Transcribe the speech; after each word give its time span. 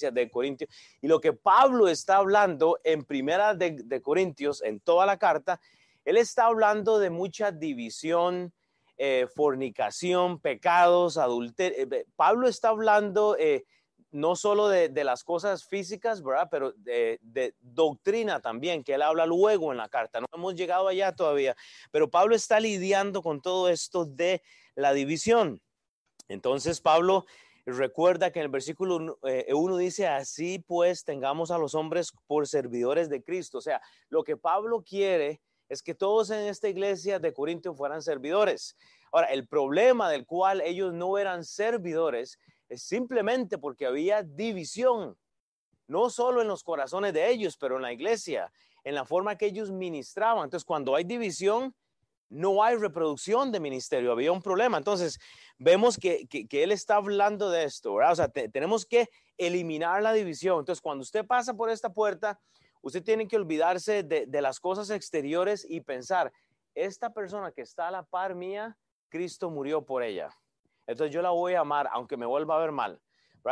de 0.00 0.30
Corintios. 0.30 0.70
Y 1.00 1.08
lo 1.08 1.20
que 1.20 1.32
Pablo 1.32 1.88
está 1.88 2.16
hablando 2.16 2.78
en 2.84 3.04
primera 3.04 3.54
de, 3.54 4.00
Corintios, 4.02 4.62
en 4.62 4.80
toda 4.80 5.06
la 5.06 5.18
carta, 5.18 5.60
él 6.04 6.16
está 6.16 6.46
hablando 6.46 6.98
de 6.98 7.10
mucha 7.10 7.50
división, 7.50 8.52
eh, 8.96 9.26
fornicación, 9.34 10.38
pecados, 10.38 11.16
adulterio. 11.16 11.88
Eh, 11.90 12.06
Pablo 12.16 12.46
está 12.46 12.68
hablando 12.68 13.36
eh, 13.38 13.64
no 14.14 14.36
solo 14.36 14.68
de, 14.68 15.04
las 15.04 15.24
cosas 15.24 15.64
físicas, 15.64 16.22
¿verdad? 16.22 16.48
Pero 16.48 16.72
de, 16.76 17.18
doctrina 17.60 18.40
también, 18.40 18.84
que 18.84 18.94
él 18.94 19.02
habla 19.02 19.26
luego 19.26 19.72
en 19.72 19.78
la 19.78 19.88
carta. 19.88 20.20
No 20.20 20.26
hemos 20.32 20.54
llegado 20.54 20.86
allá 20.86 21.12
todavía, 21.12 21.56
pero 21.90 22.08
Pablo 22.08 22.36
está 22.36 22.60
lidiando 22.60 23.22
con 23.22 23.42
todo 23.42 23.68
esto 23.68 24.04
de 24.04 24.40
la 24.76 24.92
división. 24.92 25.60
Entonces 26.28 26.80
Pablo 26.80 27.26
recuerda 27.72 28.30
que 28.30 28.40
en 28.40 28.44
el 28.44 28.50
versículo 28.50 28.96
1 28.96 29.18
eh, 29.24 29.46
dice, 29.78 30.06
así 30.06 30.58
pues 30.58 31.04
tengamos 31.04 31.50
a 31.50 31.58
los 31.58 31.74
hombres 31.74 32.12
por 32.26 32.46
servidores 32.46 33.08
de 33.08 33.22
Cristo. 33.22 33.58
O 33.58 33.62
sea, 33.62 33.80
lo 34.08 34.22
que 34.22 34.36
Pablo 34.36 34.82
quiere 34.82 35.40
es 35.68 35.82
que 35.82 35.94
todos 35.94 36.30
en 36.30 36.46
esta 36.46 36.68
iglesia 36.68 37.18
de 37.18 37.32
Corintio 37.32 37.74
fueran 37.74 38.02
servidores. 38.02 38.76
Ahora, 39.12 39.28
el 39.28 39.46
problema 39.46 40.10
del 40.10 40.26
cual 40.26 40.60
ellos 40.60 40.92
no 40.92 41.18
eran 41.18 41.44
servidores 41.44 42.38
es 42.68 42.82
simplemente 42.82 43.58
porque 43.58 43.86
había 43.86 44.22
división, 44.22 45.16
no 45.86 46.10
solo 46.10 46.42
en 46.42 46.48
los 46.48 46.64
corazones 46.64 47.12
de 47.12 47.30
ellos, 47.30 47.56
pero 47.56 47.76
en 47.76 47.82
la 47.82 47.92
iglesia, 47.92 48.52
en 48.84 48.94
la 48.94 49.04
forma 49.04 49.36
que 49.36 49.46
ellos 49.46 49.70
ministraban. 49.70 50.44
Entonces, 50.44 50.64
cuando 50.64 50.94
hay 50.94 51.04
división, 51.04 51.74
no 52.34 52.64
hay 52.64 52.76
reproducción 52.76 53.52
de 53.52 53.60
ministerio, 53.60 54.10
había 54.10 54.32
un 54.32 54.42
problema. 54.42 54.76
Entonces, 54.76 55.18
vemos 55.56 55.96
que, 55.96 56.26
él 56.50 56.72
está 56.72 56.96
hablando 56.96 57.48
de 57.48 57.64
esto, 57.64 57.94
¿verdad? 57.94 58.12
O 58.12 58.16
sea, 58.16 58.28
tenemos 58.28 58.84
que 58.84 59.08
eliminar 59.38 60.02
la 60.02 60.12
división. 60.12 60.58
Entonces, 60.58 60.82
cuando 60.82 61.02
usted 61.02 61.24
pasa 61.24 61.54
por 61.54 61.70
esta 61.70 61.92
puerta, 61.92 62.40
usted 62.82 63.02
tiene 63.02 63.28
que 63.28 63.36
olvidarse 63.36 64.02
de, 64.02 64.42
las 64.42 64.58
cosas 64.58 64.90
exteriores 64.90 65.64
y 65.68 65.80
pensar, 65.80 66.32
esta 66.74 67.12
persona 67.12 67.52
que 67.52 67.62
está 67.62 67.88
a 67.88 67.92
la 67.92 68.02
par 68.02 68.34
mía, 68.34 68.76
Cristo 69.08 69.48
murió 69.48 69.84
por 69.84 70.02
ella. 70.02 70.28
Entonces 70.86 71.14
yo 71.14 71.22
la 71.22 71.30
voy 71.30 71.54
a 71.54 71.60
amar, 71.60 71.88
aunque 71.92 72.16
me 72.16 72.26
vuelva 72.26 72.56
a 72.56 72.58
ver 72.58 72.72
mal. 72.72 73.00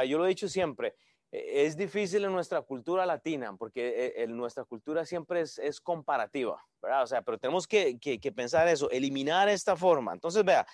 Yo 0.09 0.19
lo 0.19 0.27
he 0.27 0.29
dicho 0.29 0.49
siempre, 0.49 0.97
es 1.33 1.79
difícil 1.79 2.25
en 2.25 2.33
nuestra 2.33 2.61
cultura 2.61 3.07
latina, 3.07 3.57
porque 3.57 4.13
en 4.17 4.37
nuestra 4.37 4.65
cultura 4.65 5.07
siempre 5.07 5.41
es, 5.41 5.81
comparativa, 5.81 6.63
¿verdad? 6.83 7.03
O 7.03 7.07
sea, 7.07 7.23
pero 7.23 7.39
tenemos 7.39 7.67
que, 7.67 7.99
pensar 8.37 8.69
eso, 8.69 8.91
eliminar 8.91 9.49
esta 9.49 9.75
forma. 9.75 10.13
Entonces, 10.13 10.45
vea, 10.45 10.67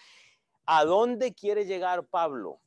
¿a 0.66 0.84
dónde 0.84 1.32
quiere 1.32 1.64
llegar 1.64 2.04
Pablo? 2.06 2.60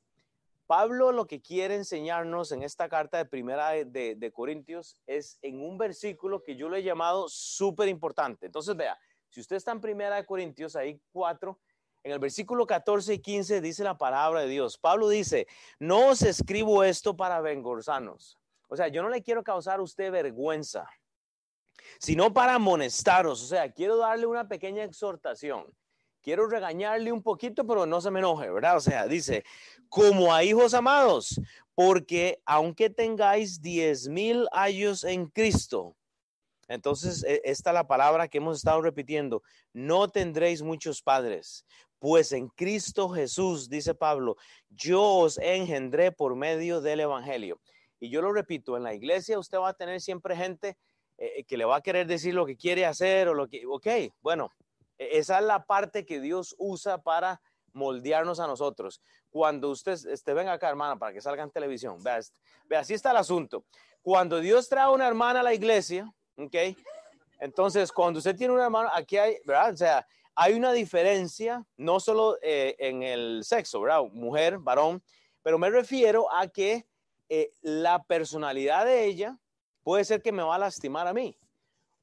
Pablo 0.67 1.11
lo 1.11 1.27
que 1.27 1.41
quiere 1.41 1.75
enseñarnos 1.75 2.53
en 2.53 2.63
esta 2.63 2.87
carta 2.87 3.17
de 3.17 3.25
primera 3.25 3.71
de, 3.71 4.15
de 4.15 4.31
Corintios 4.31 4.97
es 5.05 5.37
en 5.41 5.61
un 5.61 5.77
versículo 5.77 6.41
que 6.43 6.55
yo 6.55 6.69
lo 6.69 6.77
he 6.77 6.83
llamado 6.83 7.27
súper 7.27 7.89
importante. 7.89 8.45
Entonces, 8.45 8.73
vea, 8.77 8.97
si 9.29 9.41
usted 9.41 9.57
está 9.57 9.73
en 9.73 9.81
primera 9.81 10.15
de 10.15 10.25
Corintios, 10.25 10.77
ahí 10.77 10.97
cuatro, 11.11 11.59
en 12.03 12.11
el 12.11 12.19
versículo 12.19 12.65
14 12.65 13.13
y 13.15 13.19
15 13.19 13.61
dice 13.61 13.83
la 13.83 13.97
palabra 13.97 14.41
de 14.41 14.47
Dios. 14.47 14.77
Pablo 14.77 15.09
dice, 15.09 15.47
no 15.79 16.09
os 16.09 16.21
escribo 16.23 16.83
esto 16.83 17.15
para 17.15 17.41
vengorzanos. 17.41 18.39
O 18.67 18.75
sea, 18.75 18.87
yo 18.87 19.03
no 19.03 19.09
le 19.09 19.21
quiero 19.21 19.43
causar 19.43 19.79
a 19.79 19.83
usted 19.83 20.11
vergüenza, 20.11 20.87
sino 21.99 22.33
para 22.33 22.55
amonestaros. 22.55 23.43
O 23.43 23.47
sea, 23.47 23.71
quiero 23.71 23.97
darle 23.97 24.25
una 24.25 24.47
pequeña 24.47 24.83
exhortación. 24.83 25.65
Quiero 26.21 26.47
regañarle 26.47 27.11
un 27.11 27.23
poquito, 27.23 27.65
pero 27.65 27.85
no 27.85 27.99
se 27.99 28.11
me 28.11 28.19
enoje, 28.19 28.49
¿verdad? 28.49 28.77
O 28.77 28.79
sea, 28.79 29.07
dice, 29.07 29.43
como 29.89 30.33
a 30.33 30.43
hijos 30.43 30.73
amados, 30.73 31.41
porque 31.73 32.41
aunque 32.45 32.91
tengáis 32.91 33.61
diez 33.61 34.07
mil 34.07 34.47
años 34.51 35.03
en 35.03 35.27
Cristo, 35.27 35.95
entonces, 36.71 37.23
e, 37.25 37.41
esta 37.43 37.71
es 37.71 37.73
la 37.73 37.87
palabra 37.87 38.27
que 38.27 38.37
hemos 38.37 38.57
estado 38.57 38.81
repitiendo. 38.81 39.43
No 39.73 40.07
tendréis 40.07 40.61
muchos 40.61 41.01
padres, 41.01 41.65
pues 42.01 42.31
en 42.31 42.47
Cristo 42.47 43.09
Jesús, 43.09 43.69
dice 43.69 43.93
Pablo, 43.93 44.35
yo 44.71 45.03
os 45.03 45.37
engendré 45.37 46.11
por 46.11 46.35
medio 46.35 46.81
del 46.81 47.01
Evangelio. 47.01 47.61
Y 47.99 48.09
yo 48.09 48.23
lo 48.23 48.33
repito, 48.33 48.75
en 48.75 48.81
la 48.81 48.95
iglesia 48.95 49.37
usted 49.37 49.59
va 49.59 49.69
a 49.69 49.73
tener 49.75 50.01
siempre 50.01 50.35
gente 50.35 50.79
eh, 51.19 51.43
que 51.43 51.57
le 51.57 51.65
va 51.65 51.75
a 51.75 51.81
querer 51.81 52.07
decir 52.07 52.33
lo 52.33 52.47
que 52.47 52.57
quiere 52.57 52.87
hacer 52.87 53.27
o 53.27 53.35
lo 53.35 53.47
que, 53.47 53.67
ok, 53.67 53.87
bueno, 54.23 54.49
e, 54.97 55.19
esa 55.19 55.37
es 55.37 55.45
la 55.45 55.63
parte 55.63 56.03
que 56.03 56.19
Dios 56.19 56.55
usa 56.57 56.97
para 56.97 57.39
moldearnos 57.73 58.39
a 58.39 58.47
nosotros. 58.47 58.99
Cuando 59.29 59.69
usted, 59.69 59.99
este, 60.07 60.33
venga 60.33 60.53
acá, 60.53 60.69
hermana, 60.69 60.97
para 60.97 61.13
que 61.13 61.21
salga 61.21 61.43
en 61.43 61.51
televisión, 61.51 62.01
vea, 62.01 62.19
vea, 62.65 62.79
así 62.79 62.95
está 62.95 63.11
el 63.11 63.17
asunto. 63.17 63.63
Cuando 64.01 64.39
Dios 64.39 64.67
trae 64.67 64.85
a 64.85 64.89
una 64.89 65.07
hermana 65.07 65.41
a 65.41 65.43
la 65.43 65.53
iglesia, 65.53 66.11
ok, 66.35 66.55
entonces 67.39 67.91
cuando 67.91 68.17
usted 68.17 68.35
tiene 68.35 68.55
una 68.55 68.63
hermana, 68.63 68.89
aquí 68.91 69.17
hay, 69.17 69.37
¿verdad? 69.45 69.71
O 69.71 69.77
sea, 69.77 70.07
hay 70.35 70.53
una 70.53 70.71
diferencia, 70.71 71.65
no 71.77 71.99
solo 71.99 72.37
eh, 72.41 72.75
en 72.79 73.03
el 73.03 73.43
sexo, 73.43 73.81
¿verdad? 73.81 74.03
Mujer, 74.11 74.57
varón, 74.59 75.03
pero 75.43 75.57
me 75.57 75.69
refiero 75.69 76.31
a 76.33 76.47
que 76.47 76.85
eh, 77.29 77.51
la 77.61 78.03
personalidad 78.03 78.85
de 78.85 79.05
ella 79.05 79.37
puede 79.83 80.05
ser 80.05 80.21
que 80.21 80.31
me 80.31 80.43
va 80.43 80.55
a 80.55 80.59
lastimar 80.59 81.07
a 81.07 81.13
mí, 81.13 81.37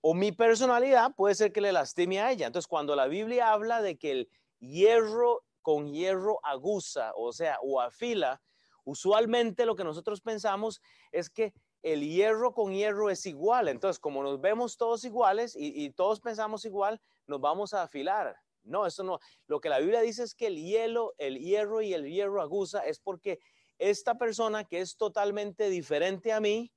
o 0.01 0.15
mi 0.15 0.33
personalidad 0.33 1.15
puede 1.15 1.35
ser 1.35 1.53
que 1.53 1.61
le 1.61 1.73
lastime 1.73 2.21
a 2.21 2.31
ella. 2.31 2.47
Entonces, 2.47 2.69
cuando 2.69 2.95
la 2.95 3.07
Biblia 3.07 3.53
habla 3.53 3.83
de 3.83 3.97
que 3.97 4.11
el 4.13 4.31
hierro 4.61 5.45
con 5.63 5.93
hierro 5.93 6.41
aguza, 6.45 7.13
o 7.15 7.33
sea, 7.33 7.59
o 7.63 7.81
afila, 7.81 8.41
usualmente 8.85 9.67
lo 9.67 9.77
que 9.77 9.85
nosotros 9.85 10.21
pensamos 10.21 10.81
es 11.13 11.29
que 11.29 11.53
el 11.83 12.09
hierro 12.09 12.55
con 12.55 12.73
hierro 12.73 13.11
es 13.11 13.27
igual. 13.27 13.69
Entonces, 13.69 13.99
como 13.99 14.23
nos 14.23 14.41
vemos 14.41 14.77
todos 14.77 15.05
iguales 15.05 15.55
y, 15.57 15.91
todos 15.91 16.21
pensamos 16.21 16.65
igual, 16.65 17.01
nos 17.29 17.41
vamos 17.41 17.75
a 17.75 17.83
afilar. 17.83 18.37
No, 18.65 18.87
eso 18.87 19.03
no. 19.05 19.19
Lo 19.47 19.61
que 19.61 19.69
la 19.69 19.79
Biblia 19.79 20.01
dice 20.01 20.23
es 20.23 20.35
que 20.35 20.49
el 20.49 20.57
hielo, 20.57 21.15
el 21.19 21.39
hierro 21.39 21.81
y 21.81 21.95
el 21.95 22.07
hierro 22.07 22.43
aguza 22.43 22.81
es 22.81 22.99
porque 22.99 23.39
esta 23.79 24.17
persona 24.17 24.65
que 24.65 24.81
es 24.81 24.97
totalmente 24.97 25.71
diferente 25.71 26.33
a 26.33 26.41
mí, 26.41 26.73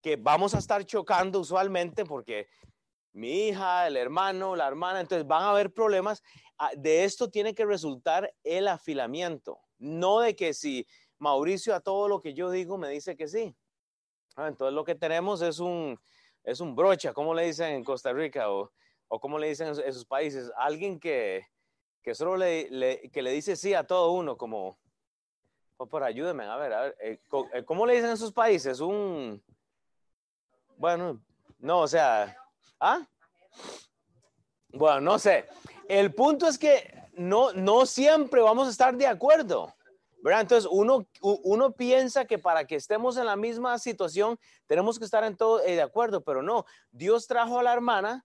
que 0.00 0.16
vamos 0.16 0.54
a 0.54 0.58
estar 0.58 0.84
chocando 0.84 1.38
usualmente 1.40 2.04
porque 2.04 2.48
mi 3.12 3.48
hija, 3.48 3.86
el 3.86 3.96
hermano, 3.96 4.56
la 4.56 4.66
hermana, 4.66 5.00
entonces 5.00 5.26
van 5.26 5.42
a 5.42 5.50
haber 5.50 5.72
problemas. 5.72 6.22
Ah, 6.58 6.70
de 6.76 7.04
esto 7.04 7.30
tiene 7.30 7.54
que 7.54 7.66
resultar 7.66 8.32
el 8.42 8.68
afilamiento, 8.68 9.60
no 9.78 10.20
de 10.20 10.34
que 10.34 10.54
si 10.54 10.86
Mauricio 11.18 11.74
a 11.74 11.80
todo 11.80 12.08
lo 12.08 12.20
que 12.20 12.34
yo 12.34 12.50
digo 12.50 12.78
me 12.78 12.88
dice 12.88 13.16
que 13.16 13.28
sí. 13.28 13.54
Ah, 14.34 14.48
entonces 14.48 14.74
lo 14.74 14.84
que 14.84 14.94
tenemos 14.94 15.42
es 15.42 15.60
un, 15.60 16.00
es 16.42 16.60
un 16.60 16.74
brocha, 16.74 17.12
como 17.12 17.34
le 17.34 17.44
dicen 17.44 17.74
en 17.74 17.84
Costa 17.84 18.12
Rica 18.12 18.50
o, 18.50 18.72
o 19.14 19.20
como 19.20 19.38
le 19.38 19.48
dicen 19.48 19.68
en 19.68 19.78
esos 19.80 20.06
países, 20.06 20.50
alguien 20.56 20.98
que, 20.98 21.46
que 22.02 22.14
solo 22.14 22.34
le, 22.38 23.10
que 23.12 23.20
le 23.20 23.30
dice 23.30 23.56
sí 23.56 23.74
a 23.74 23.86
todo 23.86 24.12
uno, 24.12 24.38
como, 24.38 24.78
oh, 25.76 25.86
por 25.86 26.02
ayúdenme, 26.02 26.46
a 26.46 26.56
ver, 26.56 26.96
eh, 26.98 27.20
eh, 27.52 27.64
¿cómo 27.66 27.84
le 27.84 27.92
dicen 27.92 28.08
en 28.08 28.14
esos 28.14 28.32
países? 28.32 28.80
Un, 28.80 29.42
bueno, 30.78 31.20
no, 31.58 31.80
o 31.80 31.88
sea, 31.88 32.34
¿ah? 32.80 33.06
Bueno, 34.70 35.02
no 35.02 35.18
sé. 35.18 35.44
El 35.86 36.14
punto 36.14 36.48
es 36.48 36.56
que 36.56 36.94
no, 37.12 37.52
no 37.52 37.84
siempre 37.84 38.40
vamos 38.40 38.66
a 38.66 38.70
estar 38.70 38.96
de 38.96 39.06
acuerdo. 39.06 39.74
Entonces, 40.24 40.66
uno, 40.72 41.06
uno 41.20 41.72
piensa 41.72 42.24
que 42.24 42.38
para 42.38 42.66
que 42.66 42.76
estemos 42.76 43.18
en 43.18 43.26
la 43.26 43.36
misma 43.36 43.78
situación 43.78 44.38
tenemos 44.66 44.98
que 44.98 45.04
estar 45.04 45.22
en 45.24 45.36
todo 45.36 45.60
eh, 45.60 45.74
de 45.74 45.82
acuerdo, 45.82 46.22
pero 46.22 46.42
no. 46.42 46.64
Dios 46.90 47.26
trajo 47.26 47.58
a 47.58 47.62
la 47.62 47.74
hermana 47.74 48.24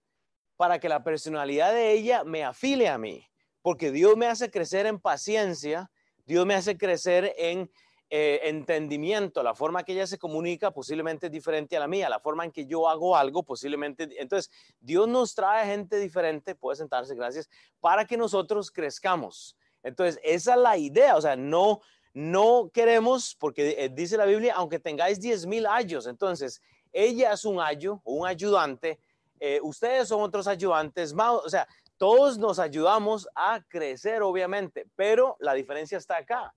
para 0.58 0.80
que 0.80 0.88
la 0.88 1.04
personalidad 1.04 1.72
de 1.72 1.92
ella 1.92 2.24
me 2.24 2.42
afile 2.42 2.88
a 2.88 2.98
mí, 2.98 3.24
porque 3.62 3.92
Dios 3.92 4.16
me 4.16 4.26
hace 4.26 4.50
crecer 4.50 4.86
en 4.86 4.98
paciencia, 4.98 5.88
Dios 6.26 6.44
me 6.44 6.54
hace 6.54 6.76
crecer 6.76 7.32
en 7.38 7.70
eh, 8.10 8.40
entendimiento, 8.42 9.44
la 9.44 9.54
forma 9.54 9.84
que 9.84 9.92
ella 9.92 10.08
se 10.08 10.18
comunica 10.18 10.72
posiblemente 10.72 11.26
es 11.26 11.32
diferente 11.32 11.76
a 11.76 11.80
la 11.80 11.86
mía, 11.86 12.08
la 12.08 12.18
forma 12.18 12.44
en 12.44 12.50
que 12.50 12.66
yo 12.66 12.88
hago 12.88 13.16
algo 13.16 13.44
posiblemente. 13.44 14.08
Entonces, 14.18 14.50
Dios 14.80 15.06
nos 15.06 15.32
trae 15.32 15.64
gente 15.64 15.96
diferente, 16.00 16.56
puede 16.56 16.74
sentarse, 16.74 17.14
gracias, 17.14 17.48
para 17.78 18.04
que 18.04 18.16
nosotros 18.16 18.72
crezcamos. 18.72 19.56
Entonces, 19.84 20.18
esa 20.24 20.54
es 20.54 20.60
la 20.60 20.76
idea, 20.76 21.14
o 21.14 21.20
sea, 21.20 21.36
no, 21.36 21.82
no 22.14 22.68
queremos, 22.74 23.36
porque 23.38 23.76
eh, 23.78 23.90
dice 23.90 24.16
la 24.16 24.26
Biblia, 24.26 24.54
aunque 24.56 24.80
tengáis 24.80 25.20
diez 25.20 25.46
mil 25.46 25.66
años, 25.66 26.08
entonces, 26.08 26.60
ella 26.92 27.32
es 27.32 27.44
un 27.44 27.60
ayo 27.60 28.00
un 28.04 28.26
ayudante, 28.26 28.98
eh, 29.40 29.60
ustedes 29.62 30.08
son 30.08 30.22
otros 30.22 30.46
ayudantes, 30.46 31.14
o 31.16 31.48
sea, 31.48 31.66
todos 31.96 32.38
nos 32.38 32.58
ayudamos 32.58 33.28
a 33.34 33.62
crecer, 33.68 34.22
obviamente, 34.22 34.86
pero 34.94 35.36
la 35.40 35.54
diferencia 35.54 35.98
está 35.98 36.18
acá. 36.18 36.54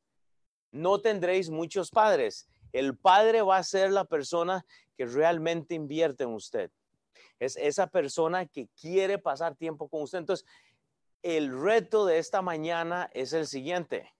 No 0.72 1.02
tendréis 1.02 1.50
muchos 1.50 1.90
padres. 1.90 2.48
El 2.72 2.96
padre 2.96 3.42
va 3.42 3.58
a 3.58 3.64
ser 3.64 3.92
la 3.92 4.06
persona 4.06 4.66
que 4.96 5.06
realmente 5.06 5.74
invierte 5.74 6.24
en 6.24 6.34
usted. 6.34 6.72
Es 7.40 7.58
esa 7.58 7.88
persona 7.88 8.46
que 8.46 8.70
quiere 8.80 9.18
pasar 9.18 9.56
tiempo 9.56 9.90
con 9.90 10.04
usted. 10.04 10.20
Entonces, 10.20 10.46
el 11.24 11.60
reto 11.60 12.06
de 12.06 12.20
esta 12.20 12.42
mañana 12.42 13.10
es 13.14 13.34
el 13.34 13.48
siguiente. 13.48 14.14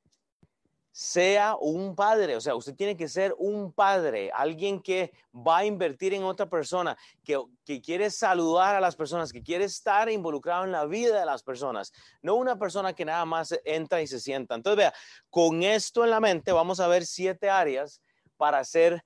Sea 0.92 1.56
un 1.56 1.96
padre, 1.96 2.36
o 2.36 2.42
sea, 2.42 2.54
usted 2.54 2.76
tiene 2.76 2.98
que 2.98 3.08
ser 3.08 3.34
un 3.38 3.72
padre, 3.72 4.30
alguien 4.34 4.82
que 4.82 5.14
va 5.34 5.60
a 5.60 5.66
invertir 5.66 6.14
en 6.14 6.24
otra 6.24 6.50
persona, 6.50 6.98
que, 7.24 7.40
quiere 7.82 8.10
saludar 8.10 8.76
a 8.76 8.82
las 8.82 8.98
personas, 8.98 9.32
que 9.32 9.42
quiere 9.42 9.64
estar 9.64 10.10
involucrado 10.10 10.66
en 10.66 10.74
la 10.74 10.86
vida 10.86 11.18
de 11.18 11.26
las 11.26 11.42
personas, 11.42 11.94
no 12.22 12.36
una 12.36 12.58
persona 12.60 12.92
que 12.92 13.06
nada 13.06 13.24
más 13.24 13.58
entra 13.64 14.02
y 14.02 14.08
se 14.08 14.20
sienta. 14.20 14.56
Entonces, 14.56 14.78
vea, 14.78 14.94
con 15.30 15.64
esto 15.64 16.04
en 16.04 16.10
la 16.10 16.20
mente 16.20 16.52
vamos 16.52 16.82
a 16.82 16.90
ver 16.90 17.06
siete 17.06 17.50
áreas 17.50 18.02
para 18.36 18.62
ser 18.66 19.06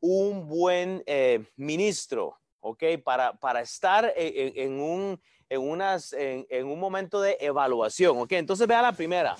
un 0.00 0.48
buen 0.48 1.04
eh, 1.06 1.44
ministro, 1.54 2.36
¿ok? 2.58 2.82
Para, 3.04 3.34
para 3.34 3.60
estar 3.60 4.12
en, 4.16 4.80
un, 4.80 5.20
en, 5.48 5.60
unas, 5.60 6.12
en, 6.12 6.44
en 6.50 6.66
un 6.66 6.80
momento 6.80 7.20
de 7.20 7.36
evaluación, 7.38 8.18
¿ok? 8.18 8.32
Entonces, 8.32 8.66
vea 8.66 8.82
la 8.82 8.92
primera 8.92 9.36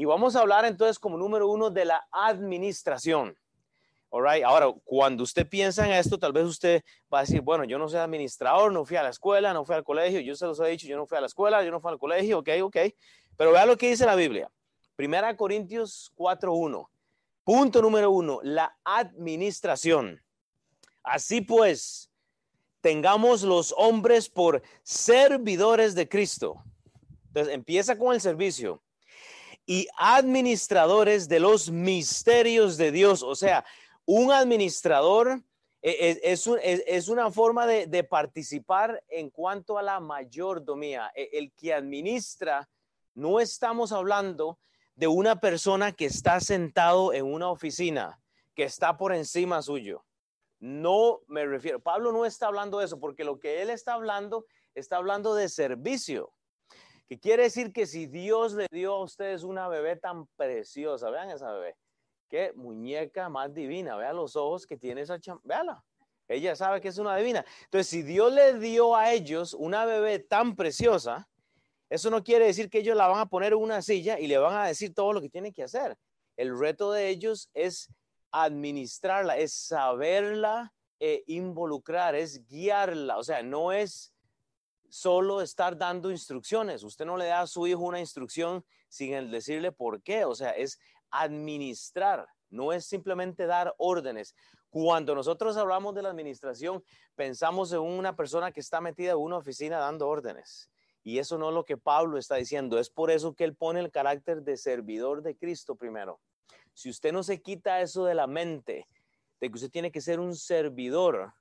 y 0.00 0.06
vamos 0.06 0.34
a 0.34 0.40
hablar 0.40 0.64
entonces 0.64 0.98
como 0.98 1.18
número 1.18 1.46
uno 1.46 1.68
de 1.68 1.84
la 1.84 2.08
administración. 2.10 3.36
All 4.08 4.24
right. 4.26 4.42
Ahora, 4.42 4.72
cuando 4.82 5.24
usted 5.24 5.46
piensa 5.46 5.84
en 5.84 5.92
esto, 5.92 6.18
tal 6.18 6.32
vez 6.32 6.46
usted 6.46 6.82
va 7.12 7.18
a 7.18 7.20
decir, 7.20 7.42
bueno, 7.42 7.64
yo 7.64 7.78
no 7.78 7.86
soy 7.86 7.98
administrador, 7.98 8.72
no 8.72 8.86
fui 8.86 8.96
a 8.96 9.02
la 9.02 9.10
escuela, 9.10 9.52
no 9.52 9.66
fui 9.66 9.74
al 9.74 9.84
colegio, 9.84 10.20
yo 10.20 10.34
se 10.34 10.46
los 10.46 10.58
he 10.60 10.68
dicho, 10.68 10.86
yo 10.86 10.96
no 10.96 11.06
fui 11.06 11.18
a 11.18 11.20
la 11.20 11.26
escuela, 11.26 11.62
yo 11.62 11.70
no 11.70 11.82
fui 11.82 11.90
al 11.90 11.98
colegio, 11.98 12.38
ok, 12.38 12.48
ok. 12.62 12.76
Pero 13.36 13.52
vea 13.52 13.66
lo 13.66 13.76
que 13.76 13.90
dice 13.90 14.06
la 14.06 14.14
Biblia. 14.14 14.50
Primera 14.96 15.36
Corintios 15.36 16.10
4.1. 16.16 16.88
Punto 17.44 17.82
número 17.82 18.10
uno, 18.10 18.40
la 18.42 18.74
administración. 18.84 20.22
Así 21.02 21.42
pues, 21.42 22.10
tengamos 22.80 23.42
los 23.42 23.74
hombres 23.76 24.30
por 24.30 24.62
servidores 24.82 25.94
de 25.94 26.08
Cristo. 26.08 26.64
Entonces, 27.26 27.52
empieza 27.52 27.98
con 27.98 28.14
el 28.14 28.22
servicio 28.22 28.82
y 29.70 29.86
administradores 29.98 31.28
de 31.28 31.38
los 31.38 31.70
misterios 31.70 32.76
de 32.76 32.90
Dios. 32.90 33.22
O 33.22 33.36
sea, 33.36 33.64
un 34.04 34.32
administrador 34.32 35.44
e, 35.80 36.18
e, 36.24 36.32
es, 36.32 37.08
una 37.08 37.30
forma 37.30 37.68
de, 37.68 38.02
participar 38.02 39.00
en 39.08 39.30
cuanto 39.30 39.78
a 39.78 39.82
la 39.82 40.00
mayordomía. 40.00 41.12
E, 41.14 41.38
el 41.38 41.52
que 41.52 41.72
administra, 41.72 42.68
no 43.14 43.38
estamos 43.38 43.92
hablando 43.92 44.58
de 44.96 45.06
una 45.06 45.38
persona 45.38 45.92
que 45.92 46.06
está 46.06 46.40
sentado 46.40 47.12
en 47.12 47.26
una 47.26 47.48
oficina, 47.48 48.20
que 48.56 48.64
está 48.64 48.96
por 48.96 49.14
encima 49.14 49.62
suyo. 49.62 50.04
No 50.58 51.20
me 51.28 51.46
refiero, 51.46 51.78
Pablo 51.78 52.10
no 52.10 52.26
está 52.26 52.48
hablando 52.48 52.80
de 52.80 52.86
eso, 52.86 52.98
porque 52.98 53.22
lo 53.22 53.38
que 53.38 53.62
él 53.62 53.70
está 53.70 53.94
hablando, 53.94 54.46
está 54.74 54.96
hablando 54.96 55.36
de 55.36 55.48
servicio 55.48 56.32
que 57.10 57.18
quiere 57.18 57.42
decir 57.42 57.72
que 57.72 57.86
si 57.86 58.06
Dios 58.06 58.52
le 58.52 58.68
dio 58.70 58.94
a 58.94 59.02
ustedes 59.02 59.42
una 59.42 59.66
bebé 59.66 59.96
tan 59.96 60.28
preciosa, 60.36 61.10
vean 61.10 61.28
esa 61.30 61.50
bebé, 61.50 61.76
qué 62.28 62.52
muñeca 62.54 63.28
más 63.28 63.52
divina, 63.52 63.96
vean 63.96 64.14
los 64.14 64.36
ojos 64.36 64.64
que 64.64 64.76
tiene 64.76 65.00
esa 65.00 65.18
cham, 65.18 65.40
véala, 65.42 65.82
ella 66.28 66.54
sabe 66.54 66.80
que 66.80 66.86
es 66.86 66.98
una 66.98 67.16
divina. 67.16 67.44
Entonces, 67.64 67.88
si 67.88 68.02
Dios 68.02 68.32
le 68.32 68.60
dio 68.60 68.94
a 68.94 69.12
ellos 69.12 69.54
una 69.54 69.86
bebé 69.86 70.20
tan 70.20 70.54
preciosa, 70.54 71.28
eso 71.88 72.10
no 72.10 72.22
quiere 72.22 72.46
decir 72.46 72.70
que 72.70 72.78
ellos 72.78 72.96
la 72.96 73.08
van 73.08 73.18
a 73.18 73.26
poner 73.26 73.54
en 73.54 73.58
una 73.58 73.82
silla 73.82 74.20
y 74.20 74.28
le 74.28 74.38
van 74.38 74.54
a 74.54 74.68
decir 74.68 74.94
todo 74.94 75.12
lo 75.12 75.20
que 75.20 75.28
tiene 75.28 75.52
que 75.52 75.64
hacer. 75.64 75.96
El 76.36 76.56
reto 76.56 76.92
de 76.92 77.08
ellos 77.08 77.50
es 77.54 77.88
administrarla, 78.30 79.36
es 79.36 79.52
saberla 79.52 80.72
e 81.00 81.24
involucrar, 81.26 82.14
es 82.14 82.46
guiarla. 82.46 83.18
O 83.18 83.24
sea, 83.24 83.42
no 83.42 83.72
es 83.72 84.12
solo 84.90 85.40
estar 85.40 85.78
dando 85.78 86.10
instrucciones. 86.10 86.82
Usted 86.82 87.04
no 87.04 87.16
le 87.16 87.26
da 87.26 87.40
a 87.42 87.46
su 87.46 87.66
hijo 87.66 87.80
una 87.80 88.00
instrucción 88.00 88.64
sin 88.88 89.30
decirle 89.30 89.72
por 89.72 90.02
qué. 90.02 90.24
O 90.24 90.34
sea, 90.34 90.50
es 90.50 90.78
administrar, 91.10 92.26
no 92.50 92.72
es 92.72 92.84
simplemente 92.84 93.46
dar 93.46 93.74
órdenes. 93.78 94.34
Cuando 94.68 95.14
nosotros 95.14 95.56
hablamos 95.56 95.94
de 95.94 96.02
la 96.02 96.10
administración, 96.10 96.84
pensamos 97.16 97.72
en 97.72 97.80
una 97.80 98.14
persona 98.14 98.52
que 98.52 98.60
está 98.60 98.80
metida 98.80 99.12
en 99.12 99.18
una 99.18 99.38
oficina 99.38 99.78
dando 99.78 100.08
órdenes. 100.08 100.70
Y 101.02 101.18
eso 101.18 101.38
no 101.38 101.48
es 101.48 101.54
lo 101.54 101.64
que 101.64 101.76
Pablo 101.76 102.18
está 102.18 102.36
diciendo. 102.36 102.78
Es 102.78 102.90
por 102.90 103.10
eso 103.10 103.34
que 103.34 103.44
él 103.44 103.56
pone 103.56 103.80
el 103.80 103.90
carácter 103.90 104.42
de 104.42 104.56
servidor 104.56 105.22
de 105.22 105.36
Cristo 105.36 105.74
primero. 105.74 106.20
Si 106.74 106.90
usted 106.90 107.12
no 107.12 107.22
se 107.22 107.40
quita 107.42 107.80
eso 107.80 108.04
de 108.04 108.14
la 108.14 108.26
mente, 108.26 108.86
de 109.40 109.48
que 109.48 109.54
usted 109.54 109.70
tiene 109.70 109.90
que 109.90 110.00
ser 110.00 110.20
un 110.20 110.36
servidor, 110.36 111.32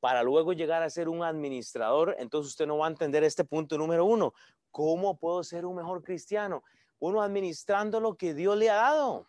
para 0.00 0.22
luego 0.22 0.52
llegar 0.52 0.82
a 0.82 0.90
ser 0.90 1.08
un 1.08 1.22
administrador, 1.22 2.16
entonces 2.18 2.50
usted 2.50 2.66
no 2.66 2.78
va 2.78 2.86
a 2.86 2.90
entender 2.90 3.24
este 3.24 3.44
punto 3.44 3.78
número 3.78 4.04
uno. 4.04 4.34
¿Cómo 4.70 5.18
puedo 5.18 5.42
ser 5.42 5.64
un 5.64 5.76
mejor 5.76 6.02
cristiano? 6.02 6.62
Uno 6.98 7.22
administrando 7.22 8.00
lo 8.00 8.14
que 8.14 8.34
Dios 8.34 8.56
le 8.56 8.70
ha 8.70 8.76
dado. 8.76 9.28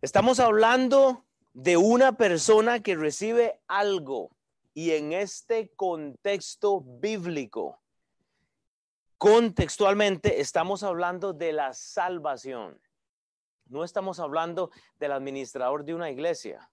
Estamos 0.00 0.40
hablando 0.40 1.24
de 1.52 1.76
una 1.76 2.12
persona 2.16 2.80
que 2.80 2.96
recibe 2.96 3.60
algo 3.68 4.30
y 4.74 4.90
en 4.90 5.12
este 5.12 5.70
contexto 5.76 6.80
bíblico, 6.80 7.80
contextualmente 9.18 10.40
estamos 10.40 10.82
hablando 10.82 11.32
de 11.32 11.52
la 11.52 11.72
salvación. 11.72 12.80
No 13.66 13.84
estamos 13.84 14.18
hablando 14.18 14.70
del 14.98 15.12
administrador 15.12 15.84
de 15.84 15.94
una 15.94 16.10
iglesia. 16.10 16.70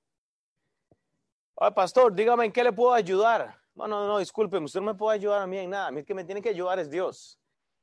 Pastor, 1.70 2.16
dígame 2.16 2.46
en 2.46 2.52
qué 2.52 2.64
le 2.64 2.74
puedo 2.74 2.92
ayudar. 2.92 3.56
No, 3.76 3.88
no, 3.88 4.08
no, 4.08 4.18
discúlpeme, 4.18 4.66
usted 4.66 4.80
no 4.80 4.88
me 4.88 4.96
puede 4.96 5.16
ayudar 5.16 5.44
a 5.44 5.48
mí 5.48 5.60
en 5.60 5.70
nada. 5.70 5.88
A 5.88 5.92
mí 5.92 6.00
el 6.00 6.06
que 6.06 6.16
me 6.16 6.24
tiene 6.24 6.42
que 6.42 6.50
ayudar 6.50 6.80
es 6.80 6.90
Dios. 6.90 7.40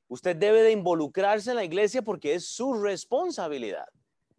Usted 0.08 0.34
debe 0.34 0.62
de 0.62 0.72
involucrarse 0.72 1.50
en 1.50 1.56
la 1.56 1.64
iglesia 1.64 2.02
porque 2.02 2.34
es 2.34 2.48
su 2.48 2.74
responsabilidad. 2.74 3.86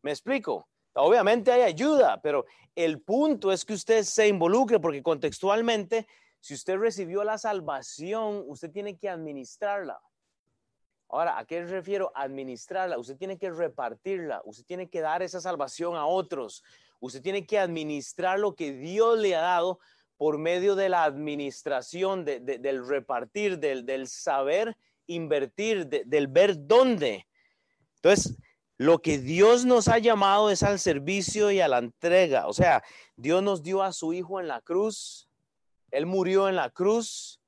¿Me 0.02 0.12
explico? 0.12 0.68
Obviamente 0.94 1.54
hay 1.54 1.62
ayuda, 1.62 2.20
pero 2.22 2.46
el 2.76 3.02
punto 3.02 3.54
es 3.54 3.64
que 3.64 3.74
usted 3.74 4.04
se 4.04 4.28
involucre 4.28 4.78
porque 4.78 5.02
contextualmente, 5.02 6.06
si 6.42 6.54
usted 6.54 6.78
recibió 6.78 7.24
la 7.24 7.38
salvación, 7.38 8.44
usted 8.48 8.72
tiene 8.72 8.98
que 8.98 9.08
administrarla. 9.08 10.02
Ahora, 11.08 11.40
¿a 11.40 11.46
qué 11.46 11.64
refiero? 11.66 12.12
Administrarla. 12.14 13.00
Usted 13.00 13.18
tiene 13.18 13.38
que 13.38 13.50
repartirla. 13.50 14.42
Usted 14.44 14.66
tiene 14.66 14.90
que 14.90 15.00
dar 15.00 15.24
esa 15.24 15.40
salvación 15.40 15.96
a 15.96 16.06
otros. 16.06 16.64
Usted 17.00 17.22
tiene 17.22 17.46
que 17.46 17.60
administrar 17.60 18.40
lo 18.40 18.56
que 18.56 18.74
Dios 18.74 19.18
le 19.20 19.36
ha 19.36 19.42
dado 19.42 19.80
por 20.18 20.38
medio 20.38 20.76
de 20.76 20.90
la 20.90 21.06
administración, 21.06 22.26
del 22.26 22.86
repartir, 22.86 23.58
del, 23.58 24.08
saber 24.08 24.76
invertir, 25.08 25.88
del 25.88 26.28
ver 26.28 26.68
dónde. 26.68 27.26
Entonces, 27.96 28.38
lo 28.78 29.02
que 29.02 29.18
Dios 29.18 29.66
nos 29.66 29.88
ha 29.88 29.98
llamado 29.98 30.50
es 30.50 30.62
al 30.64 30.80
servicio 30.80 31.52
y 31.52 31.62
a 31.62 31.68
la 31.68 31.78
entrega. 31.80 32.48
O 32.48 32.54
sea, 32.54 32.84
Dios 33.16 33.42
nos 33.42 33.64
dio 33.64 33.82
a 33.82 33.94
su 33.94 34.14
Hijo 34.14 34.40
en 34.40 34.48
la 34.48 34.62
cruz. 34.62 35.30
Él 35.92 36.06
murió 36.06 36.50
en 36.50 36.56
la 36.56 36.70
cruz 36.70 37.40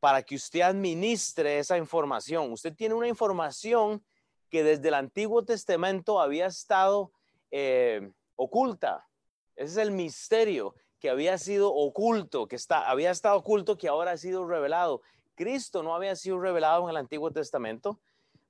para 0.00 0.22
que 0.22 0.34
usted 0.34 0.60
administre 0.60 1.58
esa 1.58 1.78
información. 1.78 2.52
Usted 2.52 2.74
tiene 2.74 2.94
una 2.94 3.08
información 3.08 4.04
que 4.50 4.62
desde 4.62 4.88
el 4.88 4.94
Antiguo 4.94 5.44
Testamento 5.44 6.20
había 6.20 6.46
estado 6.46 7.12
eh, 7.50 8.10
oculta. 8.36 9.08
Ese 9.56 9.72
es 9.72 9.76
el 9.76 9.90
misterio 9.90 10.74
que 10.98 11.10
había 11.10 11.36
sido 11.38 11.72
oculto, 11.72 12.46
que 12.46 12.56
está, 12.56 12.88
había 12.88 13.10
estado 13.10 13.36
oculto, 13.36 13.76
que 13.76 13.88
ahora 13.88 14.12
ha 14.12 14.16
sido 14.16 14.46
revelado. 14.46 15.02
Cristo 15.34 15.82
no 15.82 15.94
había 15.94 16.16
sido 16.16 16.40
revelado 16.40 16.84
en 16.84 16.90
el 16.90 16.96
Antiguo 16.96 17.30
Testamento, 17.30 18.00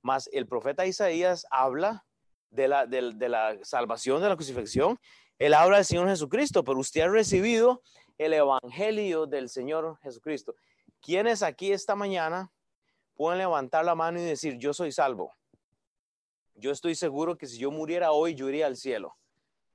mas 0.01 0.29
el 0.31 0.47
profeta 0.47 0.85
Isaías 0.85 1.45
habla 1.49 2.05
de 2.51 2.67
la, 2.67 2.85
de, 2.85 3.29
la 3.29 3.57
salvación, 3.63 4.21
de 4.21 4.29
la 4.29 4.35
crucifixión. 4.35 4.99
Él 5.37 5.53
habla 5.53 5.77
del 5.77 5.85
Señor 5.85 6.07
Jesucristo, 6.07 6.63
pero 6.63 6.79
usted 6.79 7.01
ha 7.01 7.09
recibido 7.09 7.81
el 8.17 8.33
Evangelio 8.33 9.25
del 9.25 9.49
Señor 9.49 9.99
Jesucristo. 10.01 10.55
¿Quiénes 11.01 11.43
aquí 11.43 11.71
esta 11.71 11.95
mañana 11.95 12.51
pueden 13.15 13.39
levantar 13.39 13.83
la 13.83 13.95
mano 13.95 14.19
y 14.19 14.23
decir, 14.23 14.57
yo 14.57 14.73
soy 14.73 14.91
salvo? 14.91 15.33
Yo 16.55 16.71
estoy 16.71 16.95
seguro 16.95 17.37
que 17.37 17.47
si 17.47 17.57
yo 17.57 17.69
muriera 17.69 18.13
hoy, 18.13 18.33
yo 18.33 18.47
iría 18.47 18.67
al 18.67 18.77
cielo. 18.77 19.17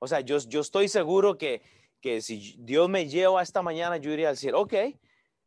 O 0.03 0.07
sea, 0.07 0.21
yo, 0.21 0.39
yo 0.39 0.61
estoy 0.61 0.87
seguro 0.87 1.37
que, 1.37 1.61
que 2.01 2.21
si 2.21 2.55
Dios 2.57 2.89
me 2.89 3.07
lleva 3.07 3.43
esta 3.43 3.61
mañana, 3.61 3.97
yo 3.97 4.09
iría 4.09 4.29
al 4.29 4.37
cielo. 4.37 4.61
Ok, 4.61 4.73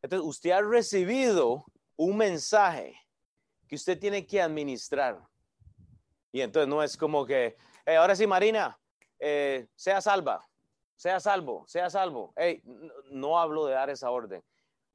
entonces 0.01 0.29
usted 0.29 0.53
ha 0.53 0.61
recibido 0.61 1.65
un 1.97 2.17
mensaje 2.17 2.95
que 3.67 3.75
usted 3.75 3.99
tiene 3.99 4.25
que 4.25 4.41
administrar. 4.41 5.21
Y 6.31 6.41
entonces 6.41 6.69
no 6.69 6.85
es 6.85 6.97
como 6.97 7.27
que, 7.27 7.57
ahora 7.99 8.15
sí, 8.15 8.29
Marina, 8.29 8.79
eh, 9.19 9.67
sea 9.75 10.01
salva, 10.01 10.49
sea 10.95 11.19
salvo, 11.19 11.65
sea 11.67 11.91
salvo. 11.91 12.33
Hey, 12.37 12.63
no 13.11 13.41
hablo 13.41 13.67
de 13.67 13.75
dar 13.75 13.91
esa 13.91 14.13
orden. 14.13 14.41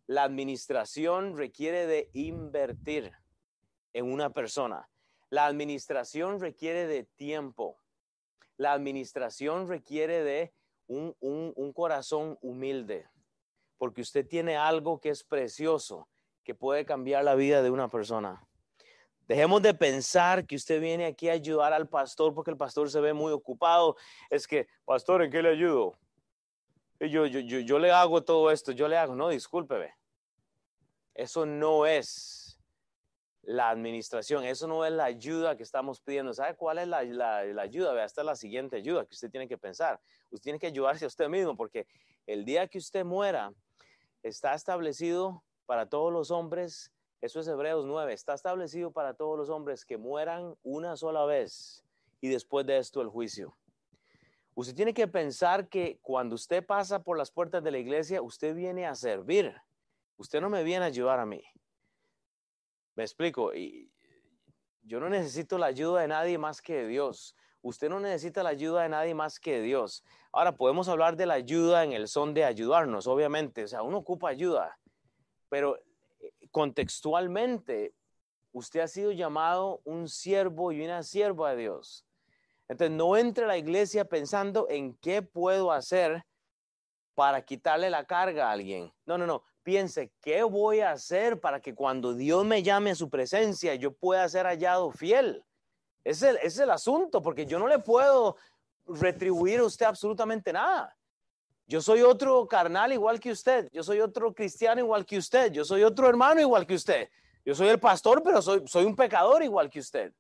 La 0.08 0.24
administración 0.24 1.36
requiere 1.36 1.86
de 1.86 2.10
invertir 2.14 3.12
en 3.92 4.10
una 4.10 4.30
persona. 4.30 4.88
La 5.30 5.48
administración 5.48 6.40
requiere 6.40 6.88
de 6.88 7.04
tiempo 7.04 7.78
la 8.60 8.74
administración 8.74 9.70
requiere 9.70 10.22
de 10.22 10.54
un, 10.88 11.74
corazón 11.74 12.38
humilde, 12.42 13.08
porque 13.78 14.02
usted 14.02 14.28
tiene 14.28 14.58
algo 14.58 15.00
que 15.00 15.10
es 15.10 15.24
precioso, 15.24 16.10
que 16.44 16.54
puede 16.54 16.86
cambiar 16.86 17.24
la 17.24 17.36
vida 17.36 17.64
de 17.64 17.70
una 17.70 17.88
persona. 17.88 18.46
Dejemos 19.30 19.62
de 19.62 19.74
pensar 19.74 20.46
que 20.46 20.58
usted 20.58 20.82
viene 20.82 21.06
aquí 21.06 21.30
a 21.30 21.34
ayudar 21.34 21.72
al 21.72 21.88
pastor 21.88 22.34
porque 22.34 22.52
el 22.52 22.58
pastor 22.58 22.90
se 22.90 23.00
ve 23.00 23.14
muy 23.14 23.32
ocupado. 23.32 23.96
Es 24.30 24.46
que, 24.46 24.68
pastor, 24.84 25.24
¿en 25.24 25.32
qué 25.32 25.42
le 25.42 25.52
ayudo? 25.52 25.98
Yo, 27.00 27.28
yo, 27.28 27.40
yo, 27.40 27.60
yo 27.60 27.80
le 27.80 27.92
hago 27.92 28.24
todo 28.24 28.52
esto, 28.52 28.74
yo 28.74 28.90
le 28.90 28.98
hago. 28.98 29.16
No, 29.16 29.30
discúlpeme. 29.30 29.94
Eso 31.14 31.46
no 31.46 31.86
es 31.86 32.49
la 33.44 33.70
administración, 33.70 34.44
eso 34.44 34.68
no 34.68 34.86
es 34.86 34.92
la 34.92 35.06
ayuda 35.06 35.56
que 35.56 35.64
estamos 35.64 36.02
pidiendo. 36.02 36.34
¿Sabe 36.34 36.56
cuál 36.56 36.80
es 36.80 36.88
la, 36.88 37.04
la, 37.04 37.62
ayuda? 37.62 37.94
Vea, 37.94 38.06
esta 38.06 38.22
es 38.22 38.26
la 38.26 38.36
siguiente 38.36 38.76
ayuda 38.76 39.06
que 39.06 39.14
usted 39.14 39.32
tiene 39.32 39.48
que 39.48 39.58
pensar. 39.58 40.00
Usted 40.30 40.44
tiene 40.44 40.60
que 40.60 40.68
ayudarse 40.68 41.06
a 41.06 41.08
usted 41.08 41.30
mismo 41.30 41.56
porque 41.56 41.88
el 42.28 42.46
día 42.46 42.68
que 42.68 42.78
usted 42.78 43.06
muera, 43.06 43.52
está 44.22 44.54
establecido 44.54 45.44
para 45.66 45.86
todos 45.88 46.12
los 46.12 46.30
hombres 46.30 46.92
eso 47.22 47.42
es 47.42 47.48
Hebreos 47.48 47.86
9. 47.86 48.14
Está 48.14 48.34
establecido 48.34 48.92
para 48.92 49.14
todos 49.14 49.38
los 49.38 49.50
hombres 49.50 49.84
que 49.84 49.98
mueran 49.98 50.56
una 50.64 50.96
sola 50.96 51.26
vez 51.26 51.84
y 52.22 52.30
después 52.30 52.66
de 52.66 52.78
esto 52.78 53.02
el 53.02 53.10
juicio. 53.10 53.58
Usted 54.56 54.74
tiene 54.74 54.94
que 54.94 55.08
pensar 55.08 55.68
que 55.68 56.00
cuando 56.02 56.36
usted 56.36 56.66
pasa 56.66 57.04
por 57.04 57.18
las 57.18 57.30
puertas 57.30 57.62
de 57.64 57.72
la 57.72 57.78
iglesia, 57.78 58.22
usted 58.22 58.56
viene 58.56 58.86
a 58.86 58.96
servir. 58.96 59.54
Usted 60.18 60.40
no 60.40 60.50
me 60.50 60.64
viene 60.64 60.86
a 60.86 60.88
ayudar 60.88 61.20
a 61.20 61.26
mí. 61.26 61.44
Me 63.00 63.06
explico. 63.06 63.56
Y 63.56 63.90
yo 64.82 65.00
no 65.00 65.08
necesito 65.08 65.58
la 65.58 65.68
ayuda 65.68 66.02
de 66.02 66.10
nadie 66.10 66.38
más 66.38 66.62
que 66.62 66.82
de 66.82 66.88
Dios. 66.90 67.34
Usted 67.62 67.88
no 67.88 68.02
necesita 68.02 68.44
la 68.44 68.50
ayuda 68.50 68.82
de 68.82 68.90
nadie 68.90 69.16
más 69.16 69.40
que 69.40 69.62
Dios. 69.62 70.04
Ahora 70.34 70.58
podemos 70.58 70.90
hablar 70.90 71.16
de 71.16 71.26
la 71.26 71.36
ayuda 71.36 71.86
en 71.86 71.94
el 71.94 72.10
son 72.10 72.34
de 72.34 72.44
ayudarnos, 72.44 73.08
obviamente. 73.08 73.64
O 73.64 73.68
sea, 73.70 73.84
uno 73.84 74.00
ocupa 74.00 74.28
ayuda. 74.28 74.78
Pero 75.48 75.78
contextualmente, 76.52 77.94
usted 78.52 78.82
ha 78.82 78.88
sido 78.90 79.14
llamado 79.14 79.80
un 79.86 80.10
siervo 80.10 80.74
y 80.74 80.84
una 80.84 81.02
sierva 81.02 81.52
de 81.52 81.62
Dios. 81.62 82.06
Entonces, 82.68 82.98
no 82.98 83.16
entre 83.16 83.46
a 83.46 83.48
la 83.48 83.58
iglesia 83.58 84.04
pensando 84.04 84.68
en 84.70 84.94
qué 84.96 85.22
puedo 85.22 85.72
hacer 85.72 86.26
para 87.16 87.44
quitarle 87.44 87.90
la 87.90 88.04
carga 88.04 88.50
a 88.50 88.52
alguien. 88.52 88.92
No, 89.06 89.18
no, 89.18 89.26
no. 89.26 89.46
Piense, 89.70 90.12
¿qué 90.20 90.42
voy 90.42 90.80
a 90.80 90.90
hacer 90.90 91.40
para 91.40 91.60
que 91.60 91.76
cuando 91.76 92.16
Dios 92.16 92.44
me 92.44 92.64
llame 92.64 92.90
a 92.90 92.96
su 92.96 93.08
presencia 93.08 93.76
yo 93.76 93.94
pueda 93.94 94.28
ser 94.28 94.48
hallado 94.48 94.90
fiel? 94.90 95.46
Ese, 96.04 96.40
es 96.42 96.58
el 96.58 96.72
asunto, 96.72 97.22
porque 97.22 97.46
yo 97.46 97.60
no 97.60 97.68
le 97.68 97.78
puedo 97.78 98.36
retribuir 98.88 99.60
a 99.60 99.66
usted 99.66 99.86
absolutamente 99.86 100.52
nada. 100.52 100.98
Yo 101.68 101.84
soy 101.84 102.02
otro 102.02 102.48
carnal 102.48 102.94
igual 102.94 103.20
que 103.20 103.30
usted. 103.30 103.70
Yo 103.72 103.84
soy 103.84 104.00
otro 104.00 104.34
cristiano 104.34 104.82
igual 104.82 105.06
que 105.06 105.20
usted. 105.20 105.52
Yo 105.52 105.64
soy 105.64 105.84
otro 105.84 106.10
hermano 106.10 106.42
igual 106.42 106.66
que 106.66 106.74
usted. 106.74 107.08
Yo 107.46 107.54
soy 107.54 107.68
el 107.68 107.80
pastor, 107.80 108.24
pero 108.24 108.42
soy, 108.42 108.68
soy 108.68 108.86
un 108.86 108.96
pecador 108.96 109.44
igual 109.44 109.70
que 109.70 109.82
usted. 109.82 110.12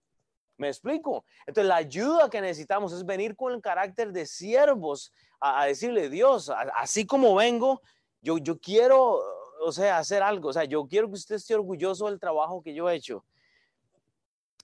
¿Me 0.57 0.67
explico? 0.67 1.25
Entonces 1.47 1.67
la 1.67 1.77
ayuda 1.77 2.29
que 2.29 2.39
necesitamos 2.39 2.93
es 2.93 3.03
venir 3.03 3.35
con 3.35 3.51
el 3.51 3.61
carácter 3.61 4.11
de 4.11 4.27
siervos 4.27 5.11
a, 5.39 5.65
decirle, 5.65 6.07
Dios, 6.07 6.51
así 6.75 7.07
como 7.07 7.33
vengo, 7.33 7.81
yo, 8.21 8.37
yo 8.37 8.59
quiero, 8.59 9.21
o 9.59 9.71
sea, 9.71 9.97
hacer 9.97 10.23
algo. 10.23 10.49
O 10.49 10.53
sea, 10.53 10.65
yo 10.65 10.87
quiero 10.87 11.07
que 11.07 11.15
usted 11.15 11.35
esté 11.35 11.55
orgulloso 11.55 12.07
del 12.07 12.19
trabajo 12.19 12.61
que 12.61 12.73
yo 12.73 12.89
he 12.89 12.95
hecho. 12.95 13.25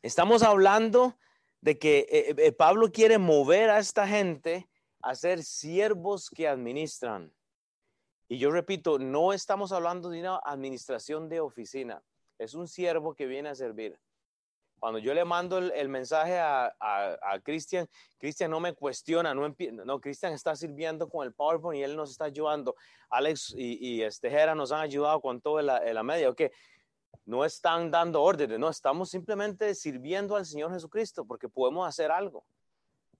Estamos 0.02 0.44
hablando 0.44 1.18
de 1.62 1.80
que 1.80 2.08
eh, 2.12 2.36
eh, 2.38 2.52
Pablo 2.52 2.92
quiere 2.92 3.18
mover 3.18 3.70
a 3.70 3.80
esta 3.80 4.08
gente 4.08 4.68
a 5.02 5.16
ser 5.16 5.44
siervos 5.44 6.30
que 6.30 6.48
administran. 6.48 7.34
Y 8.28 8.38
yo 8.38 8.52
repito, 8.52 9.00
no 9.00 9.34
estamos 9.34 9.72
hablando 9.72 10.10
de 10.10 10.20
una 10.20 10.40
administración 10.44 11.30
de 11.30 11.40
oficina, 11.42 12.04
es 12.40 12.54
un 12.54 12.68
siervo 12.68 13.14
que 13.14 13.28
viene 13.28 13.50
a 13.50 13.56
servir. 13.56 14.00
Cuando 14.80 15.00
yo 15.00 15.14
le 15.14 15.26
mando 15.26 15.58
el, 15.58 15.90
mensaje 15.90 16.38
a, 16.38 16.76
a, 16.80 17.40
Cristian, 17.42 17.88
Cristian 18.18 18.52
no 18.52 18.60
me 18.60 18.74
cuestiona, 18.74 19.34
no, 19.34 19.56
no 19.86 20.00
Cristian 20.00 20.34
está 20.34 20.56
sirviendo 20.56 21.10
con 21.10 21.26
el 21.26 21.34
PowerPoint 21.34 21.80
y 21.80 21.84
él 21.84 21.96
nos 21.96 22.12
está 22.12 22.26
ayudando. 22.26 22.76
Alex 23.10 23.56
y, 23.58 23.78
y 23.96 24.04
Estejera 24.04 24.54
nos 24.54 24.72
han 24.72 24.82
ayudado 24.82 25.22
con 25.22 25.42
todo 25.42 25.62
la, 25.62 25.82
la 25.82 26.04
media. 26.04 26.30
Okay. 26.30 26.52
No 27.26 27.44
están 27.44 27.90
dando 27.90 28.22
órdenes, 28.22 28.60
no, 28.60 28.70
estamos 28.70 29.10
simplemente 29.10 29.74
sirviendo 29.74 30.36
al 30.36 30.46
Señor 30.46 30.72
Jesucristo 30.72 31.26
porque 31.26 31.50
podemos 31.50 31.88
hacer 31.88 32.12
algo. 32.12 32.46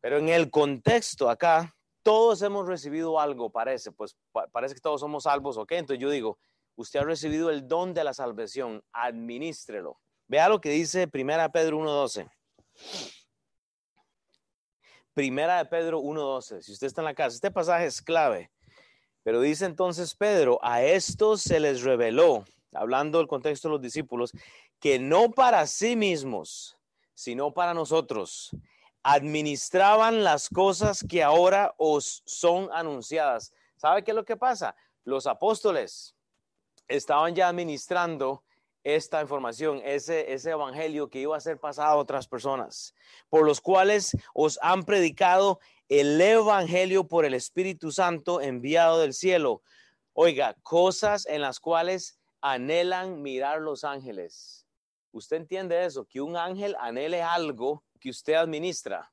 Pero 0.02 0.18
en 0.18 0.30
el 0.30 0.52
contexto 0.52 1.30
acá, 1.30 1.76
todos 2.04 2.44
hemos 2.44 2.68
recibido 2.68 3.20
algo, 3.20 3.50
parece, 3.50 3.92
pues 3.92 4.16
parece 4.52 4.76
que 4.76 4.82
todos 4.82 5.02
somos 5.02 5.24
salvos, 5.24 5.58
¿ok? 5.58 5.72
Entonces 5.72 6.00
yo 6.00 6.12
digo, 6.12 6.38
usted 6.76 7.00
ha 7.00 7.04
recibido 7.04 7.50
el 7.50 7.68
don 7.68 7.96
de 7.96 8.04
la 8.04 8.14
salvación, 8.14 8.84
administrelo. 8.92 10.00
Vea 10.28 10.50
lo 10.50 10.60
que 10.60 10.70
dice 10.70 11.08
Primera 11.08 11.52
Pedro 11.52 11.80
1.12. 11.80 12.30
Primera 15.14 15.58
de 15.58 15.66
Pedro 15.66 16.02
1.12, 16.02 16.62
si 16.62 16.74
usted 16.74 16.88
está 16.88 17.02
en 17.02 17.06
la 17.06 17.14
casa, 17.14 17.36
este 17.36 17.52
pasaje 17.52 17.86
es 17.86 18.02
clave. 18.02 18.52
Pero 19.24 19.40
dice 19.42 19.66
entonces 19.66 20.14
Pedro, 20.14 20.60
a 20.62 20.84
estos 20.84 21.42
se 21.42 21.60
les 21.60 21.84
reveló, 21.84 22.44
hablando 22.74 23.20
del 23.20 23.28
contexto 23.28 23.70
de 23.70 23.74
los 23.74 23.82
discípulos, 23.82 24.32
que 24.80 25.00
no 25.00 25.32
para 25.32 25.66
sí 25.68 25.96
mismos, 25.96 26.78
sino 27.14 27.54
para 27.54 27.74
nosotros 27.74 28.52
administraban 29.08 30.24
las 30.24 30.50
cosas 30.50 31.06
que 31.08 31.22
ahora 31.22 31.76
os 31.78 32.24
son 32.26 32.70
anunciadas. 32.74 33.54
¿Sabe 33.78 34.04
qué 34.04 34.10
es 34.10 34.16
lo 34.16 34.26
que 34.26 34.36
pasa? 34.36 34.76
Los 35.04 35.28
apóstoles 35.28 36.16
estaban 36.88 37.36
ya 37.36 37.48
administrando 37.48 38.44
esta 38.86 39.20
información, 39.20 39.82
ese, 39.84 40.32
ese 40.32 40.52
evangelio 40.52 41.10
que 41.10 41.20
iba 41.20 41.36
a 41.36 41.42
ser 41.42 41.60
pasado 41.60 41.90
a 41.90 41.96
otras 41.96 42.28
personas, 42.28 42.94
por 43.30 43.46
los 43.46 43.60
cuales 43.60 44.16
os 44.34 44.60
han 44.62 44.84
predicado 44.84 45.60
el 45.90 46.22
evangelio 46.22 47.08
por 47.08 47.26
el 47.26 47.34
Espíritu 47.34 47.92
Santo 47.92 48.42
enviado 48.42 49.00
del 49.00 49.14
cielo. 49.14 49.64
Oiga, 50.14 50.56
cosas 50.62 51.26
en 51.26 51.42
las 51.42 51.60
cuales 51.60 52.20
anhelan 52.42 53.24
mirar 53.24 53.60
los 53.60 53.84
ángeles. 53.84 54.68
¿Usted 55.12 55.38
entiende 55.38 55.84
eso? 55.84 56.06
Que 56.06 56.22
un 56.22 56.38
ángel 56.38 56.76
anhele 56.80 57.24
algo 57.24 57.84
que 58.00 58.12
usted 58.12 58.36
administra. 58.36 59.12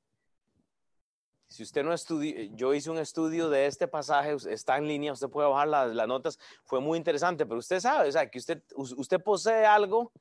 Si 1.53 1.63
usted 1.63 1.85
no 1.85 1.93
estudió, 1.93 2.35
yo 2.55 2.73
hice 2.73 2.91
un 2.91 2.99
estudio 2.99 3.51
de 3.51 3.67
este 3.67 3.87
pasaje, 3.87 4.35
está 4.49 4.79
en 4.79 4.89
línea, 4.89 5.13
usted 5.13 5.29
puede 5.29 5.49
bajar 5.49 5.69
las, 5.69 5.95
las 5.95 6.09
notas, 6.09 6.39
fue 6.65 6.81
muy 6.81 6.97
interesante, 6.97 7.45
pero 7.45 7.59
usted 7.59 7.79
sabe, 7.79 8.09
o 8.09 8.13
sea, 8.13 8.31
que 8.31 8.39
usted, 8.39 8.63
usted 8.75 9.21
posee 9.21 9.67
algo 9.67 10.13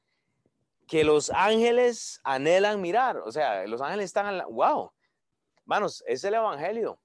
que 0.88 1.04
los 1.06 1.30
ángeles 1.30 2.20
anhelan 2.24 2.82
mirar, 2.82 3.18
o 3.18 3.32
sea, 3.32 3.66
los 3.66 3.82
ángeles 3.82 4.06
están, 4.06 4.44
wow, 4.50 4.92
manos, 5.66 6.04
es 6.06 6.24
el 6.26 6.34
Evangelio. 6.34 7.00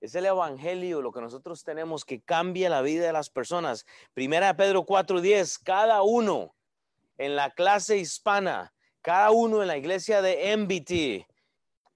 Es 0.00 0.14
el 0.14 0.26
Evangelio 0.26 1.00
lo 1.02 1.12
que 1.12 1.20
nosotros 1.20 1.64
tenemos 1.64 2.04
que 2.04 2.20
cambia 2.20 2.68
la 2.70 2.82
vida 2.82 3.06
de 3.06 3.12
las 3.12 3.30
personas. 3.30 3.84
Primera 4.14 4.48
de 4.48 4.54
Pedro 4.54 4.84
4:10, 4.84 5.58
cada 5.64 6.02
uno 6.02 6.54
en 7.18 7.34
la 7.34 7.50
clase 7.50 7.96
hispana 7.96 8.72
cada 9.08 9.30
uno 9.30 9.62
en 9.62 9.68
la 9.68 9.76
iglesia 9.76 10.20
de 10.20 10.56
MBT, 10.56 11.26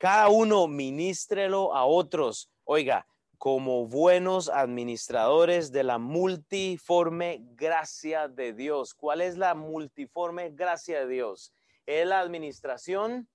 cada 0.02 0.30
uno 0.30 0.66
ministrelo 0.66 1.76
a 1.76 1.85
otros. 1.85 2.50
Oiga, 2.64 3.06
como 3.38 3.87
buenos 3.87 4.49
administradores 4.49 5.71
de 5.71 5.85
la 5.85 5.99
multiforme 5.99 7.38
gracia 7.54 8.26
de 8.26 8.52
Dios. 8.52 8.94
¿Cuál 8.94 9.21
es 9.21 9.37
la 9.38 9.54
multiforme 9.54 10.50
gracia 10.50 10.99
de 10.99 11.06
Dios? 11.06 11.52
Es 11.87 12.04
la 12.04 12.18
administración 12.18 13.28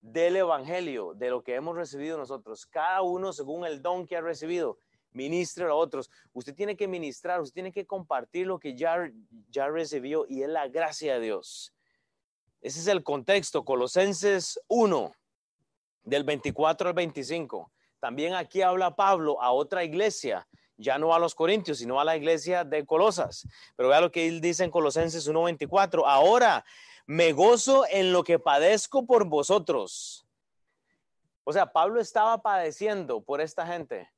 del 0.00 0.36
Evangelio, 0.36 1.14
de 1.14 1.30
lo 1.30 1.42
que 1.42 1.56
hemos 1.56 1.74
recibido 1.74 2.16
nosotros. 2.16 2.64
Cada 2.64 3.02
uno 3.02 3.32
según 3.32 3.66
el 3.66 3.82
don 3.82 4.06
que 4.06 4.18
ha 4.18 4.20
recibido, 4.20 4.78
ministre 5.10 5.64
a 5.64 5.74
otros. 5.74 6.12
Usted 6.32 6.54
tiene 6.54 6.76
que 6.76 6.86
ministrar, 6.86 7.40
usted 7.40 7.54
tiene 7.54 7.72
que 7.72 7.88
compartir 7.88 8.46
lo 8.46 8.60
que 8.60 8.76
ya, 8.76 9.10
ya 9.50 9.66
recibió 9.66 10.26
y 10.28 10.44
es 10.44 10.48
la 10.48 10.68
gracia 10.68 11.14
de 11.14 11.20
Dios. 11.22 11.74
Ese 12.60 12.78
es 12.78 12.86
el 12.86 13.02
contexto, 13.02 13.64
Colosenses 13.64 14.60
1, 14.68 15.12
del 16.08 16.24
24 16.24 16.88
al 16.88 16.94
25. 16.94 17.70
También 18.00 18.34
aquí 18.34 18.62
habla 18.62 18.96
Pablo 18.96 19.40
a 19.42 19.52
otra 19.52 19.84
iglesia, 19.84 20.46
ya 20.76 20.98
no 20.98 21.14
a 21.14 21.18
los 21.18 21.34
corintios, 21.34 21.78
sino 21.78 22.00
a 22.00 22.04
la 22.04 22.16
iglesia 22.16 22.64
de 22.64 22.86
Colosas. 22.86 23.46
Pero 23.76 23.88
vea 23.88 24.00
lo 24.00 24.12
que 24.12 24.26
él 24.28 24.40
dice 24.40 24.64
en 24.64 24.70
Colosenses 24.70 25.26
1:24. 25.28 26.06
Ahora 26.06 26.64
me 27.06 27.32
gozo 27.32 27.84
en 27.90 28.12
lo 28.12 28.22
que 28.22 28.38
padezco 28.38 29.06
por 29.06 29.26
vosotros. 29.26 30.26
O 31.44 31.52
sea, 31.52 31.72
Pablo 31.72 32.00
estaba 32.00 32.42
padeciendo 32.42 33.22
por 33.22 33.40
esta 33.40 33.66
gente. 33.66 34.10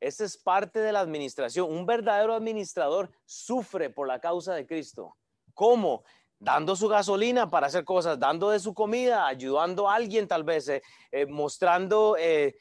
Esa 0.00 0.24
es 0.24 0.36
parte 0.36 0.78
de 0.78 0.92
la 0.92 1.00
administración. 1.00 1.70
Un 1.70 1.86
verdadero 1.86 2.34
administrador 2.34 3.10
sufre 3.24 3.90
por 3.90 4.06
la 4.06 4.20
causa 4.20 4.54
de 4.54 4.66
Cristo. 4.66 5.16
¿Cómo? 5.54 6.04
Dando 6.38 6.76
su 6.76 6.88
gasolina 6.88 7.50
para 7.50 7.66
hacer 7.66 7.84
cosas, 7.84 8.18
dando 8.18 8.50
de 8.50 8.60
su 8.60 8.74
comida, 8.74 9.26
ayudando 9.26 9.88
a 9.88 9.94
alguien 9.94 10.28
tal 10.28 10.44
vez, 10.44 10.68
eh, 10.68 10.82
eh, 11.10 11.26
mostrando 11.26 12.16
eh, 12.18 12.56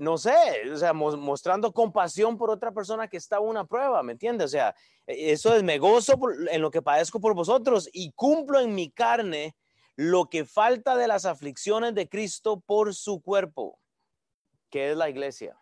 no 0.00 0.18
sé, 0.18 0.34
o 0.72 0.76
sea, 0.76 0.92
mostrando 0.92 1.72
compasión 1.72 2.38
por 2.38 2.50
otra 2.50 2.70
persona 2.72 3.08
que 3.08 3.16
está 3.16 3.38
en 3.38 3.42
una 3.42 3.64
prueba, 3.64 4.02
¿me 4.02 4.12
entiendes? 4.12 4.46
O 4.46 4.48
sea, 4.48 4.74
e, 5.06 5.32
eso 5.32 5.54
es, 5.54 5.62
me 5.62 5.78
gozo 5.78 6.16
en 6.50 6.62
lo 6.62 6.70
que 6.70 6.82
padezco 6.82 7.20
por 7.20 7.34
vosotros 7.34 7.88
y 7.92 8.12
cumplo 8.12 8.60
en 8.60 8.74
mi 8.74 8.90
carne 8.90 9.56
lo 9.96 10.26
que 10.26 10.44
falta 10.44 10.96
de 10.96 11.08
las 11.08 11.24
aflicciones 11.24 11.94
de 11.94 12.08
Cristo 12.08 12.60
por 12.60 12.94
su 12.94 13.20
cuerpo, 13.20 13.78
que 14.70 14.92
es 14.92 14.96
la 14.96 15.10
iglesia. 15.10 15.58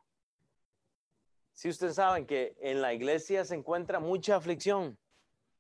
Si 1.53 1.69
ustedes 1.69 1.97
saben 1.97 2.27
que 2.27 2.55
en 2.61 2.83
la 2.83 2.93
iglesia 2.93 3.45
se 3.45 3.55
encuentra 3.55 3.99
mucha 3.99 4.37
aflicción, 4.37 4.99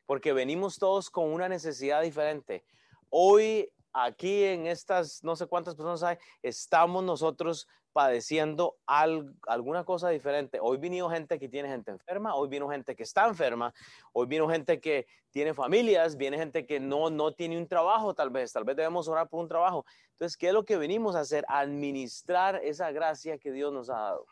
porque 0.09 0.33
venimos 0.33 0.79
todos 0.79 1.11
con 1.11 1.31
una 1.31 1.50
necesidad 1.50 2.00
diferente. 2.00 2.65
Hoy 3.11 3.71
aquí 3.93 4.43
en 4.43 4.67
estas, 4.67 5.23
no 5.23 5.37
sé 5.37 5.45
cuántas 5.45 5.75
personas 5.75 6.03
hay, 6.03 6.17
estamos 6.43 7.05
nosotros 7.05 7.69
padeciendo 7.93 8.79
alguna 8.87 9.85
cosa 9.85 10.09
diferente. 10.09 10.61
Hoy 10.62 10.79
vino 10.79 11.11
gente 11.11 11.38
que 11.38 11.47
tiene 11.47 11.69
gente 11.69 11.91
enferma, 11.91 12.35
hoy 12.37 12.49
vino 12.49 12.71
gente 12.71 12.97
que 12.97 13.03
está 13.03 13.27
enferma, 13.27 13.75
hoy 14.15 14.27
vino 14.27 14.49
gente 14.49 14.81
que 14.81 15.07
tiene 15.29 15.53
familias, 15.53 16.17
viene 16.17 16.38
gente 16.38 16.65
que 16.65 16.81
no, 16.81 17.11
no 17.11 17.33
tiene 17.33 17.59
un 17.59 17.69
trabajo 17.69 18.15
tal 18.15 18.31
vez, 18.31 18.50
tal 18.50 18.65
vez 18.65 18.77
debemos 18.77 19.09
orar 19.09 19.29
por 19.29 19.41
un 19.41 19.49
trabajo. 19.49 19.85
Entonces, 20.12 20.38
¿qué 20.38 20.47
es 20.47 20.55
lo 20.55 20.65
que 20.65 20.79
venimos 20.79 21.17
a 21.17 21.21
hacer? 21.21 21.45
Administrar 21.49 22.62
esa 22.65 22.91
gracia 22.93 23.37
que 23.37 23.53
Dios 23.53 23.75
nos 23.75 23.91
ha 23.91 23.99
dado. 23.99 24.25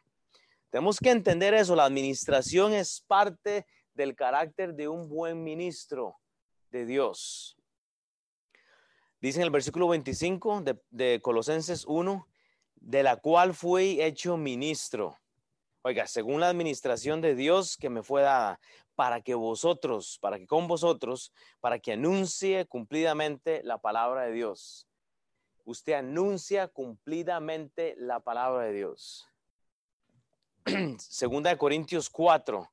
Tenemos 0.70 0.98
que 0.98 1.10
entender 1.10 1.52
eso, 1.52 1.76
la 1.76 1.84
administración 1.84 2.72
es 2.72 3.04
parte 3.06 3.66
del 3.96 4.14
carácter 4.14 4.74
de 4.74 4.88
un 4.88 5.08
buen 5.08 5.42
ministro 5.42 6.16
de 6.70 6.84
Dios. 6.84 7.56
Dice 9.20 9.38
en 9.38 9.44
el 9.44 9.50
versículo 9.50 9.88
25 9.88 10.62
de, 10.90 11.20
Colosenses 11.22 11.86
1, 11.86 12.28
de 12.74 13.02
la 13.02 13.16
cual 13.16 13.54
fui 13.54 14.00
hecho 14.02 14.36
ministro. 14.36 15.18
Oiga, 15.82 16.06
según 16.06 16.40
la 16.40 16.50
administración 16.50 17.22
de 17.22 17.34
Dios 17.34 17.76
que 17.78 17.88
me 17.88 18.02
fue 18.02 18.22
dada, 18.22 18.60
para 18.94 19.22
que 19.22 19.34
vosotros, 19.34 20.18
para 20.20 20.38
que 20.38 20.46
con 20.46 20.68
vosotros, 20.68 21.32
para 21.60 21.78
que 21.78 21.92
anuncie 21.92 22.66
cumplidamente 22.66 23.62
la 23.64 23.78
palabra 23.78 24.22
de 24.22 24.32
Dios. 24.32 24.86
Usted 25.64 25.94
anuncia 25.94 26.68
cumplidamente 26.68 27.94
la 27.98 28.20
palabra 28.20 28.64
de 28.64 28.72
Dios. 28.72 29.26
Segunda 30.98 31.50
de 31.50 31.58
Corintios 31.58 32.10
4. 32.10 32.70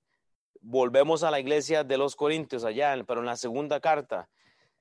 Volvemos 0.65 1.23
a 1.23 1.29
la 1.29 1.41
iglesia 1.41 1.83
de 1.83 1.97
los 1.97 2.15
Corintios 2.15 2.63
allá, 2.63 2.95
pero 3.05 3.19
en 3.19 3.25
la 3.25 3.35
segunda 3.35 3.81
carta. 3.81 4.29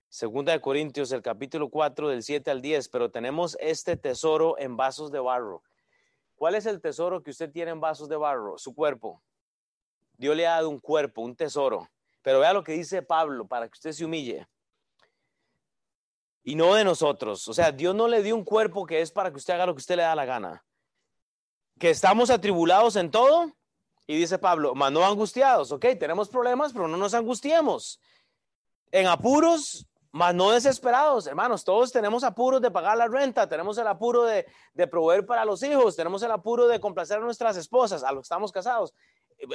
Segunda 0.08 0.52
de 0.52 0.60
Corintios, 0.60 1.10
el 1.10 1.22
capítulo 1.22 1.70
4, 1.70 2.08
del 2.08 2.22
7 2.22 2.52
al 2.52 2.62
10, 2.62 2.88
pero 2.88 3.10
tenemos 3.10 3.56
este 3.58 3.96
tesoro 3.96 4.56
en 4.60 4.76
vasos 4.76 5.10
de 5.10 5.18
barro. 5.18 5.64
¿Cuál 6.36 6.54
es 6.54 6.66
el 6.66 6.80
tesoro 6.80 7.24
que 7.24 7.32
usted 7.32 7.50
tiene 7.50 7.72
en 7.72 7.80
vasos 7.80 8.08
de 8.08 8.14
barro? 8.14 8.58
Su 8.58 8.76
cuerpo. 8.76 9.24
Dios 10.16 10.36
le 10.36 10.46
ha 10.46 10.52
dado 10.52 10.70
un 10.70 10.78
cuerpo, 10.78 11.20
un 11.20 11.34
tesoro. 11.34 11.90
Pero 12.22 12.38
vea 12.38 12.52
lo 12.52 12.62
que 12.62 12.74
dice 12.74 13.02
Pablo 13.02 13.48
para 13.48 13.66
que 13.66 13.72
usted 13.72 13.90
se 13.90 14.04
humille. 14.04 14.46
Y 16.44 16.54
no 16.54 16.74
de 16.74 16.84
nosotros. 16.84 17.48
O 17.48 17.54
sea, 17.54 17.72
Dios 17.72 17.92
no 17.92 18.06
le 18.06 18.22
dio 18.22 18.36
un 18.36 18.44
cuerpo 18.44 18.86
que 18.86 19.00
es 19.00 19.10
para 19.10 19.32
que 19.32 19.36
usted 19.36 19.54
haga 19.54 19.66
lo 19.66 19.74
que 19.74 19.80
usted 19.80 19.96
le 19.96 20.02
da 20.02 20.14
la 20.14 20.26
gana. 20.26 20.64
Que 21.80 21.90
estamos 21.90 22.30
atribulados 22.30 22.94
en 22.94 23.10
todo. 23.10 23.52
Y 24.06 24.16
dice 24.16 24.38
Pablo, 24.38 24.74
mas 24.74 24.92
no 24.92 25.04
angustiados. 25.04 25.72
Ok, 25.72 25.86
tenemos 25.98 26.28
problemas, 26.28 26.72
pero 26.72 26.88
no 26.88 26.96
nos 26.96 27.14
angustiemos. 27.14 28.00
En 28.90 29.06
apuros, 29.06 29.86
mas 30.12 30.34
no 30.34 30.50
desesperados, 30.50 31.26
hermanos, 31.26 31.64
todos 31.64 31.90
tenemos 31.90 32.22
apuros 32.22 32.60
de 32.60 32.70
pagar 32.70 32.98
la 32.98 33.08
renta, 33.08 33.48
tenemos 33.48 33.78
el 33.78 33.86
apuro 33.86 34.24
de, 34.24 34.46
proveer 34.90 35.24
para 35.24 35.46
los 35.46 35.62
hijos, 35.62 35.96
tenemos 35.96 36.22
el 36.22 36.30
apuro 36.30 36.68
de 36.68 36.78
complacer 36.78 37.16
a 37.16 37.22
nuestras 37.22 37.56
esposas, 37.56 38.04
a 38.04 38.12
los 38.12 38.20
que 38.20 38.26
estamos 38.26 38.52
casados. 38.52 38.92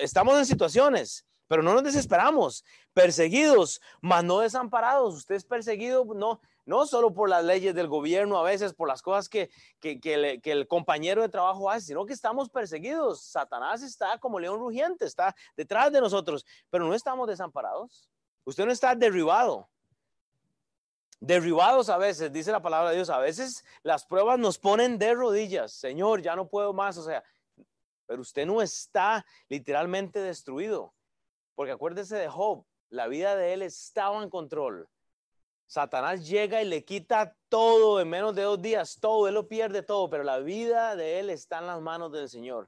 Estamos 0.02 0.36
en 0.40 0.48
situaciones, 0.48 1.28
pero 1.48 1.62
no 1.62 1.76
nos 1.76 1.84
desesperamos, 1.84 2.66
perseguidos, 2.94 3.80
mas 4.02 4.24
no 4.24 4.40
desamparados. 4.40 5.14
Usted 5.14 5.36
es 5.36 5.46
perseguido 5.46 6.04
no, 6.16 6.42
no 6.68 6.86
solo 6.86 7.14
por 7.14 7.30
las 7.30 7.46
leyes 7.46 7.74
del 7.74 7.88
gobierno, 7.88 8.38
a 8.38 8.44
veces 8.44 8.74
por 8.74 8.90
las 8.90 9.02
cosas 9.02 9.30
que, 9.30 9.50
que, 9.80 10.42
el 10.44 10.68
compañero 10.68 11.22
de 11.22 11.30
trabajo 11.30 11.72
hace, 11.72 11.88
sino 11.88 12.06
que 12.06 12.12
estamos 12.14 12.50
perseguidos. 12.50 13.24
Satanás 13.24 13.82
está 13.82 14.20
como 14.20 14.38
león 14.38 14.60
rugiente, 14.60 15.06
está 15.06 15.34
detrás 15.56 15.94
de 15.94 16.02
nosotros, 16.02 16.46
pero 16.70 16.86
no 16.86 16.94
estamos 16.94 17.28
desamparados. 17.28 18.10
Usted 18.44 18.66
no 18.66 18.72
está 18.72 18.94
derribado 18.94 19.70
derribados 21.20 21.90
a 21.90 21.98
veces, 21.98 22.32
dice 22.32 22.52
la 22.52 22.62
palabra 22.62 22.90
de 22.90 22.98
Dios, 22.98 23.10
a 23.10 23.18
veces 23.18 23.66
las 23.82 24.06
pruebas 24.06 24.38
nos 24.38 24.60
ponen 24.60 25.00
de 25.00 25.16
rodillas, 25.16 25.72
Señor, 25.72 26.22
ya 26.22 26.36
no 26.36 26.48
puedo 26.48 26.74
más, 26.74 26.96
o 26.98 27.04
sea, 27.04 27.24
pero 28.06 28.22
usted 28.22 28.46
no 28.46 28.62
está 28.62 29.26
literalmente 29.50 30.20
destruido, 30.20 30.94
porque 31.56 31.72
acuérdese 31.72 32.18
de 32.18 32.28
Job, 32.28 32.66
la 32.90 33.08
vida 33.08 33.36
de 33.36 33.54
él 33.54 33.64
estaba 33.64 34.22
en 34.22 34.30
control. 34.30 34.88
Satanás 35.68 36.28
llega 36.28 36.62
y 36.62 36.66
le 36.66 36.84
quita 36.84 37.36
todo 37.50 38.02
en 38.02 38.10
menos 38.10 38.34
de 38.34 38.44
dos 38.44 38.62
días, 38.62 38.98
todo, 39.00 39.28
él 39.28 39.36
lo 39.36 39.48
pierde 39.48 39.84
todo, 39.84 40.10
pero 40.10 40.24
la 40.24 40.40
vida 40.40 40.96
de 40.96 41.20
él 41.20 41.30
está 41.30 41.60
en 41.60 41.68
las 41.68 41.82
manos 41.82 42.12
del 42.12 42.30
Señor. 42.30 42.68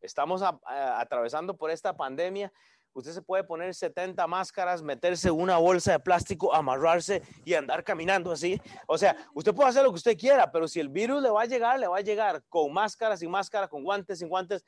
Estamos 0.00 0.42
atravesando 0.42 1.56
por 1.56 1.70
esta 1.70 1.96
pandemia, 1.96 2.52
Usted 2.94 3.10
se 3.10 3.22
puede 3.22 3.42
poner 3.42 3.74
70 3.74 4.24
máscaras, 4.28 4.80
meterse 4.80 5.28
una 5.28 5.56
bolsa 5.56 5.92
de 5.92 5.98
plástico, 5.98 6.54
amarrarse 6.54 7.22
y 7.44 7.54
andar 7.54 7.82
caminando 7.82 8.30
así. 8.30 8.60
O 8.86 8.96
sea, 8.96 9.16
usted 9.34 9.52
puede 9.52 9.68
hacer 9.68 9.82
lo 9.82 9.90
que 9.90 9.96
usted 9.96 10.16
quiera, 10.16 10.50
pero 10.52 10.68
si 10.68 10.78
el 10.78 10.88
virus 10.88 11.20
le 11.20 11.28
va 11.28 11.42
a 11.42 11.46
llegar, 11.46 11.80
le 11.80 11.88
va 11.88 11.98
a 11.98 12.02
llegar 12.02 12.44
con 12.48 12.72
máscara, 12.72 13.16
sin 13.16 13.32
máscara, 13.32 13.66
con 13.66 13.82
guantes, 13.82 14.20
sin 14.20 14.28
guantes. 14.28 14.64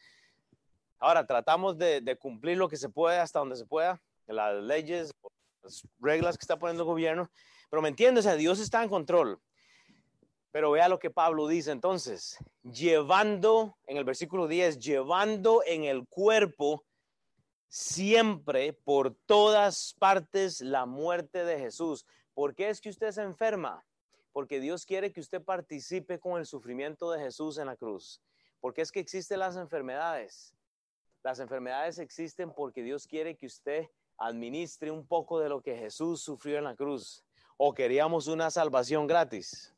Ahora, 0.98 1.24
tratamos 1.24 1.78
de, 1.78 2.18
cumplir 2.20 2.58
lo 2.58 2.68
que 2.68 2.76
se 2.76 2.88
puede 2.88 3.16
hasta 3.16 3.38
donde 3.38 3.54
se 3.54 3.64
pueda, 3.64 4.02
las 4.26 4.60
leyes, 4.60 5.14
las 5.66 5.86
reglas 6.00 6.38
que 6.38 6.42
está 6.42 6.58
poniendo 6.58 6.84
el 6.84 6.88
gobierno. 6.88 7.30
Pero 7.70 7.82
me 7.82 7.88
entiende, 7.88 8.20
o 8.20 8.22
sea, 8.22 8.36
Dios 8.36 8.60
está 8.60 8.82
en 8.82 8.88
control. 8.88 9.40
Pero 10.52 10.70
vea 10.70 10.88
lo 10.88 10.98
que 10.98 11.10
Pablo 11.10 11.48
dice 11.48 11.70
entonces, 11.70 12.38
llevando, 12.62 13.76
en 13.86 13.98
el 13.98 14.04
versículo 14.04 14.48
10, 14.48 14.78
llevando 14.78 15.62
en 15.66 15.84
el 15.84 16.06
cuerpo 16.08 16.84
siempre 17.68 18.72
por 18.72 19.14
todas 19.26 19.94
partes 19.98 20.60
la 20.60 20.86
muerte 20.86 21.44
de 21.44 21.58
Jesús. 21.58 22.06
¿Por 22.32 22.54
qué 22.54 22.70
es 22.70 22.80
que 22.80 22.88
usted 22.88 23.10
se 23.10 23.22
enferma? 23.22 23.84
Porque 24.32 24.60
Dios 24.60 24.86
quiere 24.86 25.12
que 25.12 25.20
usted 25.20 25.42
participe 25.42 26.18
con 26.18 26.38
el 26.38 26.46
sufrimiento 26.46 27.10
de 27.10 27.20
Jesús 27.20 27.58
en 27.58 27.66
la 27.66 27.76
cruz. 27.76 28.22
Porque 28.60 28.82
es 28.82 28.92
que 28.92 29.00
existen 29.00 29.40
las 29.40 29.56
enfermedades. 29.56 30.54
Las 31.22 31.40
enfermedades 31.40 31.98
existen 31.98 32.52
porque 32.52 32.82
Dios 32.82 33.06
quiere 33.06 33.36
que 33.36 33.46
usted 33.46 33.90
administre 34.18 34.90
un 34.90 35.06
poco 35.06 35.40
de 35.40 35.48
lo 35.48 35.60
que 35.60 35.76
Jesús 35.76 36.22
sufrió 36.22 36.58
en 36.58 36.64
la 36.64 36.76
cruz. 36.76 37.24
O 37.56 37.72
queríamos 37.74 38.26
una 38.26 38.50
salvación 38.50 39.06
gratis. 39.06 39.74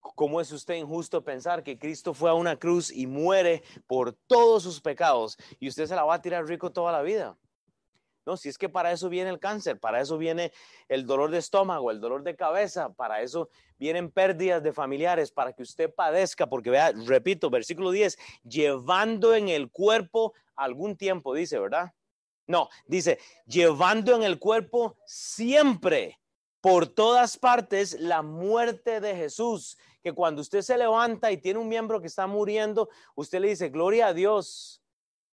¿Cómo 0.00 0.40
es 0.40 0.52
usted 0.52 0.74
injusto 0.74 1.24
pensar 1.24 1.62
que 1.62 1.78
Cristo 1.78 2.14
fue 2.14 2.30
a 2.30 2.34
una 2.34 2.56
cruz 2.56 2.92
y 2.92 3.06
muere 3.06 3.64
por 3.86 4.12
todos 4.12 4.62
sus 4.62 4.80
pecados 4.80 5.36
y 5.58 5.68
usted 5.68 5.86
se 5.86 5.96
la 5.96 6.04
va 6.04 6.14
a 6.14 6.22
tirar 6.22 6.46
rico 6.46 6.70
toda 6.70 6.92
la 6.92 7.02
vida? 7.02 7.36
No, 8.26 8.36
si 8.36 8.48
es 8.48 8.58
que 8.58 8.68
para 8.68 8.90
eso 8.90 9.08
viene 9.08 9.30
el 9.30 9.38
cáncer, 9.38 9.78
para 9.78 10.00
eso 10.00 10.18
viene 10.18 10.52
el 10.88 11.06
dolor 11.06 11.30
de 11.30 11.38
estómago, 11.38 11.92
el 11.92 12.00
dolor 12.00 12.24
de 12.24 12.34
cabeza, 12.34 12.92
para 12.92 13.22
eso 13.22 13.48
vienen 13.78 14.10
pérdidas 14.10 14.64
de 14.64 14.72
familiares, 14.72 15.30
para 15.30 15.52
que 15.52 15.62
usted 15.62 15.94
padezca, 15.94 16.48
porque 16.48 16.70
vea, 16.70 16.92
repito, 17.06 17.50
versículo 17.50 17.92
10, 17.92 18.18
llevando 18.42 19.36
en 19.36 19.48
el 19.48 19.70
cuerpo 19.70 20.34
algún 20.56 20.96
tiempo, 20.96 21.34
dice, 21.34 21.60
¿verdad? 21.60 21.92
No, 22.46 22.68
dice, 22.86 23.18
llevando 23.46 24.14
en 24.14 24.22
el 24.22 24.38
cuerpo 24.38 24.96
siempre, 25.04 26.18
por 26.60 26.86
todas 26.86 27.36
partes, 27.36 27.98
la 28.00 28.22
muerte 28.22 29.00
de 29.00 29.16
Jesús 29.16 29.76
que 30.06 30.12
cuando 30.12 30.40
usted 30.40 30.62
se 30.62 30.78
levanta 30.78 31.32
y 31.32 31.36
tiene 31.36 31.58
un 31.58 31.68
miembro 31.68 32.00
que 32.00 32.06
está 32.06 32.28
muriendo, 32.28 32.88
usted 33.16 33.40
le 33.40 33.48
dice, 33.48 33.70
gloria 33.70 34.06
a 34.06 34.14
Dios, 34.14 34.80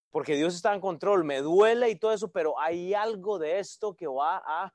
porque 0.10 0.36
Dios 0.36 0.56
está 0.56 0.74
en 0.74 0.82
control, 0.82 1.24
me 1.24 1.42
duele 1.42 1.92
y 1.92 1.96
todo 1.96 2.12
eso, 2.12 2.32
pero 2.32 2.60
hay 2.60 2.96
algo 2.96 3.38
de 3.38 3.60
esto 3.60 3.96
que 3.96 4.08
va 4.08 4.38
a 4.38 4.74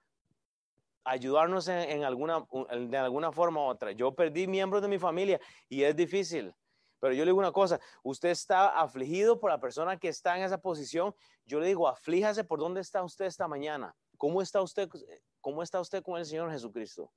ayudarnos 1.03 1.67
en, 1.67 2.05
alguna, 2.05 2.47
de 2.77 2.97
alguna 2.97 3.33
forma 3.33 3.61
u 3.61 3.65
otra. 3.65 3.91
Yo 3.91 4.15
perdí 4.15 4.47
miembros 4.47 4.83
de 4.83 4.89
mi 4.89 5.01
familia 5.01 5.41
y 5.69 5.83
es 5.83 5.97
difícil. 5.97 6.55
Pero 7.01 7.15
yo 7.15 7.25
le 7.25 7.31
digo 7.31 7.39
una 7.39 7.53
cosa, 7.53 7.81
usted 8.03 8.31
está 8.31 8.81
afligido 8.81 9.39
por 9.39 9.51
la 9.51 9.61
persona 9.61 9.99
que 9.99 10.09
está 10.09 10.37
en 10.37 10.45
esa 10.45 10.59
posición. 10.59 11.15
Yo 11.47 11.61
le 11.61 11.67
digo, 11.69 11.89
aflíjase 11.89 12.45
por 12.45 12.59
dónde 12.59 12.81
está 12.81 13.03
usted 13.03 13.27
esta 13.27 13.47
mañana. 13.47 13.95
¿Cómo 14.17 14.43
está 14.43 14.61
usted, 14.63 14.89
cómo 15.41 15.63
está 15.63 15.81
usted 15.81 16.03
con 16.03 16.19
el 16.19 16.27
Señor 16.27 16.51
Jesucristo? 16.51 17.13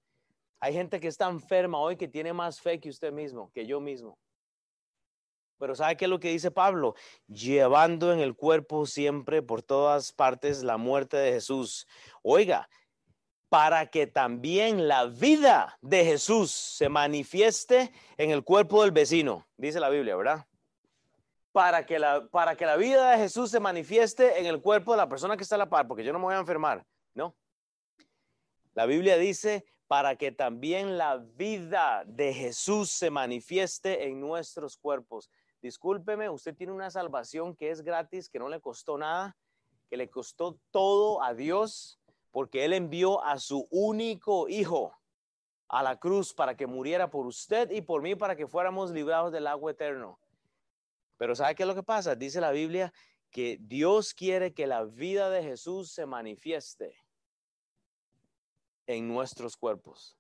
Hay 0.60 0.74
gente 0.74 1.00
que 1.00 1.08
está 1.08 1.28
enferma 1.28 1.80
hoy 1.80 1.98
que 1.98 2.08
tiene 2.08 2.34
más 2.34 2.62
fe 2.62 2.80
que 2.80 2.90
usted 2.90 3.12
mismo, 3.12 3.52
que 3.52 3.66
yo 3.66 3.80
mismo. 3.80 4.20
Pero 5.58 5.76
¿sabe 5.76 5.96
qué 5.96 6.06
es 6.06 6.10
lo 6.10 6.20
que 6.20 6.30
dice 6.30 6.50
Pablo? 6.50 6.96
Llevando 7.28 8.12
en 8.12 8.20
el 8.20 8.36
cuerpo 8.36 8.88
siempre 8.88 9.44
por 9.44 9.62
todas 9.62 10.12
partes 10.12 10.64
la 10.64 10.78
muerte 10.78 11.18
de 11.18 11.34
Jesús. 11.34 11.88
Oiga, 12.24 12.68
para 13.52 13.88
que 13.88 14.08
también 14.08 14.88
la 14.88 15.08
vida 15.08 15.78
de 15.82 16.06
Jesús 16.06 16.52
se 16.52 16.88
manifieste 16.88 17.92
en 18.16 18.32
el 18.32 18.46
cuerpo 18.46 18.82
del 18.82 18.92
vecino, 18.92 19.46
dice 19.58 19.82
la 19.82 19.90
Biblia, 19.90 20.16
¿verdad? 20.16 20.48
Para 21.52 21.86
que 21.86 22.00
la, 22.00 22.30
para 22.30 22.56
que 22.56 22.66
la 22.66 22.78
vida 22.78 23.12
de 23.12 23.18
Jesús 23.18 23.52
se 23.52 23.60
manifieste 23.60 24.40
en 24.40 24.46
el 24.46 24.62
cuerpo 24.62 24.92
de 24.92 25.00
la 25.00 25.10
persona 25.10 25.36
que 25.36 25.44
está 25.44 25.56
a 25.56 25.58
la 25.58 25.70
par, 25.70 25.86
porque 25.86 26.06
yo 26.06 26.14
no 26.14 26.20
me 26.20 26.26
voy 26.28 26.36
a 26.36 26.40
enfermar, 26.40 26.86
¿no? 27.14 27.36
La 28.74 28.86
Biblia 28.86 29.18
dice, 29.18 29.66
para 29.86 30.16
que 30.16 30.32
también 30.32 30.98
la 30.98 31.18
vida 31.18 32.06
de 32.08 32.34
Jesús 32.34 32.90
se 32.90 33.10
manifieste 33.10 34.08
en 34.08 34.22
nuestros 34.22 34.78
cuerpos. 34.78 35.30
Discúlpeme, 35.62 36.30
usted 36.30 36.56
tiene 36.56 36.72
una 36.72 36.90
salvación 36.90 37.58
que 37.58 37.70
es 37.70 37.82
gratis, 37.82 38.30
que 38.30 38.40
no 38.40 38.48
le 38.48 38.62
costó 38.62 38.98
nada, 38.98 39.36
que 39.90 39.98
le 39.98 40.10
costó 40.10 40.58
todo 40.72 41.22
a 41.22 41.34
Dios 41.34 42.01
porque 42.32 42.66
Él 42.66 42.74
envió 42.74 43.24
a 43.24 43.38
su 43.40 43.68
único 43.70 44.48
hijo 44.48 44.98
a 45.68 45.84
la 45.84 45.98
cruz 45.98 46.34
para 46.34 46.56
que 46.56 46.68
muriera 46.68 47.10
por 47.10 47.26
usted 47.26 47.72
y 47.72 47.82
por 47.82 48.02
mí 48.02 48.16
para 48.16 48.36
que 48.36 48.48
fuéramos 48.48 48.92
librados 48.92 49.32
del 49.32 49.48
agua 49.48 49.72
eterno. 49.72 50.20
Pero 51.18 51.34
¿sabe 51.34 51.56
qué 51.56 51.64
es 51.64 51.68
lo 51.68 51.76
que 51.76 51.84
pasa? 51.84 52.16
Dice 52.16 52.42
la 52.42 52.52
Biblia 52.52 52.92
que 53.30 53.58
Dios 53.62 54.14
quiere 54.14 54.54
que 54.54 54.68
la 54.68 54.84
vida 54.84 55.30
de 55.30 55.44
Jesús 55.44 55.94
se 55.94 56.06
manifieste 56.06 56.98
en 58.86 59.08
nuestros 59.08 59.56
cuerpos. 59.56 60.18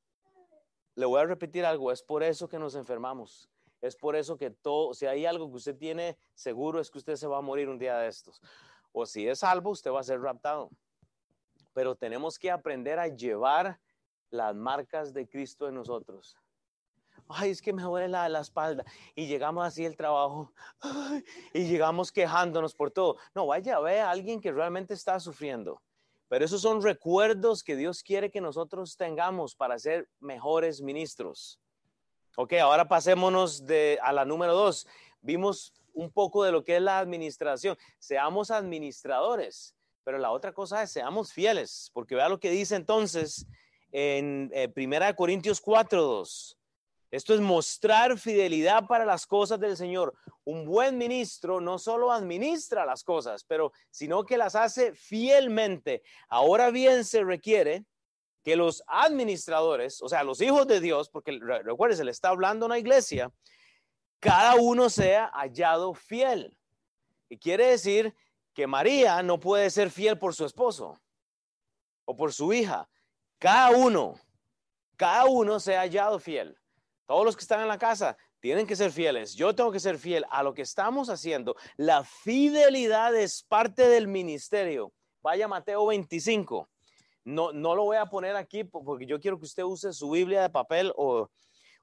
Le 0.96 1.06
voy 1.06 1.20
a 1.20 1.26
repetir 1.26 1.66
algo, 1.66 1.92
es 1.92 2.02
por 2.02 2.24
eso 2.24 2.48
que 2.48 2.60
nos 2.60 2.76
enfermamos. 2.76 3.50
Es 3.82 3.98
por 3.98 4.16
eso 4.16 4.38
que 4.38 4.52
todo, 4.52 4.94
si 4.94 5.06
hay 5.06 5.26
algo 5.26 5.50
que 5.50 5.58
usted 5.58 5.76
tiene 5.76 6.18
seguro 6.34 6.80
es 6.80 6.90
que 6.90 7.00
usted 7.00 7.16
se 7.16 7.28
va 7.28 7.40
a 7.40 7.42
morir 7.42 7.68
un 7.68 7.80
día 7.80 7.98
de 7.98 8.08
estos. 8.08 8.40
O 8.94 9.06
si 9.06 9.28
es 9.28 9.40
salvo, 9.40 9.72
usted 9.72 9.92
va 9.92 10.00
a 10.00 10.04
ser 10.04 10.22
raptado 10.22 10.70
pero 11.74 11.96
tenemos 11.96 12.38
que 12.38 12.52
aprender 12.52 13.00
a 13.00 13.08
llevar 13.08 13.80
las 14.30 14.56
marcas 14.56 15.14
de 15.14 15.28
Cristo 15.28 15.68
en 15.68 15.76
nosotros. 15.76 16.38
Ay, 17.28 17.52
es 17.52 17.62
que 17.62 17.74
me 17.74 17.84
duele 17.84 18.08
la, 18.08 18.28
la 18.30 18.42
espalda. 18.42 18.84
Y 19.16 19.28
llegamos 19.28 19.66
así 19.66 19.86
el 19.86 19.96
trabajo. 19.96 20.52
y 21.54 21.66
llegamos 21.66 22.12
quejándonos 22.12 22.76
por 22.76 22.92
todo. 22.92 23.18
No, 23.34 23.48
vaya, 23.48 23.80
ve 23.80 24.00
a 24.00 24.10
alguien 24.10 24.42
que 24.42 24.52
realmente 24.52 24.94
está 24.94 25.20
sufriendo. 25.20 25.82
Pero 26.28 26.46
esos 26.46 26.62
son 26.62 26.82
recuerdos 26.82 27.64
que 27.64 27.76
Dios 27.76 28.04
quiere 28.04 28.32
que 28.32 28.42
nosotros 28.42 28.96
tengamos 28.96 29.56
para 29.56 29.78
ser 29.78 30.10
mejores 30.20 30.82
ministros. 30.82 31.60
Ok, 32.38 32.54
ahora 32.54 32.88
pasémonos 32.88 33.66
de, 33.66 34.00
a 34.02 34.14
la 34.14 34.24
número 34.24 34.54
dos. 34.54 34.88
Vimos 35.22 35.74
un 35.94 36.10
poco 36.10 36.44
de 36.44 36.54
lo 36.54 36.64
que 36.64 36.78
es 36.78 36.82
la 36.82 37.00
administración. 37.00 37.78
Seamos 38.00 38.50
administradores. 38.50 39.76
Pero 40.04 40.18
la 40.18 40.32
otra 40.32 40.54
cosa 40.54 40.84
es, 40.84 40.92
seamos 40.92 41.32
fieles, 41.32 41.92
porque 41.94 42.16
vea 42.16 42.30
lo 42.30 42.40
que 42.40 42.50
dice 42.50 42.76
entonces 42.76 43.46
en 43.92 44.50
eh, 44.54 44.68
Primera 44.70 45.08
1 45.08 45.16
Corintios 45.16 45.62
4.2. 45.62 46.58
Esto 47.12 47.34
es 47.34 47.42
mostrar 47.42 48.18
fidelidad 48.18 48.88
para 48.88 49.06
las 49.06 49.28
cosas 49.28 49.60
del 49.60 49.76
Señor. 49.76 50.16
Un 50.46 50.66
buen 50.66 50.98
ministro 50.98 51.60
no 51.60 51.78
solo 51.78 52.12
administra 52.12 52.86
las 52.86 53.04
cosas, 53.04 53.44
pero 53.44 53.74
sino 53.90 54.26
que 54.26 54.38
las 54.38 54.56
hace 54.56 54.94
fielmente. 54.96 56.04
Ahora 56.30 56.72
bien 56.72 57.04
se 57.04 57.24
requiere 57.24 57.84
que 58.44 58.56
los 58.56 58.82
administradores, 58.88 60.02
o 60.02 60.08
sea, 60.08 60.24
los 60.24 60.42
hijos 60.42 60.66
de 60.68 60.80
Dios, 60.80 61.10
porque 61.10 61.38
recuerden, 61.64 61.98
se 61.98 62.06
le 62.06 62.12
está 62.12 62.30
hablando 62.30 62.66
a 62.66 62.68
una 62.68 62.80
iglesia, 62.80 63.30
cada 64.20 64.56
uno 64.56 64.90
sea 64.90 65.30
hallado 65.34 65.94
fiel. 65.94 66.58
Y 67.28 67.38
quiere 67.38 67.68
decir 67.68 68.16
que 68.54 68.68
María 68.68 69.22
no 69.24 69.40
puede 69.40 69.70
ser 69.70 69.90
fiel 69.90 70.18
por 70.18 70.36
su 70.36 70.46
esposo 70.46 71.00
o 72.06 72.16
por 72.16 72.34
su 72.34 72.54
hija. 72.54 72.90
Cada 73.40 73.72
uno, 73.72 74.16
cada 74.98 75.26
uno 75.26 75.60
se 75.60 75.76
ha 75.76 75.82
hallado 75.82 76.20
fiel. 76.20 76.58
Todos 77.06 77.26
los 77.26 77.36
que 77.36 77.42
están 77.42 77.62
en 77.62 77.68
la 77.68 77.78
casa 77.78 78.18
tienen 78.40 78.68
que 78.68 78.76
ser 78.76 78.92
fieles. 78.92 79.36
Yo 79.36 79.56
tengo 79.56 79.72
que 79.72 79.80
ser 79.80 79.98
fiel 79.98 80.26
a 80.30 80.44
lo 80.44 80.54
que 80.54 80.62
estamos 80.64 81.10
haciendo. 81.10 81.56
La 81.78 82.04
fidelidad 82.04 83.16
es 83.16 83.44
parte 83.44 83.88
del 83.88 84.08
ministerio. 84.08 84.94
Vaya 85.22 85.48
Mateo 85.48 85.86
25. 85.86 86.70
No, 87.24 87.52
no 87.52 87.76
lo 87.76 87.84
voy 87.84 87.98
a 87.98 88.08
poner 88.08 88.36
aquí 88.36 88.64
porque 88.64 89.06
yo 89.06 89.20
quiero 89.20 89.38
que 89.38 89.46
usted 89.46 89.64
use 89.64 89.94
su 89.94 90.10
Biblia 90.10 90.42
de 90.42 90.50
papel 90.50 90.92
o, 90.96 91.30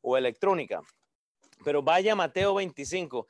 o 0.01 0.17
electrónica. 0.17 0.81
Pero 1.65 1.83
vaya 1.83 2.15
Mateo 2.15 2.55
25 2.55 3.27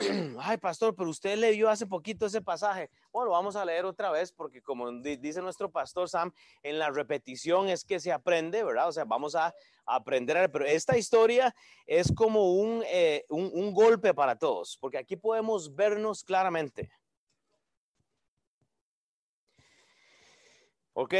ay 0.40 0.56
pastor, 0.56 0.94
pero 0.94 1.10
usted 1.10 1.36
leyó 1.36 1.68
hace 1.68 1.86
poquito 1.86 2.26
ese 2.26 2.40
pasaje. 2.40 2.90
Bueno, 3.12 3.30
vamos 3.30 3.56
a 3.56 3.64
leer 3.64 3.84
otra 3.84 4.10
vez 4.10 4.32
porque 4.32 4.62
como 4.62 4.90
dice 4.92 5.42
nuestro 5.42 5.70
pastor 5.70 6.08
Sam, 6.08 6.32
en 6.62 6.78
la 6.78 6.90
repetición 6.90 7.68
es 7.68 7.84
que 7.84 8.00
se 8.00 8.12
aprende, 8.12 8.64
¿verdad? 8.64 8.88
O 8.88 8.92
sea, 8.92 9.04
vamos 9.04 9.34
a 9.34 9.54
aprender, 9.84 10.50
pero 10.50 10.64
esta 10.64 10.96
historia 10.96 11.54
es 11.86 12.12
como 12.14 12.54
un, 12.54 12.82
eh, 12.86 13.24
un, 13.28 13.50
un 13.52 13.74
golpe 13.74 14.14
para 14.14 14.38
todos, 14.38 14.78
porque 14.80 14.98
aquí 14.98 15.16
podemos 15.16 15.74
vernos 15.74 16.24
claramente. 16.24 16.90
¿Ok? 20.92 21.14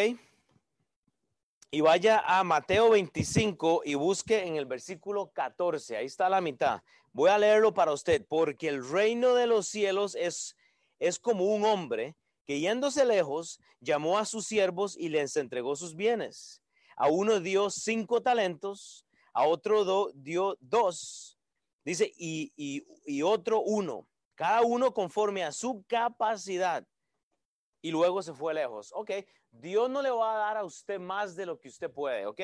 Y 1.73 1.83
vaya 1.83 2.23
a 2.27 2.43
Mateo 2.43 2.91
25 2.91 3.83
y 3.85 3.95
busque 3.95 4.45
en 4.45 4.57
el 4.57 4.67
versículo 4.67 5.31
14, 5.33 5.97
ahí 5.97 6.07
está 6.07 6.29
la 6.29 6.41
mitad. 6.41 6.83
Voy 7.13 7.31
a 7.31 7.39
leerlo 7.39 7.75
para 7.75 7.93
usted, 7.93 8.25
porque 8.29 8.69
el 8.69 8.89
reino 8.89 9.35
de 9.35 9.47
los 9.47 9.67
cielos 9.67 10.15
es, 10.15 10.57
es 10.99 11.19
como 11.19 11.45
un 11.45 11.65
hombre 11.65 12.17
que 12.47 12.61
yéndose 12.61 13.05
lejos 13.05 13.61
llamó 13.81 14.19
a 14.19 14.25
sus 14.25 14.47
siervos 14.47 14.97
y 14.97 15.09
les 15.09 15.37
entregó 15.37 15.75
sus 15.77 15.97
bienes. 15.97 16.63
A 16.97 17.09
uno 17.09 17.41
dio 17.41 17.71
cinco 17.71 18.23
talentos, 18.23 19.07
a 19.33 19.47
otro 19.47 20.11
dio 20.15 20.57
dos, 20.61 21.39
dice, 21.85 22.13
y, 22.17 22.53
y, 22.57 22.85
y 23.07 23.23
otro 23.23 23.61
uno, 23.61 24.09
cada 24.35 24.63
uno 24.63 24.93
conforme 24.93 25.43
a 25.45 25.53
su 25.53 25.85
capacidad. 25.89 26.87
Y 27.83 27.91
luego 27.91 28.23
se 28.23 28.35
fue 28.35 28.53
lejos. 28.53 28.93
Ok, 28.95 29.11
Dios 29.51 29.89
no 29.89 30.03
le 30.03 30.11
va 30.11 30.35
a 30.35 30.39
dar 30.39 30.57
a 30.59 30.65
usted 30.65 31.01
más 31.01 31.35
de 31.35 31.47
lo 31.47 31.59
que 31.59 31.69
usted 31.69 31.91
puede, 31.91 32.27
¿ok? 32.27 32.41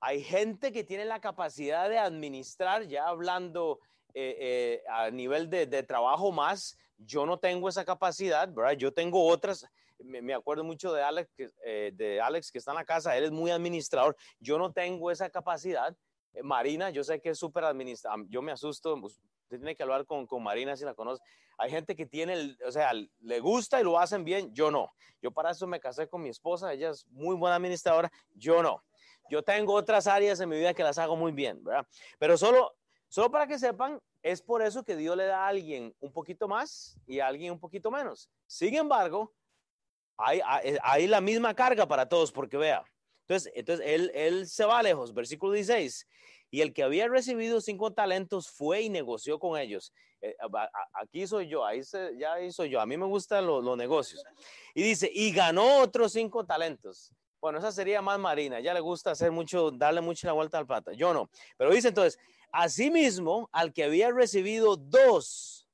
Hay 0.00 0.22
gente 0.22 0.72
que 0.72 0.84
tiene 0.84 1.04
la 1.04 1.20
capacidad 1.20 1.88
de 1.88 1.98
administrar, 1.98 2.86
ya 2.86 3.08
hablando 3.08 3.80
eh, 4.14 4.36
eh, 4.40 4.82
a 4.88 5.10
nivel 5.10 5.50
de, 5.50 5.66
trabajo 5.82 6.30
más, 6.30 6.78
yo 6.98 7.26
no 7.26 7.38
tengo 7.38 7.68
esa 7.68 7.84
capacidad, 7.84 8.48
¿verdad? 8.52 8.72
Yo 8.72 8.92
tengo 8.92 9.26
otras, 9.26 9.66
me, 9.98 10.32
acuerdo 10.34 10.62
mucho 10.62 10.92
de 10.92 11.02
Alex, 11.02 11.30
eh, 11.64 11.92
de 11.94 12.20
Alex 12.20 12.52
que 12.52 12.58
está 12.58 12.70
en 12.70 12.76
la 12.76 12.84
casa, 12.84 13.16
él 13.16 13.24
es 13.24 13.30
muy 13.32 13.50
administrador, 13.50 14.16
yo 14.38 14.58
no 14.58 14.72
tengo 14.72 15.10
esa 15.10 15.30
capacidad. 15.30 15.96
Marina, 16.42 16.90
yo 16.90 17.02
sé 17.02 17.20
que 17.20 17.30
es 17.30 17.38
súper 17.38 17.64
administrador, 17.64 18.26
yo 18.28 18.40
me 18.40 18.52
asusto, 18.52 19.00
pues, 19.00 19.20
usted 19.42 19.58
tiene 19.58 19.74
que 19.74 19.82
hablar 19.82 20.06
con, 20.06 20.26
con, 20.26 20.42
Marina 20.42 20.76
si 20.76 20.84
la 20.84 20.94
conoce. 20.94 21.22
Hay 21.56 21.70
gente 21.70 21.96
que 21.96 22.06
tiene, 22.06 22.56
o 22.64 22.70
sea, 22.70 22.92
le 22.92 23.40
gusta 23.40 23.80
y 23.80 23.84
lo 23.84 23.98
hacen 23.98 24.22
bien, 24.24 24.54
yo 24.54 24.70
no. 24.70 24.92
Yo 25.20 25.32
para 25.32 25.50
eso 25.50 25.66
me 25.66 25.80
casé 25.80 26.08
con 26.08 26.22
mi 26.22 26.28
esposa, 26.28 26.72
ella 26.72 26.90
es 26.90 27.06
muy 27.08 27.34
buena 27.34 27.56
administradora, 27.56 28.12
yo 28.34 28.62
no. 28.62 28.84
Yo 29.30 29.42
tengo 29.42 29.74
otras 29.74 30.06
áreas 30.06 30.40
en 30.40 30.48
mi 30.48 30.56
vida 30.56 30.74
que 30.74 30.82
las 30.82 30.98
hago 30.98 31.16
muy 31.16 31.32
bien, 31.32 31.62
¿verdad? 31.62 31.86
Pero 32.18 32.36
solo, 32.36 32.74
solo 33.08 33.30
para 33.30 33.46
que 33.46 33.58
sepan, 33.58 34.00
es 34.22 34.42
por 34.42 34.62
eso 34.62 34.84
que 34.84 34.96
Dios 34.96 35.16
le 35.16 35.26
da 35.26 35.44
a 35.44 35.48
alguien 35.48 35.94
un 36.00 36.12
poquito 36.12 36.48
más 36.48 36.98
y 37.06 37.20
a 37.20 37.26
alguien 37.26 37.52
un 37.52 37.60
poquito 37.60 37.90
menos. 37.90 38.28
Sin 38.46 38.74
embargo, 38.74 39.32
hay, 40.16 40.40
hay, 40.82 41.06
la 41.06 41.20
misma 41.20 41.54
carga 41.54 41.86
para 41.86 42.08
todos, 42.08 42.32
porque 42.32 42.56
vea, 42.56 42.84
entonces, 43.28 43.52
entonces 43.54 44.10
él, 44.14 44.46
se 44.48 44.64
va 44.64 44.82
lejos, 44.82 45.14
versículo 45.14 45.52
16. 45.52 46.06
Y 46.50 46.62
el 46.62 46.72
que 46.72 46.82
había 46.82 47.08
recibido 47.08 47.60
cinco 47.60 47.92
talentos 47.92 48.48
fue 48.48 48.82
y 48.82 48.88
negoció 48.88 49.38
con 49.38 49.60
ellos. 49.60 49.92
Eh, 50.22 50.34
aquí 50.94 51.26
soy 51.26 51.46
yo, 51.46 51.64
ahí 51.64 51.82
ya 52.16 52.32
ahí 52.32 52.50
soy 52.50 52.70
yo. 52.70 52.80
A 52.80 52.86
mí 52.86 52.96
me 52.96 53.04
gustan 53.04 53.46
los 53.46 53.76
negocios. 53.76 54.24
Y 54.74 54.82
dice, 54.82 55.10
y 55.12 55.30
ganó 55.32 55.82
otros 55.82 56.12
cinco 56.12 56.46
talentos. 56.46 57.12
Bueno, 57.40 57.58
esa 57.58 57.70
sería 57.70 58.02
más 58.02 58.18
marina. 58.18 58.60
Ya 58.60 58.74
le 58.74 58.80
gusta 58.80 59.12
hacer 59.12 59.30
mucho, 59.30 59.70
darle 59.70 60.00
mucho 60.00 60.26
la 60.26 60.32
vuelta 60.32 60.58
al 60.58 60.66
plata. 60.66 60.92
Yo 60.92 61.14
no. 61.14 61.30
Pero 61.56 61.72
dice 61.72 61.88
entonces, 61.88 62.18
asimismo, 62.52 63.48
al 63.52 63.72
que 63.72 63.84
había 63.84 64.10
recibido 64.10 64.76
dos, 64.76 65.68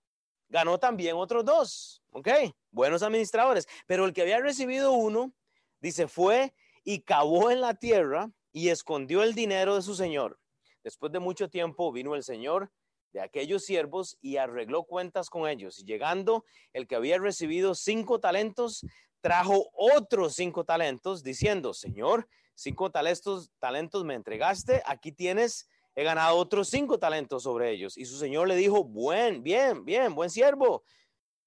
ganó 0.49 0.79
también 0.79 1.17
otros 1.17 1.45
dos. 1.45 2.03
¿Ok? 2.11 2.29
Buenos 2.71 3.03
administradores. 3.03 3.67
Pero 3.87 4.05
el 4.05 4.13
que 4.13 4.23
había 4.23 4.41
recibido 4.41 4.93
uno, 4.93 5.33
dice, 5.81 6.07
fue 6.07 6.55
y 6.85 7.01
cavó 7.01 7.51
en 7.51 7.61
la 7.61 7.75
tierra 7.75 8.31
y 8.53 8.69
escondió 8.69 9.23
el 9.23 9.35
dinero 9.35 9.75
de 9.75 9.83
su 9.83 9.95
señor. 9.95 10.39
Después 10.83 11.11
de 11.13 11.19
mucho 11.19 11.49
tiempo 11.49 11.91
vino 11.93 12.15
el 12.15 12.23
señor 12.23 12.71
de 13.15 13.21
aquellos 13.21 13.65
siervos 13.65 14.19
y 14.21 14.37
arregló 14.37 14.85
cuentas 14.85 15.31
con 15.31 15.49
ellos. 15.49 15.79
Y 15.79 15.85
llegando 15.85 16.45
el 16.73 16.87
que 16.87 16.97
había 16.97 17.19
recibido 17.19 17.75
cinco 17.75 18.21
talentos, 18.21 18.85
trajo 19.25 19.71
otros 19.73 20.35
cinco 20.35 20.65
talentos, 20.65 21.23
diciendo, 21.23 21.73
Señor, 21.73 22.29
cinco 22.55 22.91
talentos, 22.91 23.51
talentos 23.59 24.05
me 24.05 24.13
entregaste, 24.13 24.83
aquí 24.85 25.13
tienes, 25.13 25.67
he 25.95 26.05
ganado 26.05 26.37
otros 26.37 26.69
cinco 26.69 26.99
talentos 26.99 27.45
sobre 27.45 27.71
ellos. 27.71 27.97
Y 27.97 28.05
su 28.05 28.19
Señor 28.19 28.49
le 28.49 28.55
dijo, 28.55 28.85
buen, 28.85 29.43
bien, 29.43 29.83
bien, 29.83 30.15
buen 30.15 30.29
siervo, 30.29 30.85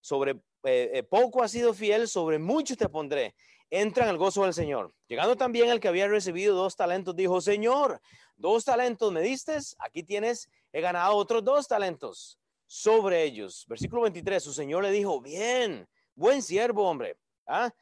sobre 0.01 0.31
eh, 0.63 0.89
eh, 0.91 1.03
poco 1.03 1.43
has 1.43 1.51
sido 1.51 1.71
fiel, 1.71 2.07
sobre 2.07 2.39
mucho 2.39 2.75
te 2.75 2.89
pondré. 2.89 3.35
entra 3.69 4.05
en 4.05 4.09
el 4.09 4.17
gozo 4.17 4.41
del 4.41 4.55
Señor. 4.55 4.91
Llegando 5.07 5.35
también 5.35 5.69
el 5.69 5.79
que 5.79 5.87
había 5.87 6.07
recibido 6.07 6.55
dos 6.55 6.75
talentos, 6.75 7.15
dijo, 7.15 7.41
Señor, 7.41 8.01
dos 8.37 8.65
talentos 8.65 9.11
me 9.11 9.21
diste, 9.21 9.55
aquí 9.77 10.01
tienes, 10.01 10.49
he 10.73 10.81
ganado 10.81 11.15
otros 11.15 11.43
dos 11.43 11.67
talentos 11.67 12.39
sobre 12.65 13.21
ellos. 13.21 13.65
Versículo 13.67 14.01
23, 14.01 14.43
su 14.43 14.51
Señor 14.51 14.81
le 14.81 14.89
dijo, 14.89 15.21
bien, 15.21 15.87
buen 16.15 16.41
siervo, 16.41 16.89
hombre. 16.89 17.17
¿Ah? 17.47 17.73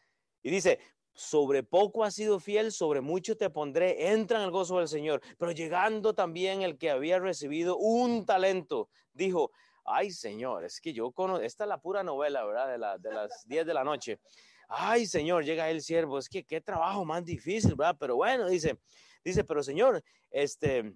Y 0.42 0.52
dice, 0.52 0.80
sobre 1.14 1.64
poco 1.64 2.04
has 2.04 2.14
sido 2.14 2.40
fiel, 2.40 2.72
sobre 2.72 3.02
mucho 3.02 3.36
te 3.38 3.50
pondré, 3.50 4.12
entra 4.12 4.38
en 4.38 4.46
el 4.46 4.52
gozo 4.52 4.80
del 4.80 4.88
Señor. 4.88 5.22
Pero 5.38 5.52
llegando 5.52 6.14
también 6.14 6.62
el 6.62 6.78
que 6.78 6.92
había 6.92 7.20
recibido 7.20 7.78
un 7.78 8.26
talento, 8.26 8.90
dijo, 9.14 9.52
ay 9.86 10.12
Señor, 10.12 10.66
es 10.66 10.80
que 10.82 10.94
yo 10.94 11.12
conozco, 11.12 11.44
esta 11.44 11.64
es 11.64 11.70
la 11.70 11.82
pura 11.82 12.04
novela, 12.04 12.46
¿verdad? 12.46 13.00
De, 13.00 13.10
de 13.10 13.16
las 13.16 13.44
10 13.48 13.66
de 13.66 13.74
la 13.74 13.84
noche. 13.84 14.20
Ay 14.68 15.06
Señor, 15.06 15.46
llega 15.46 15.70
el 15.70 15.82
siervo, 15.82 16.20
es 16.20 16.28
que 16.28 16.44
qué 16.44 16.60
trabajo 16.60 17.06
más 17.06 17.24
difícil, 17.24 17.76
¿verdad? 17.76 17.96
Pero 18.00 18.18
bueno, 18.18 18.48
dice, 18.48 18.78
dice, 19.24 19.44
pero 19.44 19.64
Señor, 19.64 20.04
este, 20.32 20.94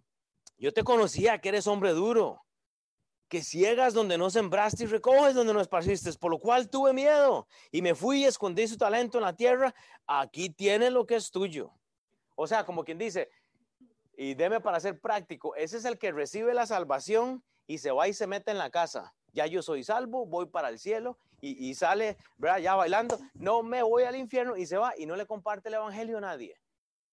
yo 0.58 0.74
te 0.74 0.84
conocía 0.84 1.40
que 1.40 1.50
eres 1.50 1.66
hombre 1.68 1.92
duro 1.92 2.42
que 3.30 3.44
ciegas 3.44 3.94
donde 3.94 4.18
no 4.18 4.30
sembraste 4.30 4.84
y 4.84 4.88
recoges 4.88 5.36
donde 5.36 5.54
no 5.54 5.62
esparciste, 5.62 6.12
por 6.14 6.32
lo 6.32 6.40
cual 6.40 6.70
tuve 6.70 6.92
miedo 6.94 7.48
y 7.72 7.82
me 7.82 7.94
fui 7.94 8.22
y 8.22 8.26
escondí 8.26 8.68
su 8.68 8.76
talento 8.76 9.20
en 9.20 9.24
la 9.24 9.36
tierra, 9.36 9.74
aquí 10.08 10.50
tiene 10.50 10.90
lo 10.90 11.06
que 11.06 11.16
es 11.16 11.30
tuyo. 11.30 11.72
O 12.36 12.48
sea, 12.48 12.66
como 12.66 12.84
quien 12.84 12.98
dice, 12.98 13.30
y 14.18 14.34
deme 14.34 14.60
para 14.60 14.80
ser 14.80 15.00
práctico, 15.00 15.56
ese 15.56 15.78
es 15.78 15.86
el 15.86 16.00
que 16.00 16.12
recibe 16.12 16.54
la 16.54 16.66
salvación 16.66 17.44
y 17.68 17.78
se 17.78 17.92
va 17.92 18.08
y 18.08 18.14
se 18.14 18.28
mete 18.28 18.50
en 18.52 18.58
la 18.58 18.72
casa. 18.72 19.14
Ya 19.32 19.46
yo 19.46 19.62
soy 19.62 19.84
salvo, 19.84 20.26
voy 20.26 20.48
para 20.48 20.70
el 20.70 20.80
cielo 20.80 21.20
y, 21.40 21.74
sale, 21.76 22.18
¿verdad? 22.38 22.58
Ya 22.58 22.76
bailando, 22.76 23.18
no 23.36 23.62
me 23.62 23.84
voy 23.84 24.04
al 24.04 24.16
infierno 24.16 24.58
y 24.58 24.66
se 24.66 24.78
va 24.78 24.94
y 24.98 25.06
no 25.06 25.16
le 25.16 25.28
comparte 25.28 25.70
el 25.70 25.76
evangelio 25.76 26.18
a 26.18 26.22
nadie. 26.22 26.60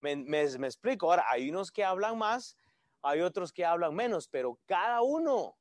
Me, 0.00 0.16
me 0.16 0.66
explico. 0.66 1.10
Ahora, 1.10 1.26
hay 1.28 1.50
unos 1.50 1.70
que 1.70 1.84
hablan 1.84 2.16
más, 2.16 2.56
hay 3.02 3.20
otros 3.20 3.52
que 3.52 3.64
hablan 3.64 3.94
menos, 3.94 4.28
pero 4.28 4.58
cada 4.66 5.02
uno 5.02 5.56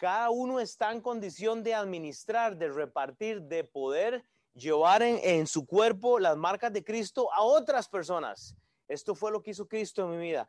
cada 0.00 0.30
uno 0.30 0.60
está 0.60 0.92
en 0.92 1.02
condición 1.02 1.62
de 1.62 1.74
administrar, 1.74 2.56
de 2.56 2.70
repartir, 2.70 3.42
de 3.42 3.64
poder 3.64 4.24
llevar 4.54 5.02
en, 5.02 5.46
su 5.46 5.66
cuerpo 5.66 6.18
las 6.18 6.38
marcas 6.38 6.72
de 6.72 6.82
Cristo 6.82 7.30
a 7.34 7.42
otras 7.42 7.86
personas. 7.86 8.56
Esto 8.88 9.14
fue 9.14 9.30
lo 9.30 9.42
que 9.42 9.50
hizo 9.50 9.68
Cristo 9.68 10.02
en 10.02 10.12
mi 10.12 10.16
vida. 10.16 10.48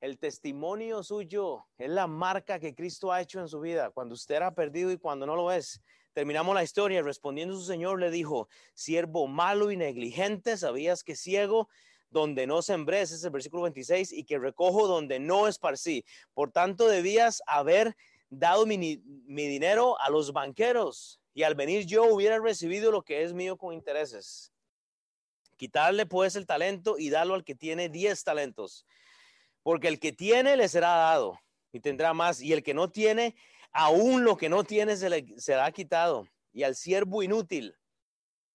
El 0.00 0.18
testimonio 0.18 1.04
suyo 1.04 1.64
es 1.78 1.88
la 1.88 2.08
marca 2.08 2.58
que 2.58 2.74
Cristo 2.74 3.12
ha 3.12 3.20
hecho 3.20 3.38
en 3.38 3.46
su 3.46 3.60
vida, 3.60 3.90
cuando 3.90 4.16
usted 4.16 4.34
era 4.34 4.52
perdido 4.52 4.90
y 4.90 4.98
cuando 4.98 5.26
no 5.26 5.36
lo 5.36 5.52
es. 5.52 5.80
Terminamos 6.12 6.52
la 6.52 6.64
historia. 6.64 7.00
Respondiendo 7.00 7.54
su 7.54 7.62
Señor 7.62 8.00
le 8.00 8.10
dijo, 8.10 8.48
siervo 8.74 9.28
malo 9.28 9.70
y 9.70 9.76
negligente, 9.76 10.56
sabías 10.56 11.04
que 11.04 11.14
ciego 11.14 11.68
donde 12.10 12.48
no 12.48 12.62
sembré, 12.62 13.02
ese 13.02 13.14
es 13.14 13.22
el 13.22 13.30
versículo 13.30 13.62
26, 13.62 14.12
y 14.12 14.24
que 14.24 14.38
recojo 14.38 14.88
donde 14.88 15.20
no 15.20 15.46
esparcí. 15.46 16.04
Por 16.34 16.50
tanto, 16.50 16.88
debías 16.88 17.42
haber 17.46 17.94
dado 18.30 18.66
mi, 18.66 18.76
dinero 19.26 20.00
a 20.00 20.10
los 20.10 20.32
banqueros 20.32 21.20
y 21.34 21.42
al 21.42 21.54
venir 21.54 21.86
yo 21.86 22.04
hubiera 22.04 22.38
recibido 22.38 22.90
lo 22.90 23.02
que 23.02 23.22
es 23.22 23.32
mío 23.32 23.56
con 23.56 23.72
intereses. 23.72 24.52
Quitarle 25.56 26.06
pues 26.06 26.36
el 26.36 26.46
talento 26.46 26.98
y 26.98 27.10
darlo 27.10 27.34
al 27.34 27.44
que 27.44 27.54
tiene 27.54 27.88
diez 27.88 28.22
talentos, 28.22 28.86
porque 29.62 29.88
el 29.88 29.98
que 29.98 30.12
tiene 30.12 30.56
le 30.56 30.68
será 30.68 30.88
dado 30.88 31.38
y 31.72 31.80
tendrá 31.80 32.14
más, 32.14 32.40
y 32.40 32.52
el 32.52 32.62
que 32.62 32.74
no 32.74 32.90
tiene, 32.90 33.34
aún 33.72 34.24
lo 34.24 34.36
que 34.36 34.48
no 34.48 34.64
tiene 34.64 34.96
se 34.96 35.10
le 35.10 35.26
será 35.38 35.70
quitado. 35.72 36.26
Y 36.52 36.62
al 36.62 36.74
siervo 36.74 37.22
inútil, 37.22 37.76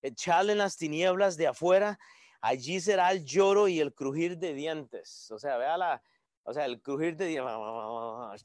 echarle 0.02 0.54
en 0.54 0.58
las 0.58 0.78
tinieblas 0.78 1.38
de 1.38 1.48
afuera, 1.48 2.00
allí 2.42 2.80
será 2.80 3.12
el 3.12 3.24
lloro 3.24 3.68
y 3.68 3.80
el 3.80 3.94
crujir 3.94 4.38
de 4.38 4.54
dientes. 4.54 5.30
O 5.32 5.38
sea, 5.38 5.58
vea 5.58 5.78
la, 5.78 6.02
o 6.44 6.54
sea, 6.54 6.66
el 6.66 6.82
crujir 6.82 7.16
de 7.16 7.40
o 7.40 8.36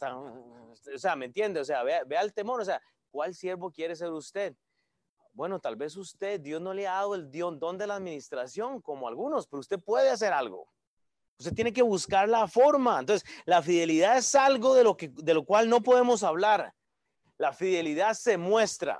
sea, 0.96 1.16
¿me 1.16 1.26
entiende? 1.26 1.60
O 1.60 1.64
sea, 1.64 1.82
vea, 1.82 2.02
el 2.22 2.32
temor, 2.32 2.60
o 2.60 2.64
sea, 2.64 2.80
¿cuál 3.10 3.34
siervo 3.34 3.70
quiere 3.70 3.96
ser 3.96 4.10
usted? 4.10 4.54
Bueno, 5.32 5.58
tal 5.60 5.76
vez 5.76 5.96
usted, 5.96 6.40
Dios 6.40 6.60
no 6.60 6.72
le 6.74 6.86
ha 6.86 6.94
dado 6.94 7.14
el 7.14 7.30
don 7.30 7.78
de 7.78 7.86
la 7.86 7.96
administración 7.96 8.80
como 8.80 9.08
algunos, 9.08 9.46
pero 9.46 9.60
usted 9.60 9.78
puede 9.78 10.10
hacer 10.10 10.32
algo. 10.32 10.68
Usted 11.38 11.54
tiene 11.54 11.72
que 11.72 11.82
buscar 11.82 12.28
la 12.28 12.48
forma. 12.48 12.98
Entonces, 12.98 13.28
la 13.44 13.62
fidelidad 13.62 14.16
es 14.16 14.34
algo 14.34 14.74
de 14.74 14.82
lo, 14.82 14.96
que, 14.96 15.08
de 15.08 15.34
lo 15.34 15.44
cual 15.44 15.68
no 15.68 15.80
podemos 15.80 16.24
hablar. 16.24 16.74
La 17.36 17.52
fidelidad 17.52 18.14
se 18.14 18.36
muestra. 18.36 18.98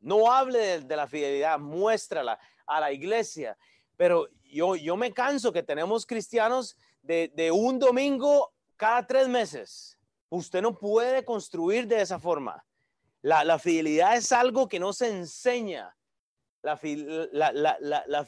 No 0.00 0.30
hable 0.30 0.58
de, 0.58 0.80
de 0.80 0.96
la 0.96 1.06
fidelidad, 1.06 1.58
muéstrala 1.58 2.38
a 2.66 2.80
la 2.80 2.92
iglesia. 2.92 3.56
Pero 3.96 4.28
yo, 4.44 4.76
yo 4.76 4.96
me 4.96 5.12
canso 5.12 5.52
que 5.52 5.62
tenemos 5.62 6.04
cristianos 6.04 6.76
de, 7.02 7.50
un 7.52 7.78
domingo 7.78 8.52
cada 8.76 9.06
tres 9.06 9.28
meses. 9.28 9.98
Usted 10.28 10.62
no 10.62 10.78
puede 10.78 11.24
construir 11.24 11.86
de 11.86 12.00
esa 12.00 12.18
forma. 12.18 12.64
La, 13.22 13.58
fidelidad 13.58 14.16
es 14.16 14.32
algo 14.32 14.68
que 14.68 14.78
no 14.78 14.92
se 14.92 15.08
enseña. 15.08 15.96
La, 16.62 16.78
eh, 16.82 18.24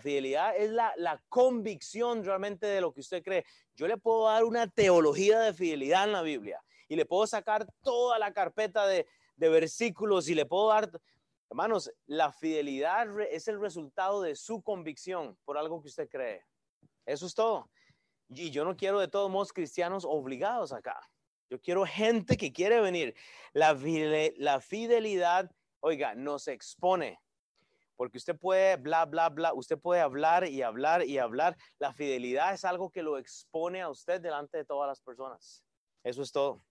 fidelidad 0.00 0.56
es 0.56 0.70
la, 0.70 1.22
convicción 1.28 2.24
realmente 2.24 2.66
de 2.66 2.80
lo 2.80 2.92
que 2.92 3.00
usted 3.00 3.22
cree. 3.22 3.44
Yo 3.74 3.86
le 3.86 3.96
puedo 3.96 4.26
dar 4.26 4.44
una 4.44 4.68
teología 4.68 5.40
de 5.40 5.52
fidelidad 5.52 6.04
en 6.04 6.12
la 6.12 6.22
Biblia 6.22 6.62
y 6.88 6.96
le 6.96 7.04
puedo 7.04 7.26
sacar 7.26 7.66
toda 7.82 8.18
la 8.18 8.32
carpeta 8.32 8.86
de, 8.86 9.06
de 9.36 9.48
versículos 9.48 10.28
y 10.28 10.34
le 10.34 10.46
puedo 10.46 10.68
dar, 10.68 10.90
hermanos, 11.50 11.92
la 12.06 12.32
fidelidad 12.32 13.06
es 13.30 13.48
el 13.48 13.60
resultado 13.60 14.22
de 14.22 14.36
su 14.36 14.62
convicción 14.62 15.36
por 15.44 15.58
algo 15.58 15.82
que 15.82 15.88
usted 15.88 16.08
cree. 16.08 16.44
Eso 17.04 17.26
es 17.26 17.34
todo. 17.34 17.68
Y 18.28 18.50
yo 18.50 18.64
no 18.64 18.76
quiero 18.76 18.98
de 18.98 19.08
todos 19.08 19.30
modos 19.30 19.52
cristianos 19.52 20.04
obligados 20.04 20.72
acá. 20.72 20.98
Yo 21.48 21.60
quiero 21.60 21.86
gente 21.86 22.36
que 22.36 22.52
quiere 22.52 22.80
venir. 22.80 23.14
La, 23.52 23.76
fidelidad, 24.60 25.50
oiga, 25.80 26.14
nos 26.14 26.48
expone. 26.48 27.20
Porque 27.94 28.18
usted 28.18 28.36
puede, 28.36 28.76
bla, 28.76 29.06
bla, 29.06 29.28
bla, 29.28 29.54
usted 29.54 29.78
puede 29.78 30.00
hablar 30.00 30.48
y 30.48 30.62
hablar 30.62 31.04
y 31.04 31.18
hablar. 31.18 31.56
La 31.78 31.92
fidelidad 31.92 32.52
es 32.52 32.64
algo 32.64 32.90
que 32.90 33.02
lo 33.02 33.16
expone 33.16 33.80
a 33.80 33.88
usted 33.88 34.20
delante 34.20 34.58
de 34.58 34.64
todas 34.64 34.88
las 34.88 35.00
personas. 35.00 35.62
Eso 36.02 36.22
es 36.22 36.32
todo. 36.32 36.62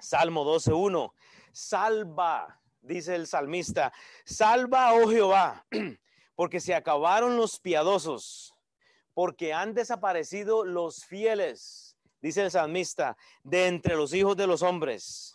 Salmo 0.00 0.44
12.1. 0.44 1.12
Salva, 1.52 2.60
dice 2.80 3.14
el 3.14 3.26
salmista, 3.26 3.92
salva, 4.24 4.94
oh 4.94 5.08
Jehová, 5.08 5.66
porque 6.34 6.60
se 6.60 6.74
acabaron 6.74 7.36
los 7.36 7.60
piadosos 7.60 8.57
porque 9.18 9.52
han 9.52 9.74
desaparecido 9.74 10.64
los 10.64 11.04
fieles, 11.04 11.98
dice 12.22 12.42
el 12.42 12.52
salmista, 12.52 13.16
de 13.42 13.66
entre 13.66 13.96
los 13.96 14.14
hijos 14.14 14.36
de 14.36 14.46
los 14.46 14.62
hombres. 14.62 15.32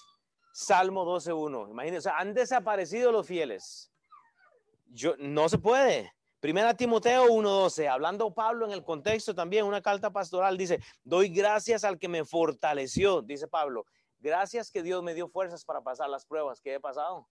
Salmo 0.54 1.04
12.1. 1.04 1.70
Imagínense, 1.70 2.10
han 2.10 2.34
desaparecido 2.34 3.12
los 3.12 3.28
fieles. 3.28 3.92
Yo, 4.86 5.16
no 5.20 5.50
se 5.50 5.58
puede. 5.58 6.14
Primera 6.40 6.74
Timoteo 6.74 7.26
1.12, 7.26 7.90
hablando 7.90 8.34
Pablo 8.34 8.66
en 8.66 8.72
el 8.72 8.86
contexto 8.86 9.36
también, 9.36 9.66
una 9.66 9.82
carta 9.82 10.14
pastoral, 10.14 10.58
dice, 10.58 10.80
doy 11.04 11.28
gracias 11.28 11.84
al 11.84 12.00
que 12.00 12.08
me 12.08 12.24
fortaleció, 12.24 13.22
dice 13.22 13.50
Pablo. 13.50 13.86
Gracias 14.20 14.72
que 14.72 14.82
Dios 14.82 15.04
me 15.04 15.14
dio 15.14 15.28
fuerzas 15.28 15.66
para 15.66 15.82
pasar 15.82 16.10
las 16.10 16.26
pruebas 16.26 16.62
que 16.62 16.76
he 16.76 16.80
pasado. 16.80 17.28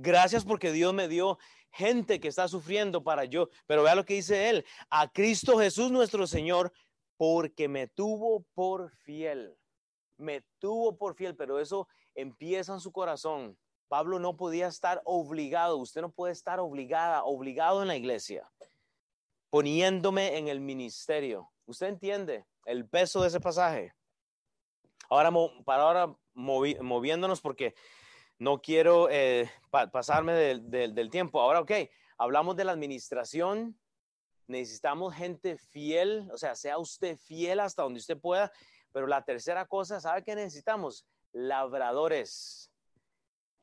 Gracias 0.00 0.44
porque 0.44 0.70
Dios 0.70 0.94
me 0.94 1.08
dio 1.08 1.38
gente 1.72 2.20
que 2.20 2.28
está 2.28 2.46
sufriendo 2.46 3.02
para 3.02 3.24
yo. 3.24 3.48
Pero 3.66 3.82
vea 3.82 3.96
lo 3.96 4.04
que 4.04 4.14
dice 4.14 4.48
él. 4.48 4.64
A 4.90 5.08
Cristo 5.08 5.58
Jesús 5.58 5.90
nuestro 5.90 6.24
Señor, 6.28 6.72
porque 7.16 7.66
me 7.66 7.88
tuvo 7.88 8.44
por 8.54 8.90
fiel. 8.90 9.58
Me 10.16 10.44
tuvo 10.60 10.96
por 10.96 11.16
fiel, 11.16 11.34
pero 11.34 11.58
eso 11.58 11.88
empieza 12.14 12.74
en 12.74 12.80
su 12.80 12.92
corazón. 12.92 13.58
Pablo 13.88 14.20
no 14.20 14.36
podía 14.36 14.68
estar 14.68 15.02
obligado. 15.04 15.78
Usted 15.78 16.00
no 16.00 16.12
puede 16.12 16.32
estar 16.32 16.60
obligada, 16.60 17.24
obligado 17.24 17.82
en 17.82 17.88
la 17.88 17.96
iglesia, 17.96 18.48
poniéndome 19.50 20.38
en 20.38 20.46
el 20.46 20.60
ministerio. 20.60 21.50
¿Usted 21.66 21.88
entiende 21.88 22.46
el 22.66 22.88
peso 22.88 23.22
de 23.22 23.28
ese 23.28 23.40
pasaje? 23.40 23.92
Ahora, 25.10 25.32
para 25.64 25.82
ahora 25.82 26.16
moviéndonos 26.34 27.40
porque 27.40 27.74
no 28.38 28.60
quiero 28.60 29.08
eh, 29.10 29.50
pasarme 29.70 30.32
del, 30.32 31.10
tiempo. 31.10 31.40
Ahora, 31.40 31.60
ok, 31.60 31.72
hablamos 32.16 32.56
de 32.56 32.64
la 32.64 32.72
administración. 32.72 33.78
Necesitamos 34.46 35.14
gente 35.14 35.58
fiel, 35.58 36.28
o 36.32 36.38
sea, 36.38 36.54
sea 36.54 36.78
usted 36.78 37.18
fiel 37.18 37.60
hasta 37.60 37.82
donde 37.82 37.98
usted 37.98 38.18
pueda. 38.18 38.52
Pero 38.92 39.06
la 39.06 39.24
tercera 39.24 39.66
cosa, 39.66 40.00
¿sabe 40.00 40.22
qué 40.22 40.34
necesitamos? 40.34 41.04
Labradores. 41.32 42.70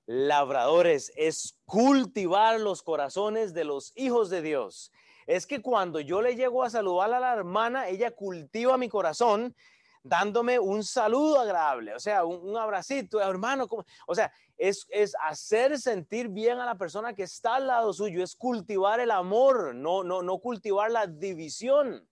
Labradores 0.05 1.11
es 1.15 1.57
cultivar 1.65 2.59
los 2.59 2.83
corazones 2.83 3.53
de 3.53 3.63
los 3.63 3.91
hijos 3.95 4.29
de 4.29 4.41
Dios. 4.43 4.91
Es 5.25 5.47
que 5.47 5.61
cuando 5.63 5.99
yo 5.99 6.21
le 6.21 6.35
llego 6.35 6.63
a 6.63 6.69
saludar 6.69 7.11
a 7.11 7.19
la 7.19 7.33
hermana, 7.33 7.87
ella 7.87 8.11
cultiva 8.11 8.77
mi 8.77 8.89
corazón 8.89 9.55
dándome 10.05 10.59
un 10.59 10.83
saludo 10.83 11.39
agradable, 11.39 11.95
o 11.95 11.99
sea, 11.99 12.23
un, 12.25 12.55
abracito, 12.55 13.19
hermano, 13.19 13.67
o 14.05 14.15
sea, 14.15 14.31
es, 14.55 14.85
es, 14.89 15.15
hacer 15.19 15.79
sentir 15.79 16.29
bien 16.29 16.59
a 16.59 16.65
la 16.65 16.75
persona 16.75 17.13
que 17.13 17.23
está 17.23 17.55
al 17.55 17.67
lado 17.67 17.91
suyo, 17.91 18.23
es 18.23 18.35
cultivar 18.35 18.99
el 18.99 19.09
amor, 19.09 19.73
no, 19.73 20.03
no, 20.03 20.21
no 20.21 20.37
cultivar 20.37 20.91
la 20.91 21.07
división. 21.07 22.07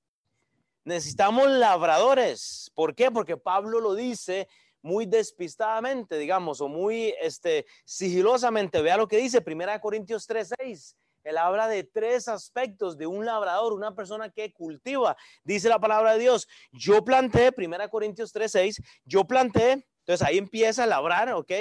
Necesitamos 0.86 1.49
labradores. 1.49 2.71
¿Por 2.75 2.93
qué? 2.95 3.10
Porque 3.10 3.38
Pablo 3.38 3.79
lo 3.79 3.93
dice 3.93 4.49
muy 4.82 5.06
despistadamente, 5.06 6.17
digamos, 6.17 6.60
o 6.60 6.67
muy 6.67 7.13
este, 7.21 7.65
sigilosamente. 7.86 8.82
Vea 8.82 8.97
lo 8.97 9.08
que 9.08 9.17
dice 9.17 9.41
1 9.45 9.79
Corintios 9.79 10.27
3:6. 10.27 10.95
Él 11.23 11.38
habla 11.38 11.67
de 11.67 11.83
tres 11.83 12.27
aspectos 12.27 12.97
de 12.97 13.07
un 13.07 13.25
labrador, 13.25 13.73
una 13.73 13.95
persona 13.95 14.29
que 14.29 14.51
cultiva. 14.51 15.15
Dice 15.43 15.69
la 15.69 15.79
palabra 15.79 16.13
de 16.13 16.19
Dios, 16.19 16.47
yo 16.71 17.03
planté, 17.03 17.51
1 17.55 17.89
Corintios 17.89 18.33
3:6, 18.33 18.81
yo 19.05 19.25
planté, 19.25 19.86
entonces 19.99 20.27
ahí 20.27 20.38
empieza 20.38 20.83
a 20.83 20.88
labrar, 20.88 21.31
¿ok? 21.33 21.51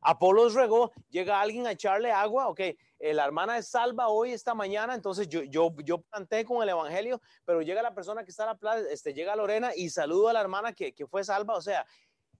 Apolos 0.00 0.54
regó, 0.54 0.92
llega 1.08 1.40
alguien 1.40 1.66
a 1.66 1.72
echarle 1.72 2.12
agua, 2.12 2.48
ok, 2.48 2.60
eh, 2.60 3.14
la 3.14 3.24
hermana 3.24 3.56
es 3.56 3.68
salva 3.68 4.08
hoy, 4.08 4.32
esta 4.32 4.54
mañana, 4.54 4.94
entonces 4.94 5.28
yo, 5.28 5.42
yo, 5.44 5.74
yo 5.82 6.02
planté 6.02 6.44
con 6.44 6.62
el 6.62 6.68
evangelio, 6.68 7.22
pero 7.46 7.62
llega 7.62 7.80
la 7.80 7.94
persona 7.94 8.22
que 8.22 8.30
está 8.30 8.42
a 8.42 8.48
la 8.48 8.56
plaza, 8.56 8.82
este, 8.90 9.14
llega 9.14 9.34
Lorena 9.34 9.70
y 9.74 9.88
saludo 9.88 10.28
a 10.28 10.34
la 10.34 10.42
hermana 10.42 10.74
que, 10.74 10.92
que 10.92 11.06
fue 11.06 11.24
salva, 11.24 11.54
o 11.54 11.62
sea, 11.62 11.86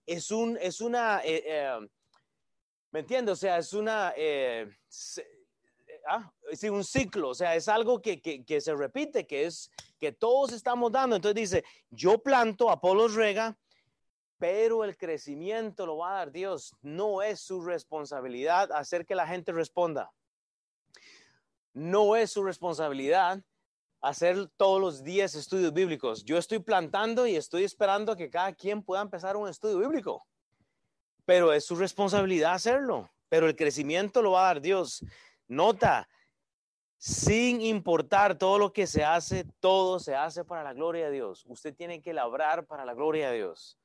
es, 0.05 0.31
un, 0.31 0.59
es 0.61 0.83
una, 0.83 1.23
eh, 1.25 1.43
eh, 1.47 1.89
¿me 2.91 3.01
entiendes? 3.01 3.33
O 3.33 3.37
sea, 3.37 3.57
es 3.57 3.73
una, 3.73 4.13
ah, 6.07 6.33
un 6.71 6.85
ciclo, 6.85 7.31
o 7.31 7.35
sea, 7.35 7.55
es 7.55 7.69
algo 7.69 8.01
que, 8.01 8.21
que, 8.21 8.61
se 8.61 8.75
repite, 8.75 9.27
que 9.27 9.47
es 9.47 9.71
que 9.99 10.13
todos 10.13 10.53
estamos 10.53 10.93
dando. 10.93 11.17
Entonces 11.17 11.35
dice, 11.35 11.65
yo 11.91 12.19
planto, 12.19 12.71
Apolos 12.71 13.15
rega, 13.15 13.57
pero 14.39 14.85
el 14.85 14.97
crecimiento 14.97 15.87
lo 15.87 15.99
va 15.99 16.13
a 16.13 16.19
dar 16.19 16.33
Dios. 16.33 16.75
No 16.83 17.23
es 17.23 17.41
su 17.41 17.63
responsabilidad 17.63 18.73
hacer 18.73 19.07
que 19.07 19.15
la 19.15 19.27
gente 19.27 19.53
responda. 19.53 20.13
No 21.73 22.15
es 22.17 22.31
su 22.31 22.45
responsabilidad 22.45 23.43
hacer 24.01 24.49
todos 24.59 24.81
los 24.81 25.03
días 25.03 25.35
estudios 25.35 25.73
bíblicos. 25.73 26.25
Yo 26.25 26.37
estoy 26.37 26.59
plantando 26.59 27.27
y 27.27 27.37
estoy 27.37 27.65
esperando 27.65 28.17
que 28.17 28.29
cada 28.29 28.53
quien 28.53 28.83
pueda 28.83 29.01
empezar 29.01 29.37
un 29.37 29.49
estudio 29.49 29.79
bíblico. 29.79 30.27
Pero 31.25 31.53
es 31.53 31.65
su 31.65 31.75
responsabilidad 31.75 32.53
hacerlo. 32.53 33.11
Pero 33.31 33.49
el 33.49 33.57
crecimiento 33.57 34.21
lo 34.21 34.33
va 34.33 34.43
a 34.43 34.55
dar 34.55 34.61
Dios. 34.61 35.03
Nota, 35.49 36.09
sin 36.97 37.61
importar 37.61 38.39
todo 38.39 38.59
lo 38.59 38.73
que 38.73 38.87
se 38.87 39.05
hace, 39.05 39.45
todo 39.61 39.99
se 40.01 40.15
hace 40.15 40.45
para 40.45 40.63
la 40.63 40.73
gloria 40.73 41.07
de 41.07 41.13
Dios. 41.13 41.45
Usted 41.47 41.75
tiene 41.75 42.01
que 42.01 42.13
labrar 42.13 42.67
para 42.67 42.85
la 42.85 42.95
gloria 42.95 43.31
de 43.31 43.37
Dios 43.37 43.79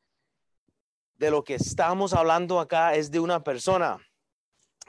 de 1.19 1.29
lo 1.29 1.43
que 1.43 1.55
estamos 1.55 2.13
hablando 2.13 2.61
acá 2.61 2.95
es 2.95 3.11
de 3.11 3.19
una 3.19 3.43
persona 3.43 3.99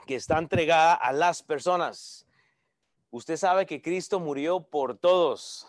que 0.07 0.15
está 0.15 0.39
entregada 0.39 0.93
a 0.93 1.11
las 1.11 1.43
personas. 1.43 2.25
Usted 3.09 3.35
sabe 3.35 3.65
que 3.65 3.81
Cristo 3.81 4.17
murió 4.17 4.61
por 4.61 4.97
todos, 4.97 5.67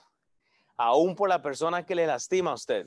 aún 0.77 1.17
por 1.17 1.29
la 1.29 1.43
persona 1.43 1.85
que 1.85 1.97
le 1.97 2.07
lastima 2.07 2.53
a 2.53 2.55
usted. 2.55 2.87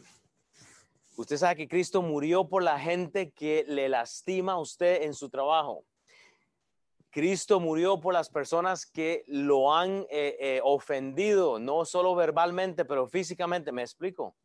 Usted 1.17 1.35
sabe 1.35 1.57
que 1.57 1.67
Cristo 1.67 2.01
murió 2.01 2.47
por 2.47 2.63
la 2.63 2.79
gente 2.79 3.31
que 3.31 3.65
le 3.67 3.89
lastima 3.89 4.53
a 4.53 4.59
usted 4.59 5.03
en 5.03 5.13
su 5.13 5.29
trabajo. 5.29 5.83
Cristo 7.15 7.61
murió 7.61 8.01
por 8.01 8.13
las 8.13 8.27
personas 8.27 8.85
que 8.85 9.23
lo 9.27 9.73
han 9.73 10.05
eh, 10.09 10.35
eh, 10.37 10.59
ofendido, 10.61 11.59
no 11.59 11.85
solo 11.85 12.13
verbalmente, 12.13 12.83
pero 12.83 13.07
físicamente. 13.07 13.71
¿Me 13.71 13.83
explico? 13.83 14.35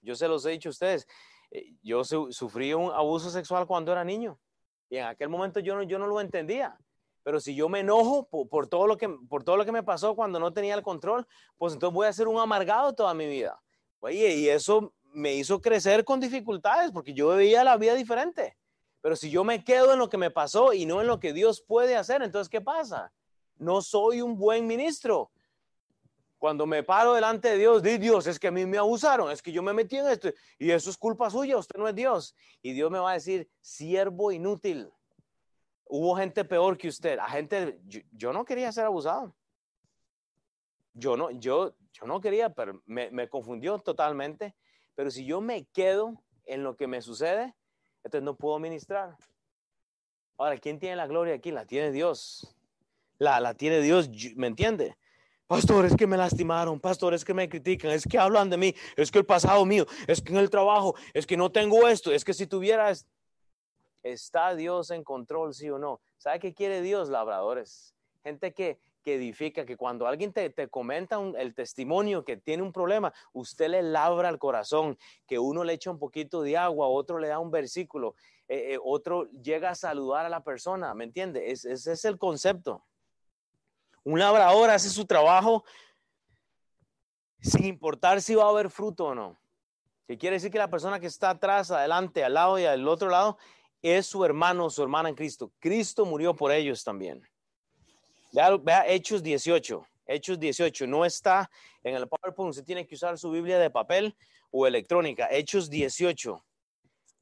Yo 0.00 0.14
se 0.14 0.28
los 0.28 0.46
he 0.46 0.50
dicho 0.50 0.68
a 0.68 0.70
ustedes. 0.70 1.08
Eh, 1.50 1.74
yo 1.82 2.04
sufrí 2.04 2.72
un 2.72 2.92
abuso 2.92 3.30
sexual 3.30 3.66
cuando 3.66 3.90
era 3.90 4.04
niño 4.04 4.38
y 4.88 4.98
en 4.98 5.06
aquel 5.06 5.28
momento 5.28 5.58
yo 5.58 5.74
no, 5.74 5.82
yo 5.82 5.98
no 5.98 6.06
lo 6.06 6.20
entendía. 6.20 6.78
Pero 7.24 7.40
si 7.40 7.56
yo 7.56 7.68
me 7.68 7.80
enojo 7.80 8.28
por, 8.28 8.68
todo 8.68 8.86
lo 8.86 8.96
que, 8.96 9.08
por 9.08 9.42
todo 9.42 9.56
lo 9.56 9.64
que 9.64 9.72
me 9.72 9.82
pasó 9.82 10.14
cuando 10.14 10.38
no 10.38 10.52
tenía 10.52 10.76
el 10.76 10.82
control, 10.82 11.26
pues 11.58 11.72
entonces 11.72 11.92
voy 11.92 12.06
a 12.06 12.12
ser 12.12 12.28
un 12.28 12.38
amargado 12.38 12.94
toda 12.94 13.12
mi 13.12 13.26
vida. 13.26 13.60
Oye, 13.98 14.36
y 14.36 14.48
eso 14.48 14.94
me 15.02 15.34
hizo 15.34 15.60
crecer 15.60 16.04
con 16.04 16.20
dificultades 16.20 16.92
porque 16.92 17.12
yo 17.12 17.26
veía 17.30 17.64
la 17.64 17.76
vida 17.76 17.96
diferente. 17.96 18.56
Pero 19.00 19.16
si 19.16 19.30
yo 19.30 19.44
me 19.44 19.64
quedo 19.64 19.92
en 19.92 19.98
lo 19.98 20.08
que 20.08 20.18
me 20.18 20.30
pasó 20.30 20.72
y 20.72 20.84
no 20.84 21.00
en 21.00 21.06
lo 21.06 21.20
que 21.20 21.32
Dios 21.32 21.62
puede 21.62 21.96
hacer, 21.96 22.22
entonces 22.22 22.50
¿qué 22.50 22.60
pasa? 22.60 23.12
No 23.56 23.80
soy 23.82 24.20
un 24.20 24.36
buen 24.36 24.66
ministro. 24.66 25.30
Cuando 26.38 26.66
me 26.66 26.82
paro 26.82 27.14
delante 27.14 27.50
de 27.50 27.58
Dios, 27.58 27.82
di 27.82 27.98
Dios, 27.98 28.26
es 28.26 28.38
que 28.38 28.48
a 28.48 28.50
mí 28.50 28.64
me 28.64 28.78
abusaron, 28.78 29.30
es 29.30 29.42
que 29.42 29.52
yo 29.52 29.62
me 29.62 29.74
metí 29.74 29.98
en 29.98 30.08
esto 30.08 30.30
y 30.58 30.70
eso 30.70 30.88
es 30.88 30.96
culpa 30.96 31.28
suya, 31.28 31.58
usted 31.58 31.78
no 31.78 31.86
es 31.86 31.94
Dios. 31.94 32.34
Y 32.62 32.72
Dios 32.72 32.90
me 32.90 32.98
va 32.98 33.10
a 33.10 33.14
decir, 33.14 33.50
siervo 33.60 34.32
inútil. 34.32 34.90
Hubo 35.84 36.16
gente 36.16 36.44
peor 36.44 36.78
que 36.78 36.88
usted, 36.88 37.18
a 37.18 37.28
gente, 37.28 37.78
yo, 38.12 38.32
no 38.32 38.44
quería 38.44 38.72
ser 38.72 38.86
abusado. 38.86 39.34
Yo 40.94 41.16
no, 41.16 41.30
yo, 41.30 41.74
yo 41.92 42.06
no 42.06 42.20
quería, 42.20 42.50
pero 42.50 42.80
me, 42.86 43.10
me 43.10 43.28
confundió 43.28 43.78
totalmente. 43.78 44.54
Pero 44.94 45.10
si 45.10 45.24
yo 45.24 45.40
me 45.40 45.66
quedo 45.66 46.22
en 46.46 46.62
lo 46.62 46.76
que 46.76 46.86
me 46.86 47.02
sucede, 47.02 47.54
entonces 48.04 48.24
no 48.24 48.36
puedo 48.36 48.58
ministrar. 48.58 49.16
Ahora, 50.38 50.56
¿quién 50.58 50.78
tiene 50.78 50.96
la 50.96 51.06
gloria 51.06 51.34
aquí? 51.34 51.50
La 51.50 51.66
tiene 51.66 51.92
Dios. 51.92 52.54
La, 53.18 53.40
la 53.40 53.54
tiene 53.54 53.80
Dios, 53.80 54.08
¿me 54.36 54.46
entiende? 54.46 54.96
Pastores 55.46 55.94
que 55.96 56.06
me 56.06 56.16
lastimaron, 56.16 56.80
pastores 56.80 57.24
que 57.24 57.34
me 57.34 57.48
critican, 57.48 57.90
es 57.90 58.06
que 58.06 58.18
hablan 58.18 58.48
de 58.48 58.56
mí, 58.56 58.74
es 58.96 59.10
que 59.10 59.18
el 59.18 59.26
pasado 59.26 59.66
mío, 59.66 59.84
es 60.06 60.22
que 60.22 60.32
en 60.32 60.38
el 60.38 60.48
trabajo, 60.48 60.94
es 61.12 61.26
que 61.26 61.36
no 61.36 61.50
tengo 61.50 61.88
esto, 61.88 62.12
es 62.12 62.24
que 62.24 62.32
si 62.32 62.46
tuvieras, 62.46 63.06
¿está 64.02 64.54
Dios 64.54 64.90
en 64.92 65.02
control, 65.02 65.52
sí 65.52 65.68
o 65.68 65.78
no? 65.78 66.00
¿Sabe 66.18 66.38
qué 66.38 66.54
quiere 66.54 66.82
Dios, 66.82 67.08
labradores? 67.08 67.94
Gente 68.22 68.54
que, 68.54 68.78
que 69.02 69.14
edifica, 69.14 69.64
que 69.64 69.76
cuando 69.76 70.06
alguien 70.06 70.32
te, 70.32 70.50
te 70.50 70.68
comenta 70.68 71.20
el 71.38 71.54
testimonio 71.54 72.24
que 72.24 72.36
tiene 72.36 72.62
un 72.62 72.72
problema, 72.72 73.12
usted 73.32 73.68
le 73.68 73.82
labra 73.82 74.28
el 74.28 74.38
corazón, 74.38 74.98
que 75.26 75.38
uno 75.38 75.64
le 75.64 75.74
echa 75.74 75.90
un 75.90 75.98
poquito 75.98 76.42
de 76.42 76.56
agua, 76.56 76.88
otro 76.88 77.18
le 77.18 77.28
da 77.28 77.38
un 77.38 77.50
versículo, 77.50 78.14
eh, 78.48 78.74
eh, 78.74 78.78
otro 78.82 79.30
llega 79.30 79.70
a 79.70 79.74
saludar 79.74 80.26
a 80.26 80.28
la 80.28 80.42
persona, 80.42 80.94
¿me 80.94 81.04
entiende? 81.04 81.50
ese 81.50 81.72
es 81.72 82.04
el 82.04 82.18
concepto. 82.18 82.84
Un 84.02 84.18
labrador 84.18 84.70
hace 84.70 84.88
su 84.88 85.04
trabajo 85.04 85.64
sin 87.40 87.64
importar 87.64 88.20
si 88.20 88.34
va 88.34 88.44
a 88.44 88.48
haber 88.48 88.70
fruto 88.70 89.06
o 89.06 89.14
no. 89.14 89.40
Que 90.06 90.18
quiere 90.18 90.36
decir 90.36 90.50
que 90.50 90.58
la 90.58 90.70
persona 90.70 91.00
que 91.00 91.06
está 91.06 91.30
atrás, 91.30 91.70
adelante, 91.70 92.24
al 92.24 92.34
lado 92.34 92.58
y 92.58 92.64
al 92.64 92.86
otro 92.88 93.08
lado 93.08 93.38
es 93.82 94.06
su 94.06 94.24
hermano 94.24 94.66
o 94.66 94.70
su 94.70 94.82
hermana 94.82 95.08
en 95.08 95.14
Cristo. 95.14 95.52
Cristo 95.58 96.04
murió 96.04 96.34
por 96.34 96.52
ellos 96.52 96.84
también. 96.84 97.26
Vea, 98.32 98.86
Hechos 98.86 99.22
18. 99.22 99.86
Hechos 100.06 100.38
18 100.38 100.86
no 100.86 101.04
está 101.04 101.50
en 101.82 101.94
el 101.94 102.08
PowerPoint. 102.08 102.50
Usted 102.50 102.64
tiene 102.64 102.86
que 102.86 102.94
usar 102.94 103.18
su 103.18 103.30
Biblia 103.30 103.58
de 103.58 103.70
papel 103.70 104.16
o 104.50 104.66
electrónica. 104.66 105.28
Hechos 105.30 105.70
18, 105.70 106.44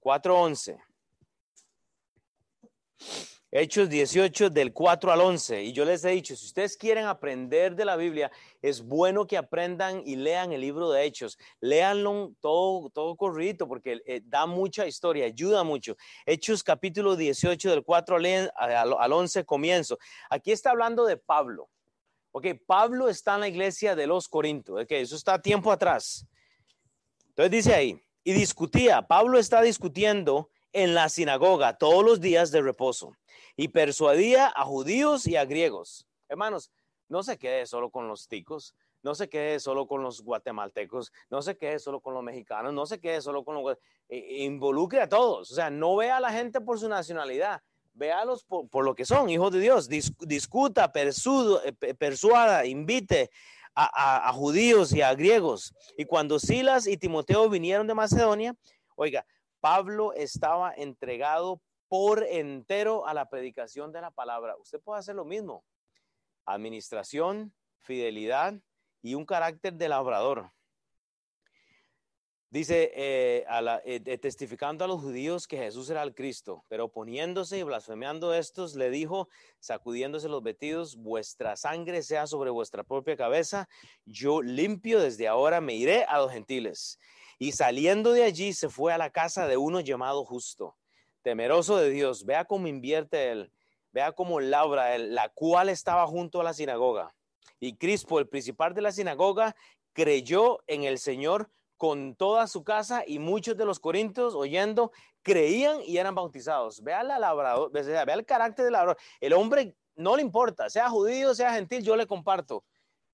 411. 0.00 0.87
Hechos 3.50 3.88
18 3.88 4.50
del 4.50 4.74
4 4.74 5.10
al 5.10 5.22
11. 5.22 5.62
Y 5.62 5.72
yo 5.72 5.86
les 5.86 6.04
he 6.04 6.10
dicho, 6.10 6.36
si 6.36 6.44
ustedes 6.44 6.76
quieren 6.76 7.06
aprender 7.06 7.74
de 7.74 7.86
la 7.86 7.96
Biblia, 7.96 8.30
es 8.60 8.82
bueno 8.82 9.26
que 9.26 9.38
aprendan 9.38 10.02
y 10.04 10.16
lean 10.16 10.52
el 10.52 10.60
libro 10.60 10.90
de 10.90 11.04
Hechos. 11.04 11.38
Léanlo 11.60 12.34
todo, 12.40 12.90
todo 12.90 13.16
corrido 13.16 13.66
porque 13.66 14.02
eh, 14.04 14.20
da 14.22 14.44
mucha 14.44 14.86
historia, 14.86 15.24
ayuda 15.24 15.64
mucho. 15.64 15.96
Hechos 16.26 16.62
capítulo 16.62 17.16
18 17.16 17.70
del 17.70 17.82
4 17.84 18.16
al, 18.16 18.52
al 18.98 19.12
11 19.12 19.46
comienzo. 19.46 19.98
Aquí 20.28 20.52
está 20.52 20.70
hablando 20.70 21.06
de 21.06 21.16
Pablo. 21.16 21.70
Ok, 22.32 22.48
Pablo 22.66 23.08
está 23.08 23.36
en 23.36 23.40
la 23.40 23.48
iglesia 23.48 23.96
de 23.96 24.06
los 24.06 24.28
Corintios. 24.28 24.82
Ok, 24.82 24.90
eso 24.90 25.16
está 25.16 25.40
tiempo 25.40 25.72
atrás. 25.72 26.26
Entonces 27.30 27.50
dice 27.50 27.74
ahí, 27.74 27.98
y 28.22 28.34
discutía, 28.34 29.00
Pablo 29.00 29.38
está 29.38 29.62
discutiendo 29.62 30.50
en 30.70 30.94
la 30.94 31.08
sinagoga 31.08 31.78
todos 31.78 32.04
los 32.04 32.20
días 32.20 32.50
de 32.50 32.60
reposo 32.60 33.14
y 33.58 33.66
persuadía 33.68 34.52
a 34.54 34.64
judíos 34.64 35.26
y 35.26 35.34
a 35.34 35.44
griegos. 35.44 36.06
Hermanos, 36.28 36.70
no 37.08 37.24
se 37.24 37.36
quede 37.38 37.66
solo 37.66 37.90
con 37.90 38.06
los 38.06 38.28
ticos, 38.28 38.72
no 39.02 39.16
se 39.16 39.28
quede 39.28 39.58
solo 39.58 39.88
con 39.88 40.00
los 40.00 40.22
guatemaltecos, 40.22 41.12
no 41.28 41.42
se 41.42 41.56
quede 41.56 41.80
solo 41.80 42.00
con 42.00 42.14
los 42.14 42.22
mexicanos, 42.22 42.72
no 42.72 42.86
se 42.86 43.00
quede 43.00 43.20
solo 43.20 43.44
con 43.44 43.56
los... 43.56 43.76
Eh, 44.08 44.44
involucre 44.44 45.00
a 45.00 45.08
todos, 45.08 45.50
o 45.50 45.54
sea, 45.56 45.70
no 45.70 45.96
vea 45.96 46.18
a 46.18 46.20
la 46.20 46.30
gente 46.30 46.60
por 46.60 46.78
su 46.78 46.88
nacionalidad, 46.88 47.60
véalos 47.94 48.44
por, 48.44 48.68
por 48.68 48.84
lo 48.84 48.94
que 48.94 49.04
son, 49.04 49.28
hijos 49.28 49.50
de 49.50 49.58
Dios, 49.58 49.88
discuta, 49.88 50.92
eh, 50.94 51.94
persuada, 51.94 52.64
invite 52.64 53.28
a 53.74 54.32
judíos 54.32 54.92
y 54.92 55.02
a 55.02 55.14
griegos. 55.14 55.72
Y 55.96 56.04
cuando 56.04 56.40
Silas 56.40 56.88
y 56.88 56.96
Timoteo 56.96 57.48
vinieron 57.48 57.86
de 57.86 57.94
Macedonia, 57.94 58.56
oiga, 58.96 59.24
Pablo 59.60 60.12
estaba 60.14 60.72
entregado 60.72 61.60
por 61.88 62.22
entero 62.24 63.06
a 63.06 63.14
la 63.14 63.28
predicación 63.28 63.92
de 63.92 64.00
la 64.00 64.10
palabra. 64.10 64.56
Usted 64.56 64.80
puede 64.80 65.00
hacer 65.00 65.14
lo 65.14 65.24
mismo. 65.24 65.64
Administración, 66.44 67.52
fidelidad 67.78 68.54
y 69.02 69.14
un 69.14 69.24
carácter 69.24 69.74
de 69.74 69.88
labrador. 69.88 70.52
Dice, 72.50 72.92
eh, 72.94 73.44
eh, 73.84 74.18
testificando 74.18 74.82
a 74.82 74.88
los 74.88 75.02
judíos 75.02 75.46
que 75.46 75.58
Jesús 75.58 75.90
era 75.90 76.02
el 76.02 76.14
Cristo, 76.14 76.64
pero 76.68 76.86
oponiéndose 76.86 77.58
y 77.58 77.62
blasfemiando 77.62 78.32
estos, 78.32 78.74
le 78.74 78.88
dijo, 78.88 79.28
sacudiéndose 79.60 80.30
los 80.30 80.42
vestidos, 80.42 80.96
vuestra 80.96 81.56
sangre 81.56 82.02
sea 82.02 82.26
sobre 82.26 82.48
vuestra 82.48 82.84
propia 82.84 83.18
cabeza, 83.18 83.68
yo 84.06 84.40
limpio 84.40 84.98
desde 84.98 85.28
ahora 85.28 85.60
me 85.60 85.74
iré 85.74 86.04
a 86.04 86.16
los 86.16 86.32
gentiles. 86.32 86.98
Y 87.38 87.52
saliendo 87.52 88.12
de 88.12 88.24
allí 88.24 88.54
se 88.54 88.70
fue 88.70 88.94
a 88.94 88.98
la 88.98 89.10
casa 89.10 89.46
de 89.46 89.58
uno 89.58 89.80
llamado 89.80 90.24
justo, 90.24 90.74
temeroso 91.22 91.76
de 91.76 91.90
Dios, 91.90 92.24
vea 92.24 92.44
cómo 92.44 92.66
invierte 92.66 93.30
él, 93.30 93.52
vea 93.92 94.12
cómo 94.12 94.40
labra 94.40 94.94
él, 94.94 95.14
la 95.14 95.28
cual 95.28 95.68
estaba 95.68 96.06
junto 96.06 96.40
a 96.40 96.44
la 96.44 96.54
sinagoga. 96.54 97.14
Y 97.60 97.76
Crispo, 97.76 98.18
el 98.18 98.28
principal 98.28 98.74
de 98.74 98.82
la 98.82 98.92
sinagoga, 98.92 99.56
creyó 99.92 100.60
en 100.66 100.84
el 100.84 100.98
Señor 100.98 101.50
con 101.76 102.14
toda 102.16 102.46
su 102.46 102.64
casa 102.64 103.04
y 103.06 103.18
muchos 103.18 103.56
de 103.56 103.64
los 103.64 103.78
corintios 103.78 104.34
oyendo 104.34 104.92
creían 105.22 105.80
y 105.84 105.98
eran 105.98 106.14
bautizados. 106.14 106.82
Vea 106.82 107.02
la 107.02 107.18
labrador, 107.18 107.70
vea 107.70 108.02
el 108.02 108.24
carácter 108.26 108.64
del 108.64 108.72
labrador. 108.72 108.98
El 109.20 109.32
hombre 109.32 109.74
no 109.94 110.16
le 110.16 110.22
importa, 110.22 110.70
sea 110.70 110.88
judío, 110.88 111.34
sea 111.34 111.52
gentil, 111.52 111.82
yo 111.82 111.96
le 111.96 112.06
comparto. 112.06 112.64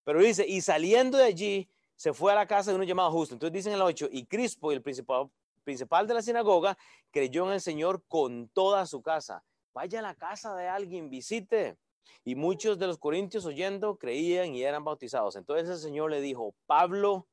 Pero 0.04 0.20
dice, 0.20 0.46
y 0.46 0.60
saliendo 0.60 1.18
de 1.18 1.24
allí, 1.24 1.68
se 1.96 2.12
fue 2.12 2.32
a 2.32 2.34
la 2.34 2.46
casa 2.46 2.70
de 2.70 2.76
uno 2.76 2.84
llamado 2.84 3.10
justo. 3.10 3.34
Entonces 3.34 3.52
dicen 3.52 3.72
el 3.72 3.82
8, 3.82 4.08
y 4.10 4.26
Crispo, 4.26 4.72
el 4.72 4.82
principal, 4.82 5.28
principal 5.64 6.06
de 6.06 6.14
la 6.14 6.22
sinagoga, 6.22 6.78
creyó 7.10 7.46
en 7.46 7.54
el 7.54 7.60
Señor 7.60 8.04
con 8.06 8.48
toda 8.48 8.86
su 8.86 9.02
casa. 9.02 9.42
Vaya 9.72 9.98
a 9.98 10.02
la 10.02 10.14
casa 10.14 10.54
de 10.54 10.68
alguien, 10.68 11.10
visite. 11.10 11.76
Y 12.24 12.36
muchos 12.36 12.78
de 12.78 12.86
los 12.86 12.98
corintios 12.98 13.44
oyendo 13.44 13.98
creían 13.98 14.54
y 14.54 14.62
eran 14.62 14.84
bautizados. 14.84 15.36
Entonces 15.36 15.68
el 15.68 15.78
Señor 15.78 16.10
le 16.10 16.20
dijo, 16.20 16.54
Pablo, 16.66 17.26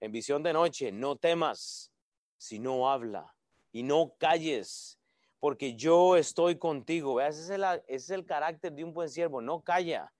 en 0.00 0.12
visión 0.12 0.42
de 0.42 0.52
noche, 0.52 0.92
no 0.92 1.16
temas, 1.16 1.90
sino 2.36 2.90
habla 2.90 3.34
y 3.72 3.82
no 3.82 4.14
calles, 4.18 4.98
porque 5.38 5.74
yo 5.74 6.16
estoy 6.16 6.58
contigo. 6.58 7.20
Ese 7.20 7.40
es 7.42 7.50
ese 7.50 7.82
es 7.86 8.10
el 8.10 8.24
carácter 8.24 8.72
de 8.72 8.84
un 8.84 8.92
buen 8.92 9.08
siervo, 9.08 9.40
no 9.40 9.62
calla. 9.62 10.12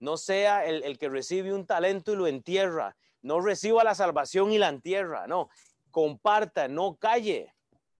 No 0.00 0.16
sea 0.16 0.64
el, 0.64 0.82
el 0.84 0.98
que 0.98 1.08
recibe 1.08 1.52
un 1.52 1.66
talento 1.66 2.12
y 2.12 2.16
lo 2.16 2.26
entierra. 2.26 2.96
No 3.20 3.40
reciba 3.40 3.82
la 3.82 3.94
salvación 3.94 4.52
y 4.52 4.58
la 4.58 4.68
entierra. 4.68 5.26
No, 5.26 5.48
comparta, 5.98 6.68
no 6.68 6.96
calle, 6.96 7.52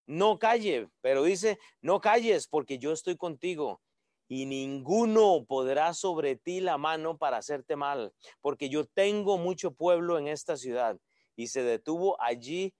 no 0.07 0.39
calle. 0.39 0.89
Pero 1.01 1.25
dice, 1.25 1.59
no 1.83 2.01
calles 2.01 2.47
porque 2.47 2.79
yo 2.79 2.93
estoy 2.93 3.17
contigo 3.17 3.81
y 4.29 4.47
ninguno 4.47 5.45
podrá 5.49 5.93
sobre 5.95 6.37
ti 6.37 6.61
la 6.61 6.79
mano 6.79 7.19
para 7.19 7.39
hacerte 7.39 7.75
mal, 7.75 8.13
porque 8.41 8.69
yo 8.69 8.85
tengo 8.85 9.37
mucho 9.37 9.73
pueblo 9.73 10.17
en 10.17 10.29
esta 10.29 10.57
ciudad. 10.57 10.97
Y 11.35 11.49
se 11.49 11.65
detuvo 11.65 12.17
allí 12.23 12.73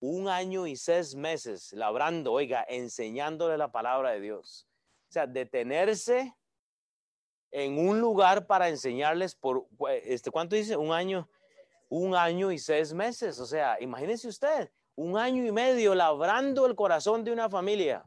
un 0.00 0.28
año 0.28 0.66
y 0.66 0.76
seis 0.76 1.14
meses 1.14 1.70
labrando, 1.74 2.32
oiga, 2.32 2.64
enseñándole 2.66 3.58
la 3.58 3.70
palabra 3.70 4.12
de 4.12 4.20
Dios. 4.20 4.66
O 5.10 5.12
sea, 5.12 5.26
detenerse 5.26 6.34
en 7.50 7.78
un 7.78 8.00
lugar 8.00 8.46
para 8.46 8.70
enseñarles 8.70 9.34
por, 9.34 9.66
este, 10.04 10.30
¿cuánto 10.30 10.56
dice? 10.56 10.74
Un 10.78 10.92
año, 10.92 11.28
un 11.94 12.16
año 12.16 12.50
y 12.50 12.58
seis 12.58 12.92
meses. 12.92 13.38
O 13.38 13.46
sea, 13.46 13.76
imagínese 13.80 14.26
usted, 14.26 14.68
un 14.96 15.16
año 15.16 15.46
y 15.46 15.52
medio 15.52 15.94
labrando 15.94 16.66
el 16.66 16.74
corazón 16.74 17.22
de 17.22 17.30
una 17.30 17.48
familia. 17.48 18.04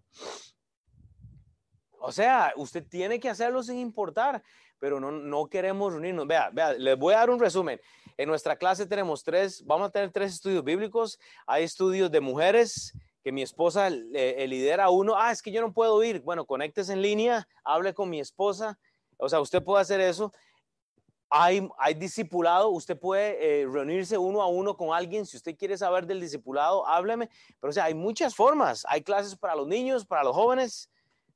O 2.00 2.12
sea, 2.12 2.54
usted 2.58 2.86
tiene 2.86 3.18
que 3.20 3.30
hacerlo 3.30 3.64
sin 3.64 3.80
importar, 3.80 4.44
pero 4.78 5.00
no, 5.00 5.12
no 5.12 5.48
queremos 5.48 5.94
reunirnos. 5.94 6.28
Vea, 6.28 6.50
vea, 6.52 6.74
les 6.74 6.98
voy 6.98 7.14
a 7.14 7.20
dar 7.20 7.30
un 7.30 7.40
resumen. 7.40 7.80
En 8.18 8.28
nuestra 8.28 8.58
clase 8.58 8.86
tenemos 8.86 9.24
tres, 9.24 9.64
vamos 9.66 9.88
a 9.88 9.92
tener 9.92 10.12
tres 10.12 10.34
estudios 10.34 10.66
bíblicos. 10.66 11.18
Hay 11.46 11.64
estudios 11.64 12.12
de 12.12 12.20
mujeres, 12.20 12.94
que 13.24 13.32
mi 13.32 13.42
esposa 13.42 13.88
eh, 13.88 14.46
lidera 14.50 14.90
uno. 14.90 15.16
Ah, 15.18 15.32
es 15.32 15.42
que 15.42 15.52
yo 15.52 15.62
no 15.62 15.72
puedo 15.74 16.04
ir. 16.04 16.22
Bueno, 16.22 16.46
conectes 16.46 16.90
en 16.90 17.02
línea, 17.02 17.48
hable 17.64 17.94
con 17.94 18.10
mi 18.10 18.20
esposa. 18.20 18.78
O 19.18 19.30
sea, 19.30 19.40
usted 19.40 19.64
puede 19.64 19.82
hacer 19.82 20.02
eso. 20.02 20.34
Hay, 21.30 21.68
hay 21.78 21.94
discipulado, 21.94 22.70
usted 22.70 22.98
puede 22.98 23.62
eh, 23.62 23.68
reunirse 23.68 24.18
uno 24.18 24.42
a 24.42 24.48
uno 24.48 24.78
con 24.78 24.96
alguien. 24.96 25.26
Si 25.26 25.38
usted 25.38 25.58
quiere 25.58 25.78
saber 25.78 26.06
del 26.08 26.22
discipulado, 26.22 26.88
hábleme. 26.88 27.30
Pero, 27.60 27.70
o 27.70 27.74
sea, 27.74 27.86
hay 27.86 27.94
muchas 27.94 28.34
formas. 28.34 28.86
Hay 28.88 29.02
clases 29.02 29.36
para 29.36 29.56
los 29.56 29.68
niños, 29.68 30.06
para 30.06 30.24
los 30.24 30.36
jóvenes. 30.36 30.90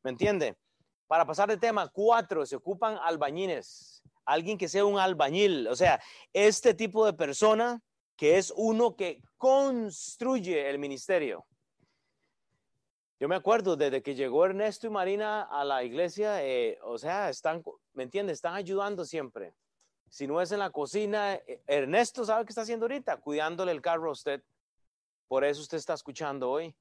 ¿Me 0.03 0.11
entiende? 0.11 0.55
Para 1.07 1.25
pasar 1.25 1.49
de 1.49 1.57
tema, 1.57 1.89
cuatro, 1.89 2.45
se 2.45 2.55
ocupan 2.55 2.97
albañiles. 3.03 4.01
Alguien 4.23 4.57
que 4.57 4.69
sea 4.69 4.85
un 4.85 4.97
albañil. 4.97 5.67
O 5.67 5.75
sea, 5.75 6.01
este 6.31 6.73
tipo 6.73 7.05
de 7.05 7.13
persona 7.13 7.81
que 8.15 8.37
es 8.37 8.53
uno 8.55 8.95
que 8.95 9.21
construye 9.37 10.69
el 10.69 10.79
ministerio. 10.79 11.45
Yo 13.19 13.27
me 13.27 13.35
acuerdo 13.35 13.75
desde 13.75 14.01
que 14.01 14.15
llegó 14.15 14.45
Ernesto 14.45 14.87
y 14.87 14.89
Marina 14.89 15.43
a 15.43 15.63
la 15.63 15.83
iglesia, 15.83 16.43
eh, 16.43 16.79
o 16.83 16.97
sea, 16.97 17.29
están, 17.29 17.63
¿me 17.93 18.03
entiende? 18.03 18.33
Están 18.33 18.55
ayudando 18.55 19.05
siempre. 19.05 19.53
Si 20.12 20.28
no 20.28 20.41
es 20.41 20.51
en 20.51 20.59
la 20.59 20.72
cocina, 20.72 21.36
eh, 21.36 21.64
Ernesto 21.66 22.26
sabe 22.26 22.43
qué 22.43 22.51
está 22.51 22.64
haciendo 22.64 22.84
ahorita, 22.84 23.18
cuidándole 23.18 23.72
el 23.72 23.82
carro 23.82 24.09
a 24.09 24.12
usted. 24.12 24.43
Por 25.30 25.45
eso 25.45 25.62
usted 25.62 25.78
está 25.78 25.93
escuchando 25.93 26.51
hoy. 26.51 26.76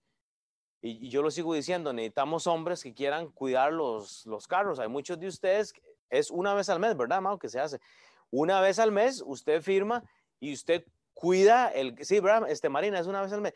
Y, 0.83 1.09
yo 1.09 1.23
lo 1.23 1.31
sigo 1.31 1.55
diciendo, 1.55 1.93
necesitamos 1.93 2.49
hombres 2.49 2.83
que 2.83 2.93
quieran 2.93 3.31
cuidar 3.31 3.73
los, 3.73 4.27
los 4.27 4.49
carros. 4.49 4.81
Hay 4.81 4.89
muchos 4.89 5.21
de 5.21 5.29
ustedes, 5.29 5.73
es 6.09 6.33
una 6.33 6.55
vez 6.55 6.69
al 6.71 6.81
mes, 6.81 6.97
¿verdad, 6.97 7.21
Mau? 7.21 7.39
Que 7.39 7.49
se 7.49 7.61
hace. 7.61 7.81
Una 8.33 8.61
vez 8.61 8.81
al 8.81 8.91
mes 8.91 9.23
usted 9.25 9.63
firma 9.63 10.03
y 10.41 10.53
usted 10.53 10.85
cuida 11.15 11.69
el... 11.69 11.97
Sí, 12.05 12.19
¿verdad? 12.19 12.51
Este, 12.51 12.69
Marina, 12.69 12.99
es 12.99 13.07
una 13.07 13.23
vez 13.23 13.33
al 13.33 13.43
mes. 13.43 13.55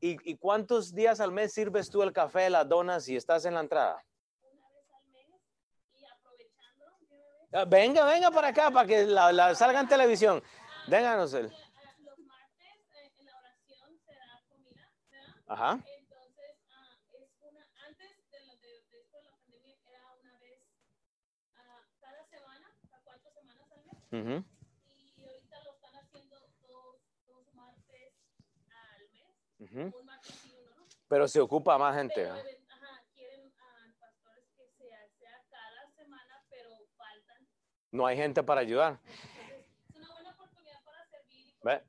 ¿Y, 0.00 0.18
¿Y, 0.30 0.36
cuántos 0.36 0.94
días 0.94 1.18
al 1.18 1.32
mes 1.32 1.52
sirves 1.52 1.90
tú 1.90 2.00
el 2.04 2.12
café, 2.12 2.48
las 2.48 2.68
donas 2.68 3.08
y 3.08 3.16
estás 3.16 3.44
en 3.44 3.54
la 3.54 3.60
entrada? 3.60 4.04
Una 4.40 4.68
vez 4.70 4.86
al 4.92 5.04
mes 5.10 5.26
y 5.94 6.04
aprovechando. 6.04 6.84
de 7.00 7.16
una 7.16 7.32
vez, 7.32 7.43
Venga, 7.68 8.04
venga 8.04 8.30
para 8.32 8.48
acá 8.48 8.70
para 8.70 8.86
que 8.86 9.04
la, 9.06 9.30
la 9.32 9.54
salga 9.54 9.78
en 9.80 9.88
televisión. 9.88 10.42
Déganos 10.88 11.32
el... 11.34 11.46
ah, 11.46 11.94
Los 12.00 12.18
martes 12.26 12.66
eh, 12.94 13.12
en 13.18 13.26
la 13.26 13.38
oración 13.38 13.98
se 14.04 14.12
da 14.12 14.42
comida. 14.48 14.90
Ajá. 15.46 15.78
Entonces, 15.96 16.58
ah, 16.70 16.98
es 17.12 17.30
una, 17.42 17.64
antes 17.86 18.10
de, 18.32 18.40
la, 19.22 19.30
pandemia 19.46 19.76
era 19.86 20.02
una 20.20 20.36
vez 20.40 20.60
ah, 21.54 21.80
cada 22.00 22.24
semana, 22.26 22.76
cada 22.90 23.02
cuatro 23.04 23.30
semanas 23.32 23.70
al 23.70 23.84
mes. 23.84 24.44
Y 25.16 25.24
ahorita 25.24 25.62
lo 25.62 25.72
están 25.74 25.94
haciendo 25.94 26.36
dos, 26.66 27.54
martes 27.54 28.14
al 28.68 29.08
mes, 29.10 29.94
un 29.94 30.04
martes 30.06 30.44
y 30.44 30.54
uno, 30.56 30.70
¿no? 30.76 30.86
Pero 31.06 31.28
se 31.28 31.40
ocupa 31.40 31.78
más 31.78 31.94
gente. 31.96 32.14
Pero, 32.16 32.34
¿no? 32.34 32.40
even- 32.40 32.66
ajá, 32.68 33.04
quieren 33.14 33.54
ah, 33.60 33.86
pastores 34.00 34.44
que 34.56 34.66
sea, 34.76 35.08
sea 35.18 35.40
cada 35.48 35.88
semana, 35.94 36.42
pero 36.50 36.70
faltan. 36.96 37.48
No 37.94 38.06
hay 38.06 38.16
gente 38.16 38.42
para 38.42 38.60
ayudar. 38.60 38.98
Entonces, 39.06 39.66
es 39.88 39.96
una 39.96 40.12
buena 40.12 40.30
oportunidad 40.32 40.82
para 40.84 41.06
servir 41.06 41.46
y 41.46 41.54
Ve. 41.62 41.82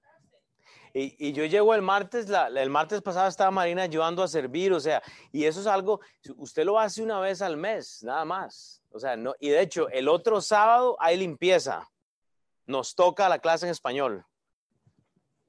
Y, 0.93 1.30
y 1.30 1.34
yo 1.34 1.45
llego 1.45 1.74
el 1.74 1.82
martes, 1.82 2.30
la- 2.30 2.47
el 2.47 2.70
martes 2.70 3.01
pasado 3.01 3.28
estaba 3.28 3.49
Marina 3.49 3.82
ayudando 3.82 4.22
a 4.22 4.28
servir, 4.28 4.72
o 4.72 4.80
sea, 4.80 5.01
y 5.32 5.45
eso 5.45 5.60
es 5.62 5.68
algo, 5.68 5.99
usted 6.38 6.64
lo 6.64 6.80
hace 6.80 7.01
una 7.01 7.20
vez 7.20 7.41
al 7.41 7.58
mes, 7.58 8.03
nada 8.03 8.24
más. 8.24 8.84
O 8.91 8.99
sea, 8.99 9.18
no, 9.18 9.34
y 9.39 9.49
de 9.49 9.62
hecho, 9.62 9.89
el 9.89 10.08
otro 10.08 10.39
sábado 10.41 10.95
hay 10.99 11.18
limpieza. 11.18 11.89
Nos 12.68 12.93
toca 12.93 13.28
la 13.28 13.39
clase 13.39 13.66
en 13.66 13.72
español. 13.72 14.26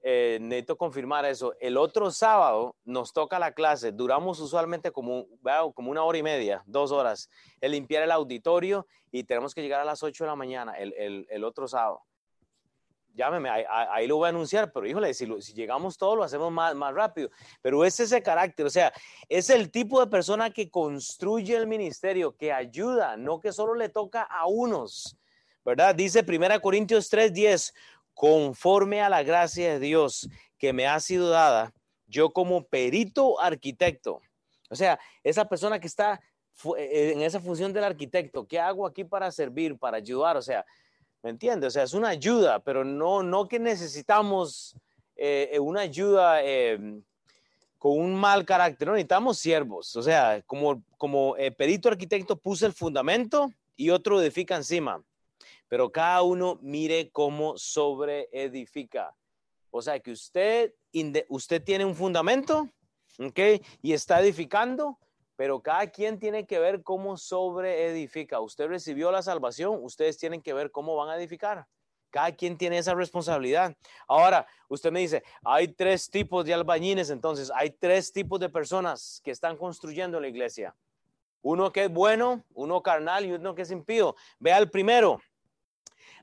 Eh, 0.09 0.39
necesito 0.41 0.77
confirmar 0.79 1.25
eso. 1.25 1.55
El 1.59 1.77
otro 1.77 2.13
sábado 2.13 2.77
nos 2.85 3.13
toca 3.13 3.41
la 3.41 3.51
clase. 3.51 3.91
Duramos 3.91 4.39
usualmente 4.39 4.93
como, 4.93 5.27
vea, 5.41 5.63
como 5.75 5.91
una 5.91 6.05
hora 6.05 6.17
y 6.17 6.23
media, 6.23 6.63
dos 6.65 6.93
horas, 6.93 7.29
el 7.61 7.73
limpiar 7.73 8.05
el 8.05 8.13
auditorio 8.13 8.87
y 9.11 9.25
tenemos 9.25 9.53
que 9.53 9.63
llegar 9.63 9.81
a 9.81 9.85
las 9.85 10.05
8 10.05 10.23
de 10.23 10.29
la 10.31 10.37
mañana 10.37 10.75
el, 10.75 10.93
el- 10.97 11.27
el 11.29 11.43
otro 11.43 11.67
sábado. 11.67 12.03
Llámeme, 13.15 13.49
ahí 13.51 14.07
lo 14.07 14.17
voy 14.19 14.27
a 14.27 14.29
anunciar, 14.29 14.71
pero 14.73 14.87
híjole, 14.87 15.13
si, 15.13 15.27
lo- 15.27 15.41
si 15.41 15.55
llegamos 15.55 15.99
todos 15.99 16.17
lo 16.17 16.23
hacemos 16.23 16.53
más, 16.53 16.73
más 16.77 16.95
rápido. 16.95 17.29
Pero 17.61 17.85
es 17.85 17.99
ese 17.99 18.23
carácter, 18.23 18.65
o 18.67 18.71
sea, 18.71 18.93
es 19.29 19.51
el 19.51 19.73
tipo 19.73 19.99
de 19.99 20.07
persona 20.07 20.51
que 20.51 20.71
construye 20.71 21.57
el 21.57 21.67
ministerio, 21.67 22.37
que 22.37 22.53
ayuda, 22.53 23.17
no 23.17 23.41
que 23.41 23.53
solo 23.53 23.75
le 23.75 23.89
toca 23.89 24.23
a 24.23 24.47
unos, 24.47 25.17
¿verdad? 25.65 25.95
Dice 25.97 26.23
1 26.25 26.61
Corintios 26.61 27.11
3:10, 27.11 27.73
conforme 28.17 29.03
a 29.03 29.11
la 29.11 29.23
gracia 29.23 29.75
de 29.75 29.79
Dios 29.79 30.27
que 30.57 30.73
me 30.73 30.87
ha 30.87 30.99
sido 31.01 31.29
dada, 31.29 31.75
yo 32.07 32.31
como 32.31 32.65
perito 32.65 33.39
arquitecto, 33.39 34.23
o 34.71 34.75
sea, 34.75 34.99
esa 35.23 35.45
persona 35.45 35.79
que 35.79 35.87
está 35.87 36.21
eh, 36.79 37.13
en 37.13 37.21
esa 37.21 37.41
función 37.41 37.75
del 37.75 37.85
arquitecto, 37.85 38.49
¿qué 38.49 38.59
hago 38.59 38.87
aquí 38.87 39.05
para 39.05 39.31
servir, 39.31 39.79
para 39.79 39.99
ayudar? 39.99 40.39
O 40.39 40.43
sea, 40.43 40.65
¿me 41.23 41.29
entiendes? 41.29 41.69
O 41.69 41.71
sea, 41.73 41.83
es 41.83 41.93
una 41.93 42.09
ayuda, 42.09 42.59
pero 42.61 42.85
no, 42.85 43.23
no 43.23 43.47
que 43.47 43.59
necesitamos 43.59 44.75
eh, 45.15 45.51
eh, 45.53 45.59
una 45.59 45.83
ayuda 45.83 46.43
eh, 46.43 46.79
con 47.79 47.99
un 47.99 48.15
mal 48.15 48.47
carácter, 48.47 48.89
no 48.89 48.95
necesitamos 48.95 49.39
siervos, 49.39 49.95
o 49.97 50.03
sea, 50.03 50.43
como, 50.47 50.83
como 50.97 51.37
perito 51.57 51.91
arquitecto 51.91 52.37
puse 52.37 52.65
el 52.65 52.73
fundamento 52.73 53.51
y 53.77 53.91
otro 53.91 54.21
edifica 54.21 54.57
encima, 54.57 55.03
pero 55.69 55.91
cada 55.91 56.23
uno 56.23 56.59
mire 56.63 57.11
cómo 57.11 57.57
sobre 57.59 58.29
edifica. 58.33 59.15
O 59.71 59.83
sea 59.83 60.01
que 60.01 60.13
usted, 60.13 60.73
usted 61.29 61.63
tiene 61.63 61.85
un 61.85 61.95
fundamento, 61.95 62.69
¿ok? 63.19 63.39
Y 63.83 63.93
está 63.93 64.21
edificando, 64.21 64.99
pero 65.37 65.61
cada 65.61 65.87
quien 65.89 66.19
tiene 66.19 66.47
que 66.47 66.59
ver 66.59 66.83
cómo 66.83 67.17
sobre 67.17 67.87
edifica. 67.87 68.41
Usted 68.41 68.69
recibió 68.69 69.11
la 69.11 69.23
salvación, 69.23 69.79
ustedes 69.83 70.17
tienen 70.17 70.41
que 70.41 70.55
ver 70.55 70.71
cómo 70.71 70.97
van 70.97 71.11
a 71.11 71.17
edificar. 71.17 71.67
Cada 72.11 72.33
quien 72.33 72.57
tiene 72.57 72.79
esa 72.79 72.95
responsabilidad. 72.95 73.77
Ahora, 74.09 74.47
usted 74.69 74.91
me 74.91 75.01
dice, 75.01 75.23
hay 75.45 75.69
tres 75.69 76.09
tipos 76.09 76.47
de 76.47 76.55
albañiles, 76.55 77.11
entonces 77.11 77.53
hay 77.55 77.71
tres 77.71 78.13
tipos 78.13 78.41
de 78.41 78.49
personas 78.49 79.21
que 79.23 79.33
están 79.33 79.57
construyendo 79.59 80.19
la 80.21 80.29
iglesia. 80.29 80.75
Uno 81.43 81.71
que 81.71 81.85
es 81.85 81.93
bueno, 81.93 82.45
uno 82.55 82.83
carnal 82.83 83.27
y 83.27 83.33
uno 83.33 83.55
que 83.55 83.63
es 83.63 83.71
impío. 83.71 84.17
Vea 84.39 84.57
el 84.59 84.71
primero. 84.71 85.21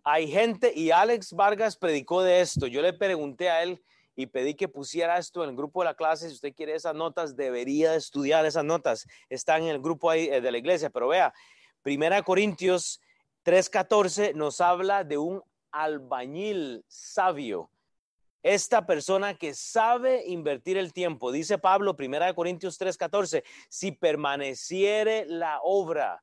Hay 0.03 0.27
gente, 0.27 0.73
y 0.75 0.91
Alex 0.91 1.31
Vargas 1.31 1.77
predicó 1.77 2.23
de 2.23 2.41
esto. 2.41 2.67
Yo 2.67 2.81
le 2.81 2.91
pregunté 2.91 3.49
a 3.49 3.63
él 3.63 3.81
y 4.15 4.25
pedí 4.25 4.53
que 4.53 4.67
pusiera 4.67 5.17
esto 5.17 5.43
en 5.43 5.51
el 5.51 5.55
grupo 5.55 5.81
de 5.81 5.85
la 5.85 5.93
clase. 5.93 6.27
Si 6.27 6.35
usted 6.35 6.53
quiere 6.53 6.75
esas 6.75 6.93
notas, 6.93 7.37
debería 7.37 7.95
estudiar 7.95 8.45
esas 8.45 8.65
notas. 8.65 9.07
Están 9.29 9.63
en 9.63 9.69
el 9.69 9.81
grupo 9.81 10.09
ahí 10.09 10.27
eh, 10.27 10.41
de 10.41 10.51
la 10.51 10.57
iglesia. 10.57 10.89
Pero 10.89 11.07
vea, 11.07 11.33
Primera 11.81 12.21
Corintios 12.21 12.99
3:14 13.45 14.33
nos 14.33 14.59
habla 14.59 15.05
de 15.05 15.17
un 15.17 15.41
albañil 15.71 16.83
sabio. 16.87 17.69
Esta 18.43 18.85
persona 18.85 19.35
que 19.35 19.53
sabe 19.53 20.25
invertir 20.27 20.77
el 20.77 20.91
tiempo, 20.91 21.31
dice 21.31 21.57
Pablo, 21.57 21.95
1 21.97 22.35
Corintios 22.35 22.77
3:14, 22.77 23.43
si 23.69 23.93
permaneciere 23.93 25.25
la 25.27 25.59
obra. 25.63 26.21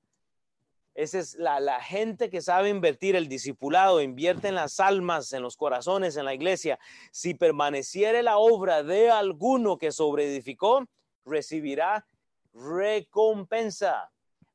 Esa 1.01 1.18
es 1.18 1.34
la, 1.36 1.80
gente 1.80 2.28
que 2.28 2.42
sabe 2.42 2.68
invertir, 2.68 3.16
el 3.16 3.26
discipulado, 3.26 4.03
invierte 4.03 4.48
en 4.48 4.55
las 4.55 4.80
almas, 4.80 5.32
en 5.32 5.40
los 5.40 5.57
corazones, 5.57 6.18
en 6.18 6.26
la 6.26 6.34
iglesia. 6.34 6.78
Si 7.11 7.32
permaneciere 7.32 8.22
la 8.22 8.36
obra 8.36 8.82
de 8.82 9.11
alguno 9.11 9.78
que 9.78 9.92
sobreedificó, 9.92 10.84
recibirá 11.24 12.05
recompensa. 12.53 14.11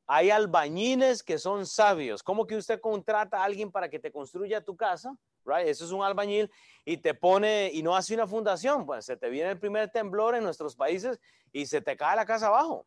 Hay 0.06 0.30
albañines 0.30 1.24
que 1.24 1.38
son 1.38 1.66
sabios. 1.66 2.22
¿Cómo 2.22 2.46
que 2.46 2.54
usted 2.54 2.80
contrata 2.80 3.38
a 3.38 3.44
alguien 3.44 3.72
para 3.72 3.88
que 3.88 3.98
te 3.98 4.12
construya 4.12 4.60
tu 4.60 4.76
casa? 4.76 5.18
Right? 5.44 5.66
Eso 5.66 5.84
es 5.84 5.90
un 5.90 6.04
albañil 6.04 6.48
y 6.84 6.98
te 6.98 7.12
pone 7.12 7.72
y 7.72 7.82
no 7.82 7.96
hace 7.96 8.14
una 8.14 8.28
fundación. 8.28 8.86
Pues 8.86 9.04
se 9.04 9.16
te 9.16 9.30
viene 9.30 9.50
el 9.50 9.58
primer 9.58 9.90
temblor 9.90 10.36
en 10.36 10.44
nuestros 10.44 10.76
países 10.76 11.18
y 11.50 11.66
se 11.66 11.80
te 11.80 11.96
cae 11.96 12.14
la 12.14 12.24
casa 12.24 12.46
abajo. 12.46 12.86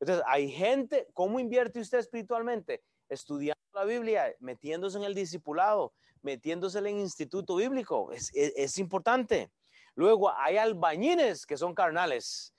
Entonces, 0.00 0.24
hay 0.26 0.50
gente, 0.50 1.08
¿cómo 1.14 1.40
invierte 1.40 1.80
usted 1.80 1.98
espiritualmente? 1.98 2.82
Estudiando 3.08 3.60
la 3.72 3.84
Biblia, 3.84 4.34
metiéndose 4.40 4.98
en 4.98 5.04
el 5.04 5.14
discipulado, 5.14 5.92
metiéndose 6.22 6.78
en 6.78 6.86
el 6.86 6.98
instituto 6.98 7.56
bíblico. 7.56 8.12
Es, 8.12 8.30
es, 8.34 8.78
importante. 8.78 9.50
Luego, 9.94 10.30
hay 10.36 10.56
albañines 10.56 11.46
que 11.46 11.56
son 11.56 11.74
carnales. 11.74 12.54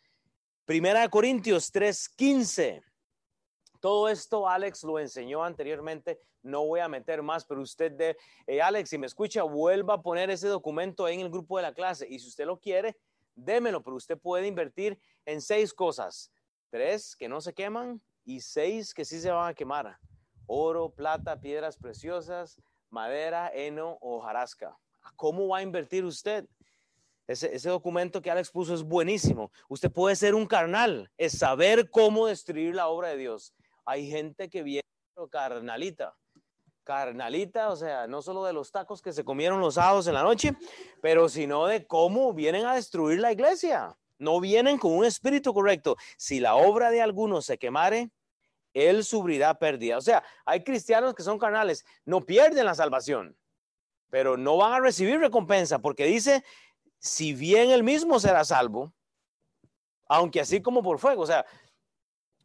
Primera 0.66 1.02
de 1.02 1.10
Corintios 1.10 1.72
3:15 1.72 2.82
todo 3.80 4.10
esto 4.10 4.48
Alex 4.48 4.84
lo 4.84 5.00
enseñó 5.00 5.44
anteriormente, 5.44 6.20
no 6.42 6.66
voy 6.66 6.80
a 6.80 6.88
meter 6.88 7.22
más, 7.22 7.46
pero 7.46 7.62
usted 7.62 7.92
de, 7.92 8.18
eh, 8.46 8.62
Alex, 8.62 8.90
si 8.90 8.98
me 8.98 9.08
escucha, 9.08 9.44
vuelva 9.44 9.96
a 9.96 10.02
poner 10.02 10.30
ese 10.30 10.48
documento 10.48 11.08
en 11.08 11.20
el 11.20 11.30
grupo 11.30 11.58
de 11.58 11.64
la 11.64 11.74
clase 11.74 12.08
y 12.10 12.20
si 12.20 12.28
usted 12.28 12.46
lo 12.46 12.60
quiere, 12.60 12.98
démelo, 13.36 13.84
pero 13.84 13.96
usted 13.96 14.18
puede 14.18 14.48
invertir 14.48 15.00
en 15.26 15.42
seis 15.42 15.74
cosas, 15.74 16.32
tres 16.70 17.16
que 17.16 17.30
no 17.30 17.42
se 17.42 17.54
queman 17.54 18.02
y 18.26 18.42
seis 18.42 18.94
que 18.94 19.06
sí 19.06 19.20
se 19.20 19.32
van 19.32 19.50
a 19.50 19.54
quemar, 19.54 19.98
oro, 20.46 20.90
plata, 20.90 21.40
piedras 21.40 21.78
preciosas, 21.78 22.62
madera, 22.90 23.52
heno 23.54 23.98
o 24.02 24.20
jarasca. 24.22 24.78
¿Cómo 25.16 25.48
va 25.48 25.60
a 25.60 25.64
invertir 25.64 26.04
usted? 26.04 26.46
Ese, 27.28 27.54
ese, 27.54 27.70
documento 27.70 28.22
que 28.22 28.32
Alex 28.32 28.52
puso 28.52 28.74
es 28.74 28.84
buenísimo. 28.84 29.52
Usted 29.68 29.92
puede 29.92 30.16
ser 30.16 30.34
un 30.34 30.46
carnal, 30.46 31.12
es 31.18 31.38
saber 31.38 31.90
cómo 31.90 32.28
destruir 32.28 32.74
la 32.74 32.88
obra 32.88 33.10
de 33.10 33.18
Dios. 33.18 33.54
Hay 33.86 34.10
gente 34.10 34.50
que 34.50 34.64
viene 34.64 34.88
carnalita. 35.26 36.16
Carnalita, 36.84 37.70
o 37.70 37.76
sea, 37.76 38.08
no 38.08 38.22
solo 38.22 38.46
de 38.46 38.54
los 38.54 38.72
tacos 38.72 39.02
que 39.02 39.12
se 39.12 39.26
comieron 39.26 39.60
los 39.60 39.74
sábados 39.74 40.08
en 40.08 40.14
la 40.14 40.24
noche, 40.24 40.56
pero 41.02 41.28
sino 41.28 41.66
de 41.66 41.86
cómo 41.86 42.34
vienen 42.34 42.66
a 42.66 42.76
destruir 42.76 43.20
la 43.20 43.34
iglesia. 43.34 43.98
No 44.20 44.40
vienen 44.40 44.78
con 44.78 44.94
un 44.94 45.06
espíritu 45.06 45.54
correcto. 45.54 45.98
Si 46.18 46.40
la 46.40 46.56
obra 46.56 46.90
de 46.90 47.02
alguno 47.02 47.42
se 47.42 47.58
quemare, 47.58 48.10
él 48.74 49.04
sufrirá 49.04 49.58
pérdida. 49.58 49.98
O 49.98 50.02
sea, 50.02 50.24
hay 50.46 50.64
cristianos 50.64 51.14
que 51.14 51.24
son 51.24 51.40
carnales, 51.40 51.86
no 52.06 52.26
pierden 52.26 52.66
la 52.66 52.76
salvación, 52.76 53.36
pero 54.10 54.38
no 54.38 54.58
van 54.58 54.74
a 54.74 54.80
recibir 54.80 55.20
recompensa 55.20 55.80
porque 55.80 56.06
dice, 56.06 56.44
si 57.00 57.34
bien 57.34 57.72
él 57.72 57.84
mismo 57.84 58.20
será 58.20 58.44
salvo, 58.44 58.94
aunque 60.08 60.42
así 60.42 60.62
como 60.62 60.82
por 60.84 61.00
fuego. 61.00 61.24
O 61.24 61.28
sea, 61.28 61.46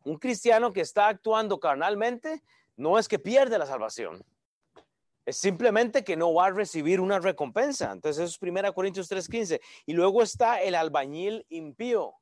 un 0.04 0.18
cristiano 0.18 0.72
que 0.72 0.80
está 0.80 1.08
actuando 1.08 1.60
carnalmente 1.60 2.42
no 2.76 2.98
es 2.98 3.08
que 3.08 3.18
pierde 3.18 3.58
la 3.58 3.66
salvación. 3.66 4.24
Es 5.24 5.36
simplemente 5.36 6.02
que 6.02 6.16
no 6.16 6.34
va 6.34 6.46
a 6.46 6.50
recibir 6.50 7.00
una 7.00 7.20
recompensa. 7.20 7.92
Entonces 7.92 8.24
eso 8.24 8.32
es 8.34 8.42
1 8.42 8.72
Corintios 8.74 9.08
3:15. 9.08 9.60
Y 9.86 9.92
luego 9.92 10.22
está 10.22 10.60
el 10.60 10.74
albañil 10.74 11.46
impío. 11.48 12.14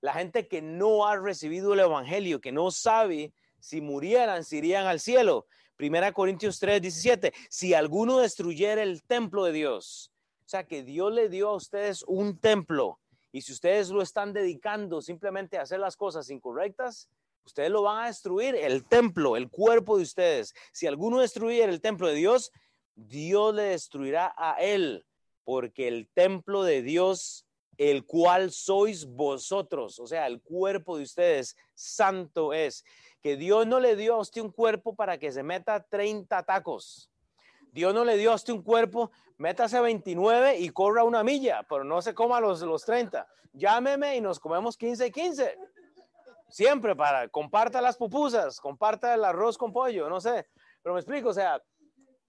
La 0.00 0.14
gente 0.14 0.48
que 0.48 0.62
no 0.62 1.06
ha 1.06 1.16
recibido 1.16 1.74
el 1.74 1.80
evangelio, 1.80 2.40
que 2.40 2.52
no 2.52 2.70
sabe 2.70 3.32
si 3.60 3.80
murieran, 3.80 4.44
si 4.44 4.58
irían 4.58 4.86
al 4.86 5.00
cielo. 5.00 5.46
1 5.78 6.12
Corintios 6.14 6.58
3:17. 6.60 7.32
Si 7.50 7.74
alguno 7.74 8.18
destruyera 8.18 8.82
el 8.82 9.02
templo 9.02 9.44
de 9.44 9.52
Dios. 9.52 10.12
O 10.46 10.48
sea 10.48 10.64
que 10.64 10.82
Dios 10.82 11.12
le 11.12 11.28
dio 11.28 11.48
a 11.48 11.56
ustedes 11.56 12.04
un 12.06 12.38
templo. 12.38 13.00
Y 13.32 13.42
si 13.42 13.52
ustedes 13.52 13.90
lo 13.90 14.00
están 14.00 14.32
dedicando 14.32 15.02
simplemente 15.02 15.58
a 15.58 15.62
hacer 15.62 15.80
las 15.80 15.96
cosas 15.96 16.30
incorrectas, 16.30 17.10
Ustedes 17.46 17.70
lo 17.70 17.82
van 17.82 18.04
a 18.04 18.06
destruir, 18.08 18.56
el 18.56 18.84
templo, 18.84 19.36
el 19.36 19.48
cuerpo 19.48 19.96
de 19.96 20.02
ustedes. 20.02 20.52
Si 20.72 20.86
alguno 20.86 21.20
destruyera 21.20 21.72
el 21.72 21.80
templo 21.80 22.08
de 22.08 22.14
Dios, 22.14 22.50
Dios 22.96 23.54
le 23.54 23.62
destruirá 23.62 24.34
a 24.36 24.56
él, 24.60 25.06
porque 25.44 25.86
el 25.86 26.08
templo 26.12 26.64
de 26.64 26.82
Dios, 26.82 27.46
el 27.78 28.04
cual 28.04 28.50
sois 28.50 29.06
vosotros, 29.06 30.00
o 30.00 30.06
sea, 30.08 30.26
el 30.26 30.42
cuerpo 30.42 30.96
de 30.96 31.04
ustedes, 31.04 31.56
santo 31.74 32.52
es. 32.52 32.84
Que 33.22 33.36
Dios 33.36 33.66
no 33.66 33.80
le 33.80 33.94
dio 33.94 34.14
a 34.14 34.18
usted 34.18 34.40
un 34.40 34.50
cuerpo 34.50 34.96
para 34.96 35.18
que 35.18 35.30
se 35.30 35.42
meta 35.42 35.86
30 35.88 36.42
tacos. 36.42 37.10
Dios 37.70 37.94
no 37.94 38.04
le 38.04 38.16
dio 38.16 38.32
a 38.32 38.36
usted 38.36 38.54
un 38.54 38.62
cuerpo, 38.62 39.10
métase 39.38 39.80
29 39.80 40.58
y 40.58 40.70
corra 40.70 41.04
una 41.04 41.22
milla, 41.22 41.64
pero 41.68 41.84
no 41.84 42.02
se 42.02 42.14
coma 42.14 42.40
los, 42.40 42.60
los 42.62 42.84
30. 42.84 43.26
Llámeme 43.52 44.16
y 44.16 44.20
nos 44.20 44.40
comemos 44.40 44.76
15 44.76 45.06
y 45.06 45.10
15. 45.12 45.58
Siempre 46.48 46.94
para, 46.94 47.28
comparta 47.28 47.80
las 47.80 47.96
pupusas, 47.96 48.60
comparta 48.60 49.14
el 49.14 49.24
arroz 49.24 49.58
con 49.58 49.72
pollo, 49.72 50.08
no 50.08 50.20
sé. 50.20 50.46
Pero 50.82 50.94
me 50.94 51.00
explico, 51.00 51.30
o 51.30 51.34
sea, 51.34 51.60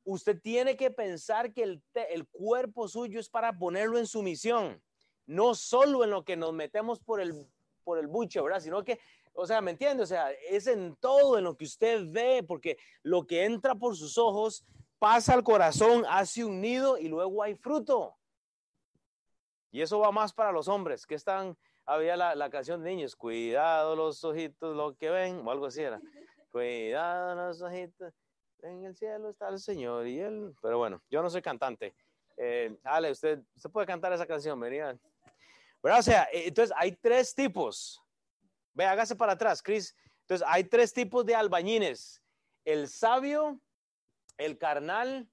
usted 0.03 0.39
tiene 0.41 0.75
que 0.75 0.89
pensar 0.89 1.53
que 1.53 1.63
el, 1.63 1.83
el 2.09 2.27
cuerpo 2.27 2.87
suyo 2.87 3.19
es 3.19 3.29
para 3.29 3.57
ponerlo 3.57 3.97
en 3.99 4.07
su 4.07 4.23
misión, 4.23 4.81
no 5.25 5.53
solo 5.53 6.03
en 6.03 6.09
lo 6.09 6.23
que 6.23 6.35
nos 6.35 6.53
metemos 6.53 6.99
por 6.99 7.21
el, 7.21 7.47
por 7.83 7.99
el 7.99 8.07
buche, 8.07 8.41
¿verdad? 8.41 8.59
Sino 8.59 8.83
que, 8.83 8.99
o 9.33 9.45
sea, 9.45 9.61
¿me 9.61 9.71
entiende? 9.71 10.03
O 10.03 10.07
sea, 10.07 10.31
es 10.49 10.65
en 10.67 10.95
todo, 10.95 11.37
en 11.37 11.43
lo 11.43 11.55
que 11.55 11.65
usted 11.65 12.05
ve, 12.07 12.43
porque 12.47 12.77
lo 13.03 13.27
que 13.27 13.45
entra 13.45 13.75
por 13.75 13.95
sus 13.95 14.17
ojos 14.17 14.65
pasa 14.97 15.33
al 15.33 15.43
corazón, 15.43 16.05
hace 16.09 16.43
un 16.43 16.59
nido 16.59 16.97
y 16.97 17.07
luego 17.07 17.43
hay 17.43 17.55
fruto. 17.55 18.17
Y 19.71 19.81
eso 19.81 19.99
va 19.99 20.11
más 20.11 20.33
para 20.33 20.51
los 20.51 20.67
hombres 20.67 21.05
que 21.05 21.15
están 21.15 21.55
había 21.87 22.17
la, 22.17 22.35
la, 22.35 22.49
canción 22.49 22.83
de 22.83 22.89
niños, 22.89 23.15
cuidado 23.15 23.95
los 23.95 24.23
ojitos, 24.23 24.75
lo 24.75 24.95
que 24.95 25.09
ven, 25.09 25.41
o 25.43 25.51
algo 25.51 25.65
así 25.65 25.81
era. 25.81 25.99
Cuidado 26.51 27.35
los 27.35 27.61
ojitos, 27.61 28.13
en 28.61 28.83
el 28.83 28.95
cielo 28.95 29.29
está 29.29 29.49
el 29.49 29.59
Señor 29.59 30.07
y 30.07 30.19
él. 30.19 30.53
Pero 30.61 30.77
bueno, 30.77 31.01
yo 31.09 31.21
no 31.21 31.29
soy 31.29 31.41
cantante. 31.41 31.95
Eh, 32.35 32.77
Ale, 32.83 33.11
usted, 33.11 33.41
usted 33.55 33.69
puede 33.69 33.87
cantar 33.87 34.11
esa 34.13 34.25
canción, 34.25 34.59
venía. 34.59 34.97
Pero, 35.81 35.97
o 35.97 36.01
sea, 36.01 36.23
eh, 36.31 36.47
entonces 36.47 36.75
hay 36.77 36.91
tres 36.91 37.33
tipos. 37.33 38.01
Ve, 38.73 38.85
hágase 38.85 39.15
para 39.15 39.33
atrás, 39.33 39.61
Chris. 39.61 39.95
Entonces 40.21 40.45
hay 40.49 40.65
tres 40.65 40.93
tipos 40.93 41.25
de 41.25 41.35
albañines. 41.35 42.21
El 42.65 42.89
sabio, 42.89 43.59
el 44.37 44.57
carnal 44.57 45.29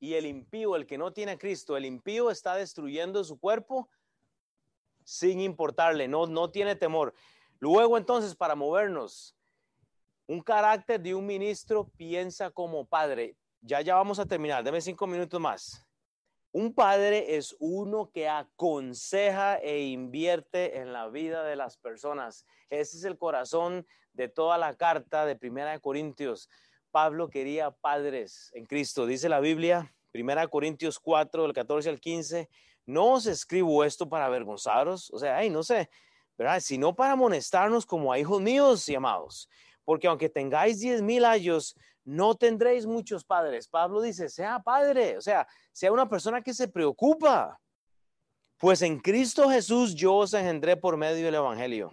y 0.00 0.14
el 0.14 0.26
impío, 0.26 0.76
el 0.76 0.86
que 0.86 0.98
no 0.98 1.12
tiene 1.12 1.32
a 1.32 1.38
Cristo. 1.38 1.76
El 1.76 1.84
impío 1.84 2.30
está 2.30 2.54
destruyendo 2.56 3.22
su 3.22 3.38
cuerpo 3.38 3.88
sin 5.04 5.40
importarle, 5.40 6.08
no, 6.08 6.26
no 6.26 6.50
tiene 6.50 6.74
temor. 6.74 7.14
Luego 7.60 7.96
entonces, 7.96 8.34
para 8.34 8.54
movernos, 8.54 9.36
un 10.26 10.40
carácter 10.40 11.00
de 11.00 11.14
un 11.14 11.26
ministro 11.26 11.88
piensa 11.96 12.50
como 12.50 12.86
padre. 12.86 13.36
Ya, 13.60 13.80
ya 13.80 13.94
vamos 13.94 14.18
a 14.18 14.26
terminar, 14.26 14.64
deme 14.64 14.80
cinco 14.80 15.06
minutos 15.06 15.40
más. 15.40 15.86
Un 16.52 16.72
padre 16.72 17.36
es 17.36 17.56
uno 17.58 18.10
que 18.12 18.28
aconseja 18.28 19.56
e 19.56 19.86
invierte 19.86 20.78
en 20.78 20.92
la 20.92 21.08
vida 21.08 21.42
de 21.42 21.56
las 21.56 21.76
personas. 21.76 22.46
Ese 22.70 22.96
es 22.96 23.04
el 23.04 23.18
corazón 23.18 23.86
de 24.12 24.28
toda 24.28 24.56
la 24.56 24.74
carta 24.76 25.26
de 25.26 25.34
Primera 25.34 25.72
de 25.72 25.80
Corintios. 25.80 26.48
Pablo 26.92 27.28
quería 27.28 27.72
padres 27.72 28.52
en 28.54 28.66
Cristo. 28.66 29.04
Dice 29.04 29.28
la 29.28 29.40
Biblia, 29.40 29.92
Primera 30.12 30.46
Corintios 30.46 31.00
4, 31.00 31.42
del 31.42 31.52
14 31.52 31.88
al 31.88 31.98
15, 31.98 32.48
no 32.86 33.12
os 33.12 33.26
escribo 33.26 33.84
esto 33.84 34.08
para 34.08 34.26
avergonzaros, 34.26 35.10
o 35.12 35.18
sea, 35.18 35.36
ay, 35.36 35.50
no 35.50 35.62
sé, 35.62 35.88
¿verdad? 36.36 36.60
Sino 36.60 36.94
para 36.94 37.12
amonestarnos 37.12 37.86
como 37.86 38.12
a 38.12 38.18
hijos 38.18 38.40
míos 38.40 38.88
y 38.88 38.94
amados. 38.94 39.48
Porque 39.84 40.06
aunque 40.06 40.28
tengáis 40.28 40.80
diez 40.80 41.02
mil 41.02 41.24
años, 41.24 41.76
no 42.04 42.34
tendréis 42.34 42.86
muchos 42.86 43.24
padres. 43.24 43.68
Pablo 43.68 44.00
dice, 44.00 44.28
sea 44.28 44.58
padre, 44.60 45.16
o 45.16 45.20
sea, 45.20 45.46
sea 45.72 45.92
una 45.92 46.08
persona 46.08 46.42
que 46.42 46.54
se 46.54 46.68
preocupa. 46.68 47.58
Pues 48.58 48.82
en 48.82 48.98
Cristo 48.98 49.48
Jesús 49.48 49.94
yo 49.94 50.14
os 50.16 50.34
engendré 50.34 50.76
por 50.76 50.96
medio 50.96 51.24
del 51.24 51.34
Evangelio. 51.34 51.92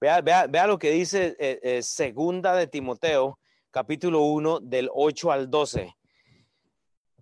Vea, 0.00 0.20
vea, 0.20 0.66
lo 0.66 0.78
que 0.78 0.90
dice 0.90 1.36
eh, 1.38 1.60
eh, 1.62 1.82
segunda 1.82 2.56
de 2.56 2.66
Timoteo, 2.66 3.38
capítulo 3.70 4.22
1, 4.22 4.60
del 4.60 4.90
8 4.92 5.30
al 5.30 5.48
12. 5.48 5.94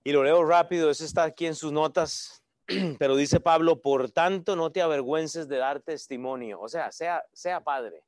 Y 0.03 0.12
lo 0.12 0.24
leo 0.24 0.44
rápido, 0.44 0.90
eso 0.90 1.05
está 1.05 1.24
aquí 1.24 1.46
en 1.46 1.55
sus 1.55 1.72
notas, 1.72 2.42
pero 2.98 3.16
dice 3.16 3.38
Pablo, 3.38 3.80
por 3.80 4.11
tanto 4.11 4.57
no 4.57 4.72
te 4.72 4.80
avergüences 4.80 5.46
de 5.48 5.59
dar 5.59 5.80
testimonio, 5.80 6.61
o 6.61 6.68
sea, 6.68 6.90
sea, 6.90 7.22
sea 7.32 7.61
padre, 7.61 8.03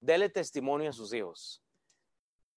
dele 0.00 0.30
testimonio 0.30 0.90
a 0.90 0.92
sus 0.92 1.12
hijos. 1.12 1.62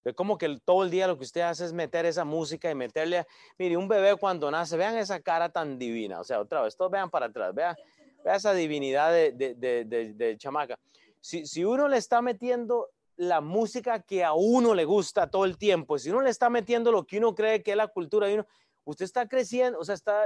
Ve 0.04 0.14
como 0.14 0.36
que 0.36 0.58
todo 0.64 0.82
el 0.82 0.90
día 0.90 1.06
lo 1.06 1.16
que 1.16 1.24
usted 1.24 1.42
hace 1.42 1.64
es 1.64 1.72
meter 1.72 2.06
esa 2.06 2.24
música 2.24 2.70
y 2.70 2.74
meterle, 2.74 3.26
mire, 3.58 3.76
un 3.76 3.88
bebé 3.88 4.16
cuando 4.16 4.50
nace, 4.50 4.76
vean 4.76 4.96
esa 4.96 5.20
cara 5.20 5.50
tan 5.50 5.78
divina, 5.78 6.18
o 6.18 6.24
sea, 6.24 6.40
otra 6.40 6.62
vez, 6.62 6.74
todos 6.76 6.90
vean 6.90 7.10
para 7.10 7.26
atrás, 7.26 7.54
vean, 7.54 7.76
vean 8.24 8.36
esa 8.36 8.54
divinidad 8.54 9.12
de, 9.12 9.32
de, 9.32 9.54
de, 9.84 10.14
de 10.14 10.36
chamaca. 10.38 10.78
Si, 11.20 11.46
si 11.46 11.64
uno 11.64 11.86
le 11.88 11.98
está 11.98 12.20
metiendo 12.20 12.88
la 13.16 13.40
música 13.40 14.00
que 14.00 14.24
a 14.24 14.32
uno 14.32 14.74
le 14.74 14.84
gusta 14.84 15.30
todo 15.30 15.44
el 15.44 15.58
tiempo, 15.58 15.98
si 15.98 16.10
uno 16.10 16.22
le 16.22 16.30
está 16.30 16.50
metiendo 16.50 16.90
lo 16.90 17.06
que 17.06 17.18
uno 17.18 17.34
cree 17.34 17.62
que 17.62 17.72
es 17.72 17.76
la 17.76 17.88
cultura 17.88 18.26
de 18.26 18.34
uno, 18.34 18.46
usted 18.84 19.04
está 19.04 19.28
creciendo, 19.28 19.78
o 19.78 19.84
sea, 19.84 19.94
está, 19.94 20.24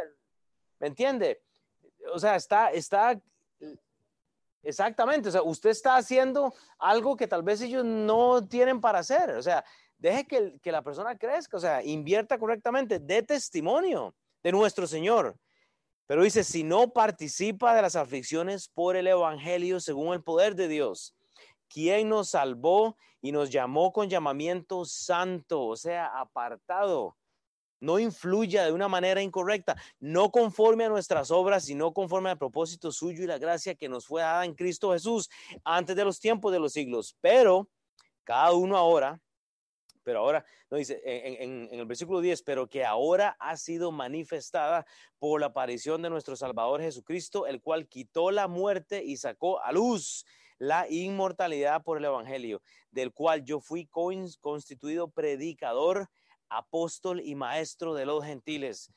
¿me 0.79 0.87
entiende? 0.87 1.43
O 2.13 2.19
sea, 2.19 2.37
está, 2.37 2.71
está, 2.71 3.21
exactamente, 4.63 5.29
o 5.29 5.33
sea, 5.33 5.43
usted 5.43 5.71
está 5.71 5.97
haciendo 5.97 6.55
algo 6.79 7.17
que 7.17 7.27
tal 7.27 7.43
vez 7.43 7.61
ellos 7.61 7.85
no 7.85 8.47
tienen 8.47 8.81
para 8.81 9.01
hacer, 9.01 9.31
o 9.31 9.43
sea, 9.43 9.65
deje 9.99 10.27
que, 10.27 10.59
que 10.63 10.73
la 10.73 10.83
persona 10.83 11.19
crezca, 11.19 11.57
o 11.57 11.61
sea, 11.61 11.83
invierta 11.83 12.39
correctamente, 12.39 12.99
dé 12.99 13.23
testimonio 13.23 14.15
de 14.43 14.53
nuestro 14.53 14.87
Señor. 14.87 15.37
Pero 16.07 16.23
dice, 16.23 16.45
si 16.45 16.63
no 16.63 16.93
participa 16.93 17.75
de 17.75 17.83
las 17.83 17.97
aflicciones 17.97 18.69
por 18.69 18.95
el 18.95 19.09
Evangelio 19.09 19.81
según 19.81 20.15
el 20.15 20.23
poder 20.23 20.55
de 20.55 20.69
Dios, 20.69 21.17
quien 21.69 22.09
nos 22.09 22.31
salvó 22.31 22.97
y 23.21 23.33
nos 23.33 23.51
llamó 23.51 23.93
con 23.93 24.09
llamamiento 24.09 24.85
santo, 24.85 25.65
o 25.67 25.77
sea, 25.77 26.07
apartado 26.07 27.17
no 27.81 27.99
influya 27.99 28.65
de 28.65 28.73
una 28.73 28.89
manera 28.89 29.23
incorrecta, 29.23 29.77
no 30.01 30.31
conforme 30.31 30.85
a 30.85 30.89
nuestras 30.89 31.31
obras, 31.31 31.65
sino 31.65 31.93
conforme 31.93 32.31
al 32.31 32.39
propósito 32.39 32.91
suyo 32.91 33.23
y 33.23 33.27
la 33.27 33.39
gracia 33.39 33.75
que 33.75 33.89
nos 33.89 34.07
fue 34.07 34.23
dada 34.23 34.45
en 34.45 34.55
Cristo 34.55 34.93
Jesús 34.93 35.29
antes 35.65 35.95
de 35.97 36.05
los 36.05 36.19
tiempos 36.19 36.53
de 36.53 36.59
los 36.59 36.73
siglos. 36.73 37.17
Pero 37.21 37.69
cada 38.25 38.53
uno 38.53 38.77
ahora, 38.77 39.21
pero 40.03 40.21
ahora, 40.21 40.45
no 40.71 40.79
dice 40.79 41.01
en, 41.05 41.69
el 41.71 41.87
versículo 41.87 42.21
10, 42.21 42.43
pero 42.43 42.69
que 42.69 42.85
ahora 42.85 43.37
ha 43.39 43.57
sido 43.57 43.93
manifestada 43.93 44.87
por 45.19 45.41
la 45.41 45.47
aparición 45.47 46.03
de 46.03 46.11
nuestro 46.11 46.37
Salvador 46.37 46.81
Jesucristo, 46.81 47.47
el 47.47 47.61
cual 47.61 47.89
quitó 47.89 48.31
la 48.31 48.49
muerte 48.49 49.05
y 49.05 49.17
sacó 49.17 49.61
a 49.61 49.73
luz 49.73 50.25
la 50.59 50.87
inmortalidad 50.89 51.83
por 51.83 51.99
el 51.99 52.05
Evangelio, 52.05 52.63
del 52.91 53.13
cual 53.13 53.45
yo 53.45 53.61
fui 53.61 53.87
constituido 53.87 55.09
predicador 55.09 56.09
apóstol 56.49 57.21
y 57.21 57.35
maestro 57.35 57.95
de 57.95 58.07
los 58.07 58.25
gentiles. 58.25 58.91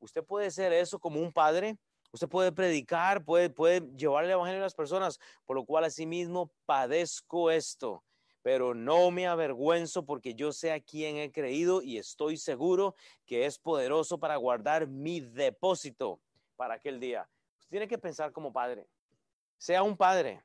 Usted 0.00 0.24
puede 0.24 0.50
ser 0.50 0.72
eso 0.72 0.98
como 0.98 1.20
un 1.20 1.32
padre, 1.32 1.78
usted 2.12 2.28
puede 2.28 2.52
predicar, 2.52 3.24
puede, 3.24 3.50
puede 3.50 3.80
llevar 3.96 4.24
el 4.24 4.30
evangelio 4.30 4.60
a 4.60 4.64
las 4.64 4.74
personas, 4.74 5.18
por 5.44 5.56
lo 5.56 5.64
cual 5.64 5.84
asimismo 5.84 6.52
padezco 6.66 7.50
esto, 7.50 8.04
pero 8.42 8.74
no 8.74 9.10
me 9.10 9.26
avergüenzo 9.26 10.04
porque 10.04 10.34
yo 10.34 10.52
sé 10.52 10.72
a 10.72 10.80
quién 10.80 11.16
he 11.16 11.32
creído 11.32 11.82
y 11.82 11.98
estoy 11.98 12.36
seguro 12.36 12.94
que 13.24 13.46
es 13.46 13.58
poderoso 13.58 14.18
para 14.18 14.36
guardar 14.36 14.86
mi 14.86 15.20
depósito 15.20 16.20
para 16.56 16.74
aquel 16.74 17.00
día. 17.00 17.28
Usted 17.58 17.70
tiene 17.70 17.88
que 17.88 17.98
pensar 17.98 18.32
como 18.32 18.52
padre, 18.52 18.86
sea 19.56 19.82
un 19.82 19.96
padre. 19.96 20.42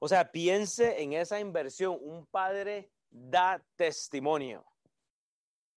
O 0.00 0.08
sea, 0.08 0.32
piense 0.32 1.00
en 1.00 1.12
esa 1.12 1.38
inversión. 1.38 1.96
Un 2.00 2.26
padre 2.26 2.90
da 3.08 3.62
testimonio 3.76 4.64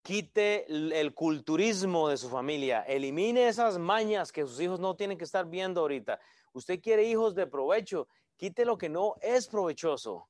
quite 0.04 0.66
el 0.68 1.14
culturismo 1.14 2.10
de 2.10 2.18
su 2.18 2.28
familia, 2.28 2.82
elimine 2.82 3.48
esas 3.48 3.78
mañas 3.78 4.30
que 4.30 4.42
sus 4.42 4.60
hijos 4.60 4.78
no 4.78 4.94
tienen 4.94 5.16
que 5.16 5.24
estar 5.24 5.46
viendo 5.46 5.80
ahorita. 5.80 6.20
Usted 6.52 6.78
quiere 6.80 7.04
hijos 7.04 7.34
de 7.34 7.46
provecho, 7.46 8.06
quite 8.36 8.66
lo 8.66 8.76
que 8.76 8.90
no 8.90 9.14
es 9.22 9.48
provechoso. 9.48 10.28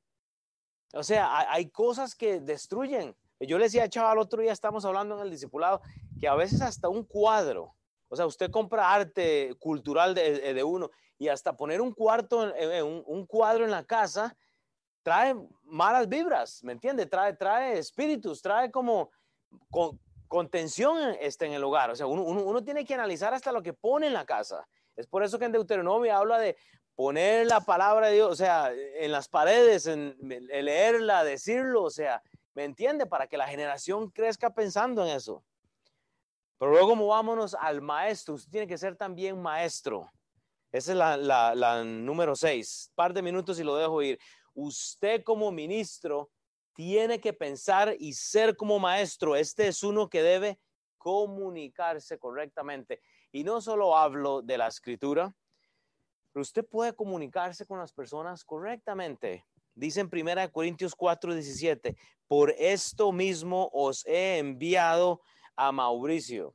O 0.93 1.03
sea, 1.03 1.51
hay, 1.51 1.71
cosas 1.71 2.15
que 2.15 2.39
destruyen. 2.39 3.17
Yo 3.41 3.59
le 3.59 3.65
decía 3.65 3.83
a 3.83 3.89
Chaval 3.89 4.19
otro 4.19 4.41
día, 4.41 4.53
estamos 4.53 4.85
hablando 4.85 5.17
en 5.17 5.23
el 5.23 5.31
discipulado, 5.31 5.83
que 6.21 6.29
a 6.29 6.37
veces 6.37 6.63
hasta 6.63 6.89
un 6.89 7.03
cuadro, 7.03 7.75
o 8.15 8.17
sea, 8.17 8.27
usted 8.27 8.49
compra 8.49 8.95
arte 8.95 9.57
cultural 9.59 10.15
de, 10.15 10.63
uno 10.63 10.89
y 11.19 11.27
hasta 11.27 11.57
poner 11.57 11.81
un 11.81 11.93
cuarto, 11.93 12.53
un, 13.07 13.27
cuadro 13.27 13.65
en 13.65 13.73
la 13.73 13.83
casa, 13.83 14.37
trae 15.03 15.35
malas 15.65 16.09
vibras, 16.09 16.63
¿me 16.63 16.73
entiende? 16.73 17.07
Trae, 17.07 17.35
trae 17.35 17.77
espíritus, 17.77 18.41
trae 18.41 18.71
como, 18.71 19.11
con, 19.69 19.99
contención 20.29 21.17
este, 21.21 21.47
en 21.47 21.55
el 21.55 21.65
hogar. 21.65 21.91
O 21.91 21.97
sea, 21.97 22.07
uno, 22.07 22.23
uno, 22.23 22.63
tiene 22.63 22.85
que 22.85 22.95
analizar 22.95 23.35
hasta 23.35 23.51
lo 23.51 23.65
que 23.65 23.73
pone 23.73 24.07
en 24.07 24.13
la 24.13 24.25
casa. 24.25 24.65
Es 24.95 25.09
por 25.09 25.25
eso 25.25 25.37
que 25.37 25.47
en 25.47 25.53
Deuteronomio 25.53 26.17
habla 26.17 26.39
de 26.39 26.57
poner 26.95 27.49
la 27.49 27.63
palabra 27.63 28.07
de 28.07 28.15
Dios, 28.15 28.31
o 28.31 28.37
sea, 28.37 28.73
en 28.73 29.11
las 29.11 29.29
paredes, 29.29 29.89
en, 29.89 30.17
leerla, 30.21 31.25
decirlo, 31.25 31.83
o 31.83 31.91
sea, 31.91 32.23
¿me 32.55 32.63
entiende? 32.63 33.07
Para 33.07 33.27
que 33.27 33.37
la 33.37 33.49
generación 33.49 34.09
crezca 34.11 34.51
pensando 34.51 35.05
en 35.05 35.17
eso. 35.17 35.43
Pero 36.59 36.71
luego 36.71 36.95
vámonos 37.07 37.55
al 37.55 37.81
maestro. 37.81 38.35
Usted 38.35 38.51
tiene 38.51 38.67
que 38.67 38.79
ser 38.79 38.97
también 38.97 39.41
maestro. 39.41 40.11
Esa 40.73 40.93
es 40.93 40.99
la, 40.99 41.85
número 41.85 42.35
seis. 42.35 42.91
Par 42.95 43.13
de 43.13 43.23
minutos 43.23 43.59
y 43.59 43.65
lo 43.65 43.77
dejo 43.77 44.03
ir. 44.03 44.19
Usted 44.55 45.23
como 45.23 45.51
ministro 45.53 46.31
tiene 46.75 47.21
que 47.21 47.33
pensar 47.33 47.95
y 47.99 48.13
ser 48.13 48.57
como 48.57 48.79
maestro. 48.79 49.37
Este 49.37 49.69
es 49.69 49.83
uno 49.83 50.09
que 50.09 50.23
debe 50.23 50.59
comunicarse 50.99 52.19
correctamente. 52.19 53.01
Y 53.31 53.45
no 53.45 53.61
solo 53.61 53.97
hablo 53.97 54.43
de 54.43 54.59
la 54.59 54.69
escritura, 54.69 55.35
usted 56.35 56.65
puede 56.65 56.95
comunicarse 56.95 57.67
con 57.67 57.79
las 57.79 57.93
personas 57.93 58.45
correctamente. 58.45 59.45
Dice 59.75 60.01
en 60.01 60.11
1 60.13 60.53
Corintios 60.53 60.95
4, 60.95 61.35
17, 61.35 61.97
por 62.27 62.51
esto 62.53 63.13
mismo 63.13 63.71
os 63.73 64.07
he 64.07 64.39
enviado 64.39 65.21
a 65.57 65.73
Mauricio, 65.73 66.55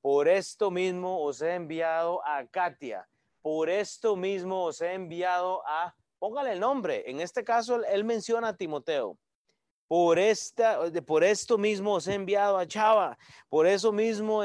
por 0.00 0.28
esto 0.28 0.70
mismo 0.70 1.22
os 1.22 1.40
he 1.40 1.54
enviado 1.54 2.20
a 2.26 2.46
Katia, 2.46 3.08
por 3.42 3.68
esto 3.68 4.16
mismo 4.16 4.64
os 4.64 4.80
he 4.80 4.92
enviado 4.92 5.62
a, 5.66 5.94
póngale 6.18 6.52
el 6.52 6.60
nombre, 6.60 7.08
en 7.10 7.20
este 7.20 7.44
caso 7.44 7.84
él 7.84 8.04
menciona 8.04 8.48
a 8.48 8.56
Timoteo, 8.56 9.18
por, 9.86 10.18
esta, 10.18 10.80
por 11.06 11.22
esto 11.22 11.58
mismo 11.58 11.94
os 11.94 12.08
he 12.08 12.14
enviado 12.14 12.58
a 12.58 12.66
Chava. 12.66 13.18
Por 13.48 13.66
eso 13.66 13.92
mismo, 13.92 14.40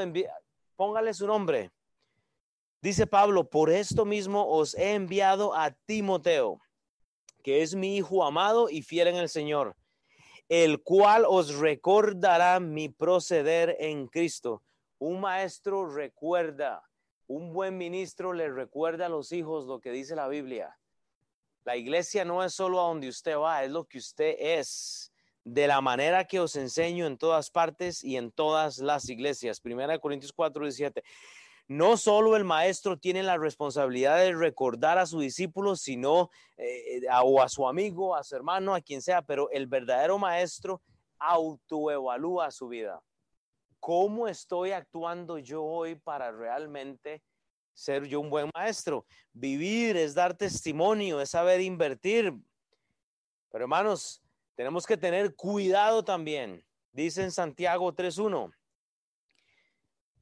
póngale 0.76 1.14
su 1.14 1.26
nombre. 1.26 1.70
Dice 2.82 3.06
Pablo, 3.06 3.48
por 3.48 3.70
esto 3.70 4.04
mismo 4.04 4.46
os 4.46 4.74
he 4.74 4.94
enviado 4.94 5.54
a 5.54 5.70
Timoteo, 5.86 6.60
que 7.42 7.62
es 7.62 7.74
mi 7.74 7.96
hijo 7.96 8.24
amado 8.24 8.70
y 8.70 8.82
fiel 8.82 9.08
en 9.08 9.16
el 9.16 9.28
Señor, 9.28 9.76
el 10.50 10.82
cual 10.82 11.24
os 11.28 11.54
recordará 11.54 12.58
mi 12.58 12.88
proceder 12.88 13.76
en 13.78 14.08
Cristo. 14.08 14.62
Un 14.98 15.20
maestro 15.20 15.88
recuerda, 15.88 16.82
un 17.28 17.52
buen 17.52 17.78
ministro 17.78 18.32
le 18.32 18.50
recuerda 18.50 19.06
a 19.06 19.08
los 19.08 19.30
hijos 19.30 19.66
lo 19.66 19.80
que 19.80 19.92
dice 19.92 20.16
la 20.16 20.26
Biblia. 20.26 20.76
La 21.64 21.76
iglesia 21.76 22.24
no 22.24 22.42
es 22.42 22.52
solo 22.52 22.80
a 22.80 22.88
donde 22.88 23.08
usted 23.08 23.36
va, 23.36 23.62
es 23.62 23.70
lo 23.70 23.84
que 23.84 23.98
usted 23.98 24.34
es 24.40 25.12
de 25.44 25.68
la 25.68 25.80
manera 25.80 26.24
que 26.24 26.40
os 26.40 26.56
enseño 26.56 27.06
en 27.06 27.16
todas 27.16 27.48
partes 27.48 28.02
y 28.02 28.16
en 28.16 28.32
todas 28.32 28.78
las 28.78 29.08
iglesias. 29.08 29.60
Primera 29.60 29.92
de 29.92 30.00
Corintios 30.00 30.32
4, 30.32 30.64
17. 30.64 31.04
No 31.70 31.96
solo 31.96 32.34
el 32.34 32.42
maestro 32.42 32.98
tiene 32.98 33.22
la 33.22 33.38
responsabilidad 33.38 34.18
de 34.18 34.34
recordar 34.34 34.98
a 34.98 35.06
su 35.06 35.20
discípulo, 35.20 35.76
sino 35.76 36.28
eh, 36.56 37.02
a, 37.08 37.22
o 37.22 37.40
a 37.40 37.48
su 37.48 37.68
amigo, 37.68 38.16
a 38.16 38.24
su 38.24 38.34
hermano, 38.34 38.74
a 38.74 38.80
quien 38.80 39.00
sea, 39.00 39.22
pero 39.22 39.48
el 39.52 39.68
verdadero 39.68 40.18
maestro 40.18 40.82
autoevalúa 41.20 42.50
su 42.50 42.66
vida. 42.66 43.00
¿Cómo 43.78 44.26
estoy 44.26 44.72
actuando 44.72 45.38
yo 45.38 45.62
hoy 45.62 45.94
para 45.94 46.32
realmente 46.32 47.22
ser 47.72 48.04
yo 48.04 48.18
un 48.18 48.30
buen 48.30 48.50
maestro? 48.52 49.06
Vivir 49.32 49.96
es 49.96 50.12
dar 50.12 50.36
testimonio, 50.36 51.20
es 51.20 51.30
saber 51.30 51.60
invertir. 51.60 52.34
Pero 53.52 53.62
hermanos, 53.66 54.20
tenemos 54.56 54.84
que 54.84 54.96
tener 54.96 55.36
cuidado 55.36 56.02
también. 56.02 56.64
Dice 56.90 57.22
en 57.22 57.30
Santiago 57.30 57.94
3.1. 57.94 58.52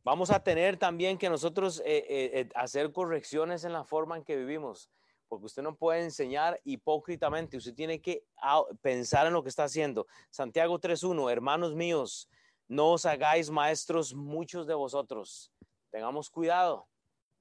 Vamos 0.08 0.30
a 0.30 0.42
tener 0.42 0.78
también 0.78 1.18
que 1.18 1.28
nosotros 1.28 1.80
eh, 1.80 1.98
eh, 1.98 2.30
eh, 2.32 2.48
hacer 2.54 2.92
correcciones 2.92 3.64
en 3.64 3.74
la 3.74 3.84
forma 3.84 4.16
en 4.16 4.24
que 4.24 4.38
vivimos, 4.38 4.88
porque 5.28 5.44
usted 5.44 5.62
no 5.62 5.76
puede 5.76 6.02
enseñar 6.02 6.58
hipócritamente, 6.64 7.58
usted 7.58 7.74
tiene 7.74 8.00
que 8.00 8.24
ah, 8.40 8.62
pensar 8.80 9.26
en 9.26 9.34
lo 9.34 9.42
que 9.42 9.50
está 9.50 9.64
haciendo. 9.64 10.06
Santiago 10.30 10.80
3.1, 10.80 11.30
hermanos 11.30 11.74
míos, 11.74 12.26
no 12.68 12.92
os 12.92 13.04
hagáis 13.04 13.50
maestros 13.50 14.14
muchos 14.14 14.66
de 14.66 14.72
vosotros. 14.72 15.52
Tengamos 15.90 16.30
cuidado, 16.30 16.88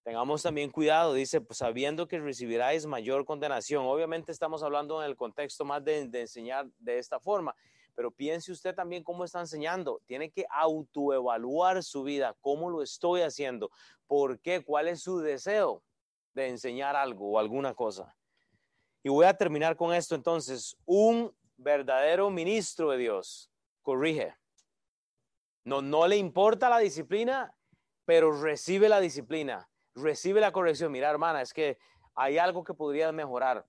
tengamos 0.03 0.43
también 0.43 0.69
cuidado, 0.69 1.13
dice, 1.13 1.39
pues, 1.39 1.59
sabiendo 1.59 2.05
que 2.05 2.19
recibiráis 2.19 2.85
mayor 2.85 3.23
condenación. 3.23 3.85
Obviamente 3.85 4.33
estamos 4.33 4.61
hablando 4.61 5.01
en 5.01 5.09
el 5.09 5.15
contexto 5.15 5.63
más 5.63 5.85
de, 5.85 6.09
de 6.09 6.19
enseñar 6.19 6.67
de 6.79 6.97
esta 6.97 7.17
forma, 7.21 7.55
pero 7.97 8.11
piense 8.11 8.51
usted 8.51 8.75
también 8.75 9.03
cómo 9.03 9.25
está 9.25 9.39
enseñando. 9.39 10.03
Tiene 10.05 10.29
que 10.29 10.45
autoevaluar 10.51 11.81
su 11.81 12.03
vida, 12.03 12.37
cómo 12.41 12.69
lo 12.69 12.83
estoy 12.83 13.21
haciendo, 13.21 13.71
por 14.05 14.39
qué, 14.39 14.63
cuál 14.63 14.87
es 14.87 15.01
su 15.01 15.17
deseo 15.17 15.81
de 16.35 16.47
enseñar 16.47 16.95
algo 16.95 17.31
o 17.31 17.39
alguna 17.39 17.73
cosa. 17.73 18.15
Y 19.01 19.09
voy 19.09 19.25
a 19.25 19.33
terminar 19.33 19.75
con 19.75 19.95
esto 19.95 20.13
entonces. 20.13 20.77
Un 20.85 21.35
verdadero 21.55 22.29
ministro 22.29 22.91
de 22.91 22.99
Dios 22.99 23.49
corrige. 23.81 24.35
No, 25.63 25.81
no 25.81 26.07
le 26.07 26.17
importa 26.17 26.69
la 26.69 26.77
disciplina, 26.77 27.51
pero 28.05 28.39
recibe 28.43 28.89
la 28.89 28.99
disciplina, 28.99 29.67
recibe 29.95 30.39
la 30.39 30.51
corrección. 30.51 30.91
Mira, 30.91 31.09
hermana, 31.09 31.41
es 31.41 31.51
que 31.51 31.79
hay 32.13 32.37
algo 32.37 32.63
que 32.63 32.75
podría 32.75 33.11
mejorar. 33.11 33.65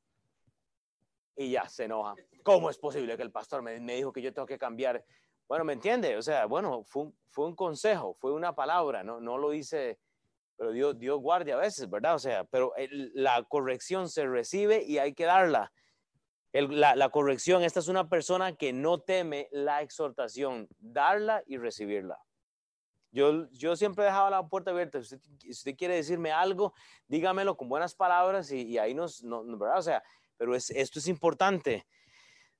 Y 1.39 1.53
ya 1.53 1.69
se 1.69 1.85
enoja. 1.85 2.17
¿Cómo 2.43 2.69
es 2.69 2.77
posible 2.77 3.17
que 3.17 3.23
el 3.23 3.31
pastor 3.31 3.63
me, 3.63 3.79
me 3.79 3.95
dijo 3.95 4.13
que 4.13 4.21
yo 4.21 4.33
tengo 4.33 4.45
que 4.45 4.59
cambiar? 4.59 5.05
Bueno, 5.47 5.65
¿me 5.65 5.73
entiende? 5.73 6.17
O 6.17 6.23
sea, 6.23 6.47
bueno, 6.47 6.83
fue 6.83 7.05
un, 7.05 7.19
fue 7.31 7.47
un 7.47 7.55
consejo, 7.55 8.13
fue 8.15 8.33
una 8.33 8.57
palabra, 8.57 9.05
no, 9.05 9.21
no 9.21 9.39
lo 9.39 9.51
dice, 9.51 10.01
pero 10.57 10.73
Dios, 10.73 10.99
Dios 10.99 11.21
guardia 11.21 11.55
a 11.55 11.59
veces, 11.59 11.89
¿verdad? 11.89 12.17
O 12.17 12.19
sea, 12.19 12.43
pero 12.45 12.75
el, 12.75 13.13
la 13.15 13.45
corrección 13.45 14.09
se 14.09 14.27
recibe 14.27 14.83
y 14.83 14.99
hay 14.99 15.15
que 15.15 15.25
darla. 15.25 15.73
El, 16.53 16.81
la, 16.81 16.97
la, 16.97 17.11
corrección, 17.11 17.63
esta 17.63 17.79
es 17.79 17.87
una 17.87 18.09
persona 18.09 18.57
que 18.57 18.73
no 18.73 18.99
teme 18.99 19.49
la 19.53 19.81
exhortación, 19.83 20.67
darla 20.79 21.45
y 21.47 21.57
recibirla. 21.57 22.19
Yo, 23.13 23.49
yo 23.53 23.77
siempre 23.77 24.05
dejaba 24.05 24.29
la 24.31 24.47
puerta 24.49 24.73
abierta. 24.73 25.03
Si 25.03 25.15
usted, 25.15 25.31
si 25.39 25.51
usted 25.51 25.77
quiere 25.77 25.95
decirme 25.95 26.33
algo, 26.33 26.75
dígamelo 27.07 27.57
con 27.57 27.69
buenas 27.69 27.95
palabras 27.95 28.51
y, 28.51 28.63
y 28.63 28.79
ahí 28.79 28.93
nos, 28.93 29.23
no, 29.23 29.45
¿verdad? 29.57 29.79
O 29.79 29.83
sea, 29.83 30.03
pero 30.39 30.55
es, 30.55 30.71
esto 30.71 30.99
es 30.99 31.09
importante. 31.09 31.85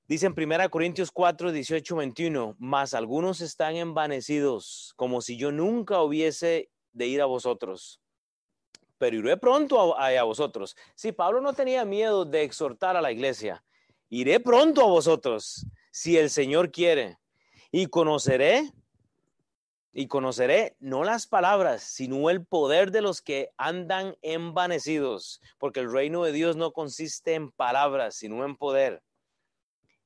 Dice 0.07 0.25
en 0.25 0.33
1 0.35 0.69
Corintios 0.69 1.11
4, 1.11 1.51
18, 1.51 1.95
21, 1.95 2.55
mas 2.59 2.93
algunos 2.93 3.41
están 3.41 3.75
envanecidos, 3.75 4.93
como 4.95 5.21
si 5.21 5.37
yo 5.37 5.51
nunca 5.51 6.01
hubiese 6.01 6.69
de 6.93 7.07
ir 7.07 7.21
a 7.21 7.25
vosotros, 7.25 8.01
pero 8.97 9.17
iré 9.17 9.37
pronto 9.37 9.97
a, 9.97 10.07
a, 10.07 10.23
vosotros. 10.23 10.75
Si 10.95 11.11
Pablo 11.11 11.41
no 11.41 11.53
tenía 11.53 11.85
miedo 11.85 12.25
de 12.25 12.43
exhortar 12.43 12.97
a 12.97 13.01
la 13.01 13.11
iglesia, 13.11 13.63
iré 14.09 14.39
pronto 14.39 14.81
a 14.81 14.87
vosotros, 14.87 15.65
si 15.91 16.17
el 16.17 16.29
Señor 16.29 16.71
quiere, 16.71 17.17
y 17.71 17.85
conoceré, 17.85 18.71
y 19.91 20.07
conoceré 20.07 20.75
no 20.79 21.03
las 21.03 21.27
palabras, 21.27 21.83
sino 21.83 22.29
el 22.29 22.45
poder 22.45 22.91
de 22.91 23.01
los 23.01 23.21
que 23.21 23.51
andan 23.57 24.15
envanecidos, 24.21 25.41
porque 25.57 25.79
el 25.79 25.91
reino 25.91 26.23
de 26.23 26.31
Dios 26.31 26.55
no 26.55 26.71
consiste 26.71 27.33
en 27.33 27.51
palabras, 27.51 28.15
sino 28.15 28.45
en 28.45 28.55
poder. 28.55 29.01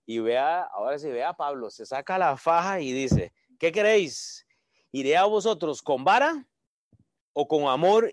Y 0.06 0.20
vea, 0.20 0.64
ahora 0.64 1.00
sí, 1.00 1.10
vea 1.10 1.34
Pablo, 1.34 1.70
se 1.70 1.86
saca 1.86 2.18
la 2.18 2.38
faja 2.38 2.80
y 2.82 2.92
dice, 2.92 3.34
¿qué 3.60 3.72
queréis? 3.72 4.46
¿Iré 4.92 5.18
a 5.18 5.26
vosotros 5.26 5.82
con 5.82 6.04
vara 6.04 6.46
o 7.34 7.48
con 7.48 7.68
amor 7.68 8.12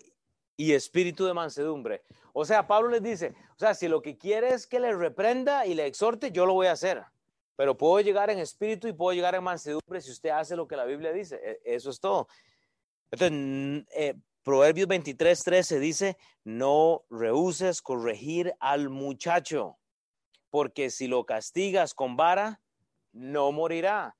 y 0.57 0.73
espíritu 0.73 1.25
de 1.25 1.35
mansedumbre? 1.35 2.03
O 2.33 2.45
sea, 2.45 2.67
Pablo 2.67 2.91
les 2.91 3.03
dice, 3.03 3.35
o 3.57 3.59
sea, 3.59 3.75
si 3.75 3.89
lo 3.89 4.03
que 4.03 4.17
quiere 4.17 4.55
es 4.55 4.67
que 4.67 4.81
le 4.81 4.95
reprenda 4.95 5.67
y 5.67 5.75
le 5.75 5.87
exhorte, 5.87 6.31
yo 6.31 6.47
lo 6.47 6.55
voy 6.55 6.69
a 6.69 6.73
hacer. 6.73 7.05
Pero 7.61 7.77
puedo 7.77 8.01
llegar 8.01 8.31
en 8.31 8.39
espíritu 8.39 8.89
y 8.89 8.95
puedo 8.95 9.15
llegar 9.15 9.35
en 9.35 9.45
mansedumbre 9.45 10.01
si 10.01 10.11
usted 10.11 10.31
hace 10.31 10.57
lo 10.57 10.67
que 10.67 10.77
la 10.77 10.87
Biblia 10.87 11.13
dice. 11.13 11.61
Eso 11.63 11.91
es 11.91 12.01
todo. 12.01 12.27
Entonces, 13.11 13.87
eh, 13.95 14.15
Proverbios 14.43 14.89
23, 14.89 15.39
13 15.39 15.79
dice, 15.79 16.17
no 16.43 17.05
rehuses 17.11 17.83
corregir 17.83 18.55
al 18.61 18.89
muchacho 18.89 19.77
porque 20.49 20.89
si 20.89 21.07
lo 21.07 21.27
castigas 21.27 21.93
con 21.93 22.17
vara, 22.17 22.63
no 23.13 23.53
morirá. 23.53 24.17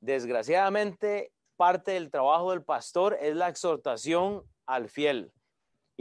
Desgraciadamente, 0.00 1.34
parte 1.56 1.90
del 1.90 2.10
trabajo 2.10 2.52
del 2.52 2.64
pastor 2.64 3.18
es 3.20 3.36
la 3.36 3.50
exhortación 3.50 4.42
al 4.64 4.88
fiel. 4.88 5.34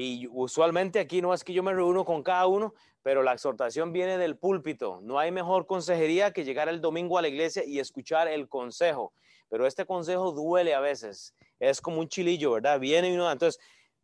Y 0.02 0.30
usualmente 0.32 0.98
aquí 1.02 1.22
no 1.22 1.34
es 1.34 1.44
que 1.44 1.52
yo 1.52 1.62
me 1.62 1.74
reúno 1.74 2.06
con 2.06 2.24
cada 2.24 2.48
uno, 2.48 2.74
pero 3.04 3.22
la 3.22 3.34
exhortación 3.34 3.92
viene 3.92 4.18
del 4.18 4.38
púlpito. 4.38 5.02
No 5.02 5.20
hay 5.20 5.30
mejor 5.30 5.68
consejería 5.68 6.32
que 6.32 6.46
llegar 6.46 6.70
el 6.70 6.80
domingo 6.80 7.18
a 7.18 7.22
la 7.22 7.28
iglesia 7.28 7.66
y 7.66 7.80
escuchar 7.80 8.30
el 8.30 8.48
consejo. 8.48 9.12
Pero 9.50 9.68
este 9.68 9.86
consejo 9.86 10.32
duele 10.32 10.74
a 10.74 10.80
veces. 10.80 11.36
Es 11.60 11.82
como 11.82 12.00
un 12.00 12.08
chilillo, 12.08 12.54
¿verdad? 12.54 12.80
Viene 12.80 13.10
y 13.10 13.16
uno. 13.16 13.30
Entonces, 13.30 13.60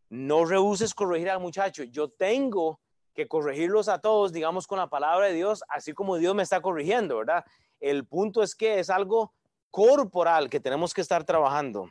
no 0.09 0.43
rehuses 0.43 0.93
corregir 0.93 1.29
al 1.29 1.39
muchacho. 1.39 1.85
Yo 1.85 2.09
tengo 2.09 2.81
que 3.13 3.29
corregirlos 3.29 3.87
a 3.87 3.99
todos, 3.99 4.33
digamos, 4.33 4.67
con 4.67 4.79
la 4.79 4.89
palabra 4.89 5.27
de 5.27 5.33
Dios, 5.33 5.63
así 5.69 5.93
como 5.93 6.17
Dios 6.17 6.35
me 6.35 6.43
está 6.43 6.59
corrigiendo, 6.59 7.19
¿verdad? 7.19 7.45
El 7.79 8.05
punto 8.05 8.43
es 8.43 8.53
que 8.53 8.79
es 8.79 8.89
algo 8.89 9.31
corporal 9.71 10.49
que 10.49 10.59
tenemos 10.59 10.93
que 10.93 10.99
estar 10.99 11.23
trabajando. 11.23 11.89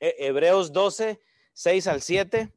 Hebreos 0.00 0.72
12, 0.72 1.20
6 1.52 1.86
al 1.86 2.02
7, 2.02 2.52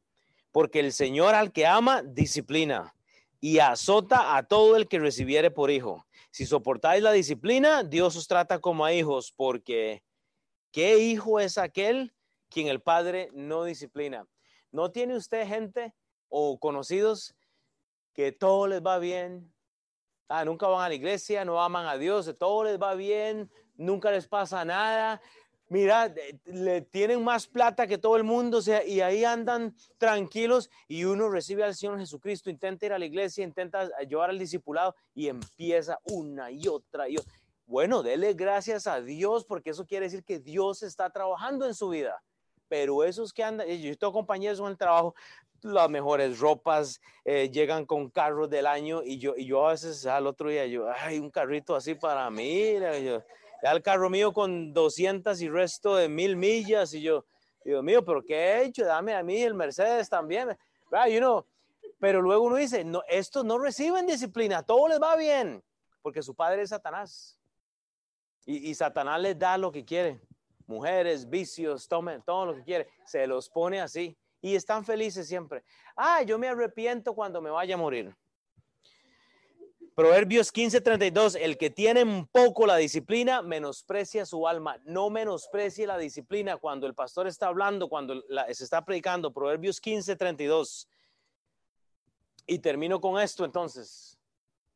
porque 0.54 0.78
el 0.78 0.92
Señor 0.92 1.34
al 1.34 1.50
que 1.50 1.66
ama, 1.66 2.04
disciplina 2.04 2.94
y 3.40 3.58
azota 3.58 4.36
a 4.36 4.44
todo 4.44 4.76
el 4.76 4.86
que 4.86 5.00
recibiere 5.00 5.50
por 5.50 5.72
hijo. 5.72 6.06
Si 6.30 6.46
soportáis 6.46 7.02
la 7.02 7.10
disciplina, 7.10 7.82
Dios 7.82 8.14
os 8.14 8.28
trata 8.28 8.60
como 8.60 8.84
a 8.84 8.92
hijos, 8.92 9.32
porque 9.34 10.04
¿qué 10.70 10.98
hijo 10.98 11.40
es 11.40 11.58
aquel 11.58 12.14
quien 12.50 12.68
el 12.68 12.80
Padre 12.80 13.30
no 13.32 13.64
disciplina? 13.64 14.28
¿No 14.70 14.92
tiene 14.92 15.16
usted 15.16 15.44
gente 15.48 15.92
o 16.28 16.56
conocidos 16.60 17.34
que 18.12 18.30
todo 18.30 18.68
les 18.68 18.80
va 18.80 19.00
bien. 19.00 19.52
Ah, 20.28 20.44
nunca 20.44 20.68
van 20.68 20.84
a 20.84 20.88
la 20.88 20.94
iglesia, 20.94 21.44
no 21.44 21.60
aman 21.60 21.86
a 21.86 21.98
Dios, 21.98 22.32
todo 22.38 22.62
les 22.62 22.80
va 22.80 22.94
bien, 22.94 23.50
nunca 23.74 24.12
les 24.12 24.28
pasa 24.28 24.64
nada. 24.64 25.20
Mira, 25.68 26.14
le 26.44 26.82
tienen 26.82 27.24
más 27.24 27.46
plata 27.46 27.86
que 27.86 27.96
todo 27.96 28.16
el 28.16 28.24
mundo, 28.24 28.58
o 28.58 28.62
sea, 28.62 28.84
y 28.84 29.00
ahí 29.00 29.24
andan 29.24 29.74
tranquilos 29.96 30.70
y 30.88 31.04
uno 31.04 31.30
recibe 31.30 31.64
al 31.64 31.74
Señor 31.74 31.98
Jesucristo, 31.98 32.50
intenta 32.50 32.84
ir 32.86 32.92
a 32.92 32.98
la 32.98 33.06
iglesia, 33.06 33.44
intenta 33.44 33.88
llevar 34.00 34.28
al 34.28 34.38
discipulado 34.38 34.94
y 35.14 35.28
empieza 35.28 35.98
una 36.04 36.50
y 36.50 36.68
otra 36.68 37.08
y. 37.08 37.16
Bueno, 37.66 38.02
dele 38.02 38.34
gracias 38.34 38.86
a 38.86 39.00
Dios 39.00 39.46
porque 39.46 39.70
eso 39.70 39.86
quiere 39.86 40.04
decir 40.04 40.22
que 40.22 40.38
Dios 40.38 40.82
está 40.82 41.08
trabajando 41.08 41.66
en 41.66 41.74
su 41.74 41.88
vida. 41.88 42.22
Pero 42.68 43.04
esos 43.04 43.32
que 43.32 43.42
andan, 43.42 43.66
yo 43.66 43.96
tengo 43.96 44.12
compañeros 44.12 44.60
en 44.60 44.66
el 44.66 44.76
trabajo, 44.76 45.14
las 45.62 45.88
mejores 45.88 46.38
ropas, 46.38 47.00
eh, 47.24 47.50
llegan 47.50 47.86
con 47.86 48.10
carros 48.10 48.50
del 48.50 48.66
año 48.66 49.02
y 49.02 49.18
yo, 49.18 49.34
y 49.34 49.46
yo 49.46 49.66
a 49.66 49.70
veces 49.72 50.04
al 50.04 50.26
otro 50.26 50.50
día, 50.50 50.66
yo, 50.66 50.86
ay, 50.90 51.18
un 51.18 51.30
carrito 51.30 51.74
así 51.74 51.94
para 51.94 52.28
mí, 52.30 52.74
yo, 53.02 53.22
ya 53.62 53.72
el 53.72 53.82
carro 53.82 54.10
mío 54.10 54.32
con 54.32 54.72
200 54.72 55.40
y 55.40 55.48
resto 55.48 55.96
de 55.96 56.08
mil 56.08 56.36
millas 56.36 56.92
y 56.94 57.02
yo, 57.02 57.24
Dios 57.64 57.82
mío, 57.82 58.04
pero 58.04 58.22
¿qué 58.22 58.34
he 58.34 58.64
hecho? 58.64 58.84
Dame 58.84 59.14
a 59.14 59.22
mí 59.22 59.42
el 59.42 59.54
Mercedes 59.54 60.08
también, 60.08 60.56
you 61.10 61.44
pero 61.98 62.20
luego 62.20 62.44
uno 62.44 62.56
dice, 62.56 62.84
no, 62.84 63.02
estos 63.08 63.44
no 63.44 63.58
reciben 63.58 64.06
disciplina, 64.06 64.62
todo 64.62 64.88
les 64.88 65.00
va 65.00 65.16
bien, 65.16 65.62
porque 66.02 66.22
su 66.22 66.34
padre 66.34 66.62
es 66.62 66.70
Satanás. 66.70 67.38
Y, 68.44 68.68
y 68.68 68.74
Satanás 68.74 69.20
les 69.20 69.38
da 69.38 69.56
lo 69.56 69.72
que 69.72 69.84
quiere, 69.84 70.20
mujeres, 70.66 71.28
vicios, 71.28 71.88
tomen 71.88 72.20
todo 72.22 72.46
lo 72.46 72.54
que 72.54 72.62
quiere, 72.62 72.88
se 73.06 73.26
los 73.26 73.48
pone 73.48 73.80
así 73.80 74.16
y 74.44 74.54
están 74.54 74.84
felices 74.84 75.26
siempre. 75.26 75.64
Ah, 75.96 76.22
yo 76.22 76.38
me 76.38 76.48
arrepiento 76.48 77.14
cuando 77.14 77.40
me 77.40 77.48
vaya 77.48 77.76
a 77.76 77.78
morir. 77.78 78.14
Proverbios 79.94 80.52
15:32, 80.52 81.36
el 81.40 81.56
que 81.56 81.70
tiene 81.70 82.02
un 82.02 82.26
poco 82.26 82.66
la 82.66 82.76
disciplina 82.76 83.42
menosprecia 83.42 84.26
su 84.26 84.48
alma. 84.48 84.80
No 84.84 85.08
menosprecie 85.08 85.86
la 85.86 85.98
disciplina 85.98 86.56
cuando 86.56 86.88
el 86.88 86.94
pastor 86.94 87.28
está 87.28 87.46
hablando, 87.46 87.88
cuando 87.88 88.24
se 88.52 88.64
está 88.64 88.84
predicando. 88.84 89.32
Proverbios 89.32 89.80
15:32. 89.80 90.88
Y 92.46 92.58
termino 92.58 93.00
con 93.00 93.20
esto 93.20 93.44
entonces. 93.44 94.18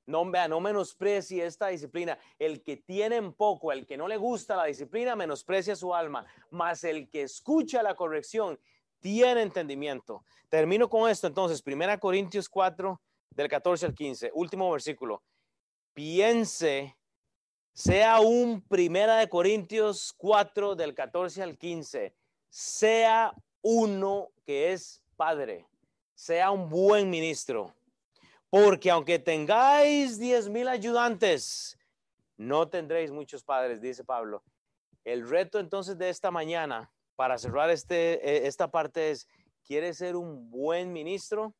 No, 0.07 0.25
vea, 0.31 0.47
no 0.47 0.61
menosprecie 0.61 1.45
esta 1.45 1.67
disciplina. 1.67 2.17
El 2.39 2.63
que 2.63 2.77
tiene 2.77 3.19
un 3.19 3.35
poco, 3.35 3.73
el 3.73 3.87
que 3.87 3.97
no 3.97 4.07
le 4.07 4.17
gusta 4.17 4.57
la 4.57 4.67
disciplina, 4.67 5.17
menosprecia 5.17 5.75
su 5.75 5.93
alma. 5.95 6.25
Mas 6.51 6.85
el 6.85 7.11
que 7.11 7.23
escucha 7.23 7.83
la 7.83 7.97
corrección 7.97 8.59
tiene 9.01 9.43
entendimiento. 9.43 10.25
Termino 10.49 10.89
con 10.89 11.11
esto 11.11 11.27
entonces, 11.27 11.63
1 11.67 11.99
Corintios 11.99 12.49
4, 12.49 13.01
del 13.31 13.49
14 13.49 13.87
al 13.87 13.95
15, 13.95 14.31
último 14.35 14.71
versículo. 14.71 15.23
Piense, 15.95 16.97
sea 17.73 18.21
un 18.21 18.61
Primera 18.63 19.17
de 19.17 19.29
Corintios 19.29 20.15
4, 20.17 20.75
del 20.75 20.95
14 20.95 21.43
al 21.43 21.57
15, 21.57 22.15
sea 22.49 23.35
uno 23.63 24.31
que 24.45 24.73
es 24.73 25.03
padre, 25.17 25.67
sea 26.15 26.51
un 26.51 26.69
buen 26.69 27.11
ministro. 27.11 27.75
Porque 28.51 28.91
aunque 28.91 29.19
tengáis 29.19 30.19
diez 30.19 30.49
mil 30.49 30.69
ayudantes, 30.69 31.79
no 32.37 32.69
tendréis 32.69 33.11
muchos 33.11 33.45
padres, 33.45 33.81
dice 33.81 34.05
Pablo. 34.05 34.43
El 35.05 35.29
reto 35.29 35.59
entonces 35.59 35.99
de 35.99 36.09
esta 36.09 36.31
mañana, 36.31 36.91
para 37.17 37.37
cerrar 37.37 37.71
este, 37.71 38.15
eh, 38.15 38.47
esta 38.47 38.71
parte 38.71 39.11
es, 39.11 39.27
¿quiere 39.65 39.93
ser 39.93 40.17
un 40.17 40.51
buen 40.51 40.93
ministro? 40.93 41.55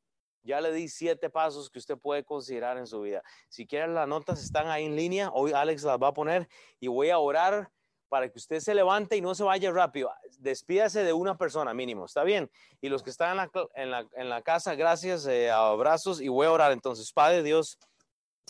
Ya 0.49 0.63
le 0.63 0.73
di 0.73 0.89
siete 0.89 1.29
pasos 1.29 1.69
que 1.69 1.79
usted 1.79 1.99
puede 1.99 2.25
considerar 2.25 2.79
en 2.79 2.87
su 2.87 3.03
vida. 3.03 3.23
Si 3.51 3.67
quieren 3.67 3.93
las 3.93 4.09
notas 4.09 4.43
están 4.43 4.69
ahí 4.69 4.87
en 4.87 4.97
línea, 4.97 5.31
hoy 5.35 5.53
Alex 5.53 5.83
las 5.83 5.99
va 6.03 6.09
a 6.09 6.15
poner 6.15 6.49
y 6.81 6.89
voy 6.89 7.11
a 7.11 7.19
orar 7.19 7.71
para 8.09 8.31
que 8.31 8.39
usted 8.39 8.59
se 8.61 8.75
levante 8.75 9.15
y 9.15 9.21
no 9.21 9.35
se 9.35 9.45
vaya 9.45 9.71
rápido. 9.71 10.11
Despídase 10.39 11.05
de 11.05 11.13
una 11.13 11.37
persona 11.37 11.75
mínimo, 11.75 12.07
¿está 12.07 12.25
bien? 12.25 12.51
Y 12.81 12.89
los 12.89 13.03
que 13.03 13.11
están 13.11 13.51
en 13.75 13.91
la, 14.31 14.43
casa, 14.43 14.75
gracias, 14.75 15.27
eh, 15.27 15.51
abrazos 15.51 16.19
y 16.19 16.29
voy 16.29 16.47
a 16.47 16.53
orar 16.53 16.73
entonces. 16.73 17.13
Padre 17.13 17.43
Dios, 17.43 17.79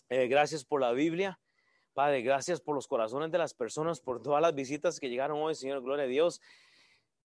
eh, 0.09 0.29
gracias 0.29 0.65
por 0.65 0.81
la 0.81 0.93
Biblia. 0.93 1.41
Padre, 1.95 2.23
gracias 2.23 2.61
por 2.61 2.77
los 2.77 2.87
corazones 2.87 3.33
de 3.33 3.39
las 3.39 3.55
personas, 3.55 3.99
por 3.99 4.23
todas 4.23 4.41
las 4.41 4.55
visitas 4.55 5.01
que 5.01 5.09
llegaron 5.09 5.43
hoy, 5.43 5.57
Señor, 5.57 5.83
gloria 5.83 6.05
a 6.05 6.09
Dios. 6.09 6.41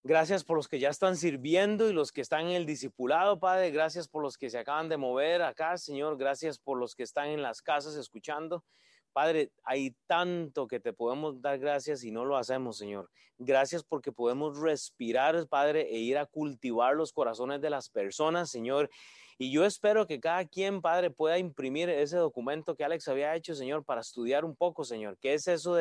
Gracias 0.05 0.43
por 0.43 0.57
los 0.57 0.67
que 0.67 0.79
ya 0.79 0.89
están 0.89 1.15
sirviendo 1.15 1.89
y 1.89 1.93
los 1.93 2.11
que 2.11 2.19
están 2.19 2.47
en 2.47 2.57
el 2.57 2.65
discipulado, 2.65 3.39
Padre. 3.39 3.71
Gracias 3.71 4.09
por 4.09 4.21
los 4.21 4.37
que 4.37 4.49
se 4.49 4.59
acaban 4.59 4.89
de 4.89 4.97
mover 4.97 5.41
acá, 5.41 5.77
Señor. 5.77 6.17
Gracias 6.17 6.59
por 6.59 6.77
los 6.77 6.93
que 6.93 7.03
están 7.03 7.29
en 7.29 7.41
las 7.41 7.61
casas 7.61 7.95
escuchando. 7.95 8.65
Padre, 9.13 9.53
hay 9.63 9.95
tanto 10.05 10.67
que 10.67 10.81
te 10.81 10.91
podemos 10.91 11.39
dar 11.41 11.57
gracias 11.57 12.03
y 12.03 12.11
no 12.11 12.25
lo 12.25 12.35
hacemos, 12.35 12.77
Señor. 12.77 13.09
Gracias 13.37 13.81
porque 13.81 14.11
podemos 14.11 14.59
respirar, 14.59 15.47
Padre, 15.47 15.87
e 15.89 15.99
ir 15.99 16.17
a 16.17 16.25
cultivar 16.25 16.97
los 16.97 17.13
corazones 17.13 17.61
de 17.61 17.69
las 17.69 17.89
personas, 17.89 18.49
Señor. 18.49 18.89
Y 19.37 19.53
yo 19.53 19.63
espero 19.63 20.05
que 20.05 20.19
cada 20.19 20.43
quien, 20.45 20.81
Padre, 20.81 21.11
pueda 21.11 21.37
imprimir 21.37 21.89
ese 21.89 22.17
documento 22.17 22.75
que 22.75 22.83
Alex 22.83 23.07
había 23.07 23.33
hecho, 23.35 23.55
Señor, 23.55 23.85
para 23.85 24.01
estudiar 24.01 24.43
un 24.43 24.55
poco, 24.55 24.83
Señor. 24.83 25.17
¿Qué 25.21 25.33
es 25.33 25.47
eso 25.47 25.75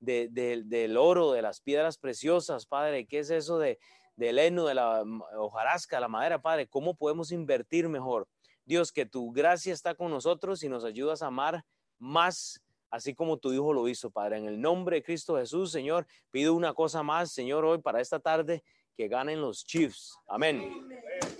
de, 0.00 0.28
del 0.64 0.96
oro, 0.96 1.32
de 1.32 1.42
las 1.42 1.60
piedras 1.60 1.98
preciosas, 1.98 2.66
Padre? 2.66 3.06
¿Qué 3.06 3.20
es 3.20 3.30
eso 3.30 3.58
de, 3.58 3.78
del 4.16 4.38
heno, 4.38 4.66
de 4.66 4.74
la 4.74 5.04
hojarasca, 5.38 6.00
la 6.00 6.08
madera, 6.08 6.42
Padre? 6.42 6.66
¿Cómo 6.66 6.94
podemos 6.94 7.30
invertir 7.32 7.88
mejor? 7.88 8.26
Dios, 8.64 8.92
que 8.92 9.06
tu 9.06 9.30
gracia 9.32 9.72
está 9.72 9.94
con 9.94 10.10
nosotros 10.10 10.62
y 10.62 10.68
nos 10.68 10.84
ayudas 10.84 11.22
a 11.22 11.26
amar 11.26 11.64
más 11.98 12.60
así 12.90 13.14
como 13.14 13.38
tu 13.38 13.52
Hijo 13.52 13.72
lo 13.72 13.88
hizo, 13.88 14.10
Padre. 14.10 14.38
En 14.38 14.46
el 14.46 14.60
nombre 14.60 14.96
de 14.96 15.02
Cristo 15.02 15.36
Jesús, 15.36 15.70
Señor, 15.72 16.06
pido 16.30 16.54
una 16.54 16.74
cosa 16.74 17.02
más, 17.02 17.32
Señor, 17.32 17.64
hoy 17.64 17.78
para 17.78 18.00
esta 18.00 18.18
tarde, 18.18 18.62
que 18.96 19.08
ganen 19.08 19.40
los 19.40 19.64
Chiefs. 19.64 20.18
Amén. 20.26 20.88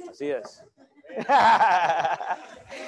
Así 0.09 0.31
es. 0.31 0.65